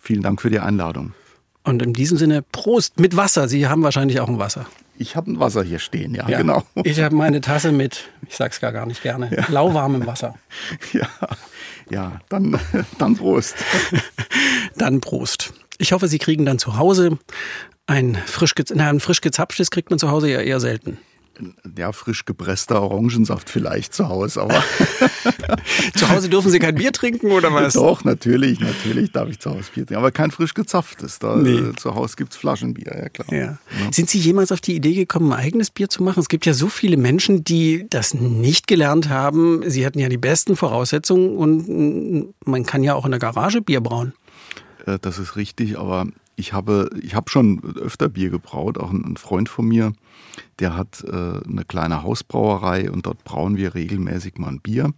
Vielen 0.00 0.22
Dank 0.22 0.42
für 0.42 0.50
die 0.50 0.60
Einladung. 0.60 1.14
Und 1.64 1.80
in 1.80 1.94
diesem 1.94 2.18
Sinne, 2.18 2.42
Prost 2.42 3.00
mit 3.00 3.16
Wasser. 3.16 3.48
Sie 3.48 3.66
haben 3.66 3.82
wahrscheinlich 3.82 4.20
auch 4.20 4.28
ein 4.28 4.38
Wasser. 4.38 4.66
Ich 4.96 5.16
habe 5.16 5.32
ein 5.32 5.40
Wasser 5.40 5.62
hier 5.62 5.78
stehen, 5.78 6.14
ja, 6.14 6.28
ja. 6.28 6.38
genau. 6.38 6.62
Ich 6.84 7.00
habe 7.00 7.16
meine 7.16 7.40
Tasse 7.40 7.72
mit, 7.72 8.10
ich 8.28 8.36
sag's 8.36 8.60
gar, 8.60 8.72
gar 8.72 8.86
nicht 8.86 9.02
gerne, 9.02 9.30
ja. 9.34 9.44
lauwarmem 9.48 10.06
Wasser. 10.06 10.34
Ja, 10.92 11.08
ja 11.90 12.20
dann, 12.28 12.58
dann 12.98 13.16
Prost. 13.16 13.56
dann 14.76 15.00
Prost. 15.00 15.52
Ich 15.78 15.92
hoffe, 15.92 16.06
Sie 16.06 16.18
kriegen 16.18 16.46
dann 16.46 16.58
zu 16.58 16.76
Hause 16.76 17.18
ein 17.86 18.16
frisch, 18.26 18.54
na, 18.74 18.88
ein 18.88 19.00
frisch 19.00 19.20
gezapftes 19.20 19.70
kriegt 19.70 19.90
man 19.90 19.98
zu 19.98 20.10
Hause 20.10 20.30
ja 20.30 20.40
eher 20.40 20.60
selten 20.60 20.98
ja, 21.76 21.92
frisch 21.92 22.24
gepresster 22.24 22.82
Orangensaft 22.82 23.50
vielleicht 23.50 23.94
zu 23.94 24.08
Hause, 24.08 24.42
aber. 24.42 24.62
zu 25.96 26.08
Hause 26.08 26.28
dürfen 26.28 26.50
Sie 26.50 26.58
kein 26.58 26.74
Bier 26.74 26.92
trinken 26.92 27.30
oder 27.32 27.52
was? 27.52 27.74
Doch, 27.74 28.04
natürlich, 28.04 28.60
natürlich 28.60 29.12
darf 29.12 29.28
ich 29.28 29.40
zu 29.40 29.50
Hause 29.50 29.70
Bier 29.74 29.86
trinken, 29.86 29.96
aber 29.96 30.12
kein 30.12 30.30
frisch 30.30 30.54
gezapftes. 30.54 31.18
Da, 31.18 31.36
nee. 31.36 31.56
äh, 31.56 31.76
zu 31.76 31.94
Hause 31.94 32.16
gibt 32.16 32.32
es 32.32 32.38
Flaschenbier, 32.38 32.96
ja 32.96 33.08
klar. 33.08 33.32
Ja. 33.32 33.44
Ja. 33.44 33.58
Sind 33.92 34.10
Sie 34.10 34.18
jemals 34.18 34.52
auf 34.52 34.60
die 34.60 34.74
Idee 34.74 34.94
gekommen, 34.94 35.32
ein 35.32 35.38
eigenes 35.38 35.70
Bier 35.70 35.88
zu 35.88 36.02
machen? 36.02 36.20
Es 36.20 36.28
gibt 36.28 36.46
ja 36.46 36.54
so 36.54 36.68
viele 36.68 36.96
Menschen, 36.96 37.44
die 37.44 37.86
das 37.90 38.14
nicht 38.14 38.66
gelernt 38.66 39.08
haben. 39.08 39.62
Sie 39.68 39.84
hatten 39.84 39.98
ja 39.98 40.08
die 40.08 40.18
besten 40.18 40.56
Voraussetzungen 40.56 41.36
und 41.36 42.34
man 42.44 42.64
kann 42.64 42.82
ja 42.82 42.94
auch 42.94 43.04
in 43.04 43.10
der 43.10 43.20
Garage 43.20 43.60
Bier 43.60 43.80
brauen. 43.80 44.12
Äh, 44.86 44.98
das 45.00 45.18
ist 45.18 45.36
richtig, 45.36 45.78
aber 45.78 46.06
ich 46.36 46.52
habe, 46.52 46.90
ich 47.00 47.14
habe 47.14 47.30
schon 47.30 47.62
öfter 47.76 48.08
Bier 48.08 48.30
gebraut. 48.30 48.78
Auch 48.78 48.90
ein 48.90 49.16
Freund 49.16 49.48
von 49.48 49.66
mir, 49.66 49.92
der 50.58 50.76
hat 50.76 51.04
äh, 51.04 51.40
eine 51.48 51.64
kleine 51.66 52.02
Hausbrauerei 52.02 52.90
und 52.90 53.06
dort 53.06 53.24
brauen 53.24 53.56
wir 53.56 53.74
regelmäßig 53.74 54.38
mal 54.38 54.48
ein 54.48 54.60
Bier. 54.60 54.92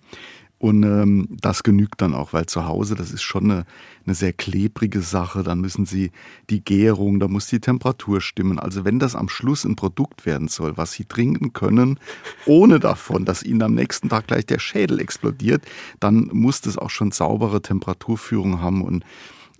Und 0.59 0.85
ähm, 0.85 1.29
das 1.31 1.63
genügt 1.63 2.01
dann 2.01 2.15
auch, 2.15 2.33
weil 2.33 2.47
zu 2.47 2.65
Hause, 2.67 2.95
das 2.95 3.13
ist 3.13 3.23
schon 3.23 3.51
eine, 3.51 3.67
eine 4.07 4.15
sehr 4.15 4.33
klebrige 4.33 5.03
Sache. 5.03 5.43
Dann 5.43 5.61
müssen 5.61 5.85
sie 5.85 6.13
die 6.49 6.65
Gärung, 6.65 7.21
da 7.21 7.29
muss 7.29 7.47
die 7.47 7.61
Temperatur 7.61 8.23
stimmen. 8.23 8.59
Also 8.59 8.87
wenn 8.87 8.99
das 8.99 9.15
am 9.15 9.29
Schluss 9.29 9.65
ein 9.65 9.77
Produkt 9.77 10.25
werden 10.25 10.49
soll, 10.49 10.79
was 10.79 10.93
sie 10.93 11.05
trinken 11.05 11.53
können, 11.53 12.01
ohne 12.47 12.81
davon, 12.81 13.27
dass 13.27 13.43
ihnen 13.43 13.63
am 13.63 13.75
nächsten 13.75 14.09
Tag 14.09 14.29
gleich 14.29 14.47
der 14.47 14.59
Schädel 14.59 14.99
explodiert, 14.99 15.63
dann 16.01 16.31
muss 16.33 16.63
das 16.63 16.79
auch 16.79 16.91
schon 16.91 17.11
saubere 17.11 17.61
Temperaturführung 17.61 18.61
haben 18.63 18.83
und 18.83 19.05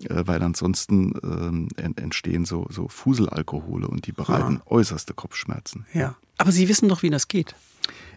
weil 0.09 0.43
ansonsten 0.43 1.69
äh, 1.77 2.01
entstehen 2.01 2.45
so, 2.45 2.67
so 2.71 2.89
Fuselalkohole 2.89 3.89
und 3.89 4.07
die 4.07 4.13
bereiten 4.13 4.61
ja. 4.65 4.71
äußerste 4.71 5.15
Kopfschmerzen. 5.15 5.87
Ja, 5.93 6.17
aber 6.39 6.53
Sie 6.53 6.69
wissen 6.69 6.89
doch, 6.89 7.03
wie 7.03 7.11
das 7.11 7.29
geht. 7.29 7.55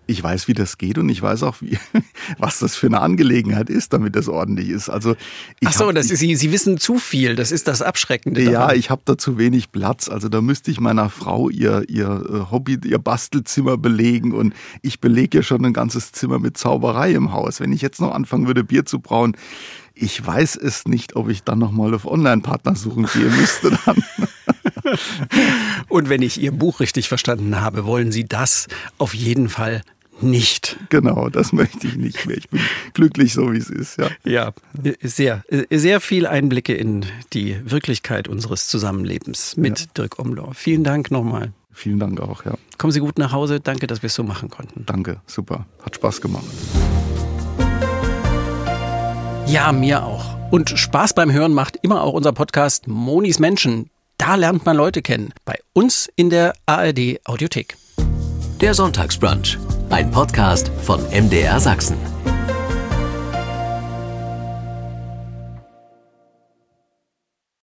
Ich 0.07 0.23
weiß, 0.23 0.47
wie 0.47 0.55
das 0.55 0.79
geht 0.79 0.97
und 0.97 1.07
ich 1.07 1.21
weiß 1.21 1.43
auch, 1.43 1.57
wie, 1.61 1.77
was 2.39 2.57
das 2.57 2.75
für 2.75 2.87
eine 2.87 2.99
Angelegenheit 2.99 3.69
ist, 3.69 3.93
damit 3.93 4.15
das 4.15 4.27
ordentlich 4.27 4.69
ist. 4.69 4.89
Also 4.89 5.15
Ach 5.63 5.71
so, 5.71 5.87
hab, 5.87 5.93
das 5.93 6.09
ist, 6.09 6.17
Sie, 6.19 6.35
Sie 6.35 6.51
wissen 6.51 6.79
zu 6.79 6.97
viel. 6.97 7.35
Das 7.35 7.51
ist 7.51 7.67
das 7.67 7.83
Abschreckende. 7.83 8.41
Ja, 8.41 8.51
daran. 8.51 8.79
ich 8.79 8.89
habe 8.89 9.03
da 9.05 9.19
zu 9.19 9.37
wenig 9.37 9.71
Platz. 9.71 10.09
Also 10.09 10.27
da 10.27 10.41
müsste 10.41 10.71
ich 10.71 10.79
meiner 10.79 11.11
Frau 11.11 11.49
ihr, 11.49 11.87
ihr 11.89 12.07
äh, 12.07 12.51
Hobby, 12.51 12.79
ihr 12.83 12.97
Bastelzimmer 12.97 13.77
belegen 13.77 14.33
und 14.33 14.55
ich 14.81 14.99
belege 14.99 15.37
ja 15.37 15.43
schon 15.43 15.63
ein 15.63 15.73
ganzes 15.73 16.11
Zimmer 16.11 16.39
mit 16.39 16.57
Zauberei 16.57 17.11
im 17.11 17.31
Haus. 17.31 17.59
Wenn 17.59 17.71
ich 17.71 17.83
jetzt 17.83 18.01
noch 18.01 18.11
anfangen 18.11 18.47
würde, 18.47 18.63
Bier 18.63 18.85
zu 18.85 18.99
brauen, 18.99 19.37
ich 20.01 20.25
weiß 20.25 20.55
es 20.55 20.85
nicht, 20.85 21.15
ob 21.15 21.29
ich 21.29 21.43
dann 21.43 21.59
nochmal 21.59 21.93
auf 21.93 22.05
Online-Partner 22.05 22.75
suchen 22.75 23.05
gehen 23.05 23.35
müsste 23.35 23.77
dann. 23.85 24.03
Und 25.89 26.09
wenn 26.09 26.21
ich 26.21 26.41
Ihr 26.41 26.51
Buch 26.51 26.79
richtig 26.79 27.07
verstanden 27.07 27.59
habe, 27.61 27.85
wollen 27.85 28.11
Sie 28.11 28.25
das 28.25 28.67
auf 28.97 29.13
jeden 29.13 29.49
Fall 29.49 29.81
nicht. 30.21 30.77
Genau, 30.89 31.29
das 31.29 31.53
möchte 31.53 31.87
ich 31.87 31.95
nicht 31.95 32.25
mehr. 32.25 32.37
Ich 32.37 32.49
bin 32.49 32.59
glücklich, 32.93 33.33
so 33.33 33.53
wie 33.53 33.57
es 33.57 33.69
ist. 33.69 33.97
Ja, 33.97 34.09
ja 34.23 34.53
sehr, 35.01 35.43
sehr 35.69 36.01
viel 36.01 36.27
Einblicke 36.27 36.73
in 36.73 37.05
die 37.33 37.57
Wirklichkeit 37.63 38.27
unseres 38.27 38.67
Zusammenlebens 38.67 39.57
mit 39.57 39.79
ja. 39.79 39.85
Dirk 39.97 40.19
Omlor. 40.19 40.53
Vielen 40.53 40.83
Dank 40.83 41.11
nochmal. 41.11 41.53
Vielen 41.71 41.99
Dank 41.99 42.19
auch, 42.19 42.43
ja. 42.43 42.55
Kommen 42.77 42.91
Sie 42.91 42.99
gut 42.99 43.17
nach 43.17 43.31
Hause. 43.31 43.59
Danke, 43.61 43.87
dass 43.87 44.01
wir 44.01 44.07
es 44.07 44.15
so 44.15 44.23
machen 44.23 44.49
konnten. 44.49 44.85
Danke, 44.85 45.21
super. 45.25 45.65
Hat 45.83 45.95
Spaß 45.95 46.19
gemacht. 46.19 46.45
Ja, 49.49 49.71
mir 49.71 50.03
auch. 50.03 50.25
Und 50.51 50.69
Spaß 50.69 51.13
beim 51.13 51.31
Hören 51.31 51.53
macht 51.53 51.79
immer 51.81 52.03
auch 52.03 52.13
unser 52.13 52.33
Podcast 52.33 52.87
Monis 52.87 53.39
Menschen. 53.39 53.89
Da 54.19 54.35
lernt 54.35 54.63
man 54.63 54.77
Leute 54.77 55.01
kennen. 55.01 55.33
Bei 55.43 55.55
uns 55.73 56.07
in 56.15 56.29
der 56.29 56.53
ARD 56.67 57.19
Audiothek. 57.25 57.75
Der 58.61 58.75
Sonntagsbrunch. 58.75 59.57
Ein 59.89 60.11
Podcast 60.11 60.69
von 60.83 61.01
MDR 61.09 61.59
Sachsen. 61.59 61.97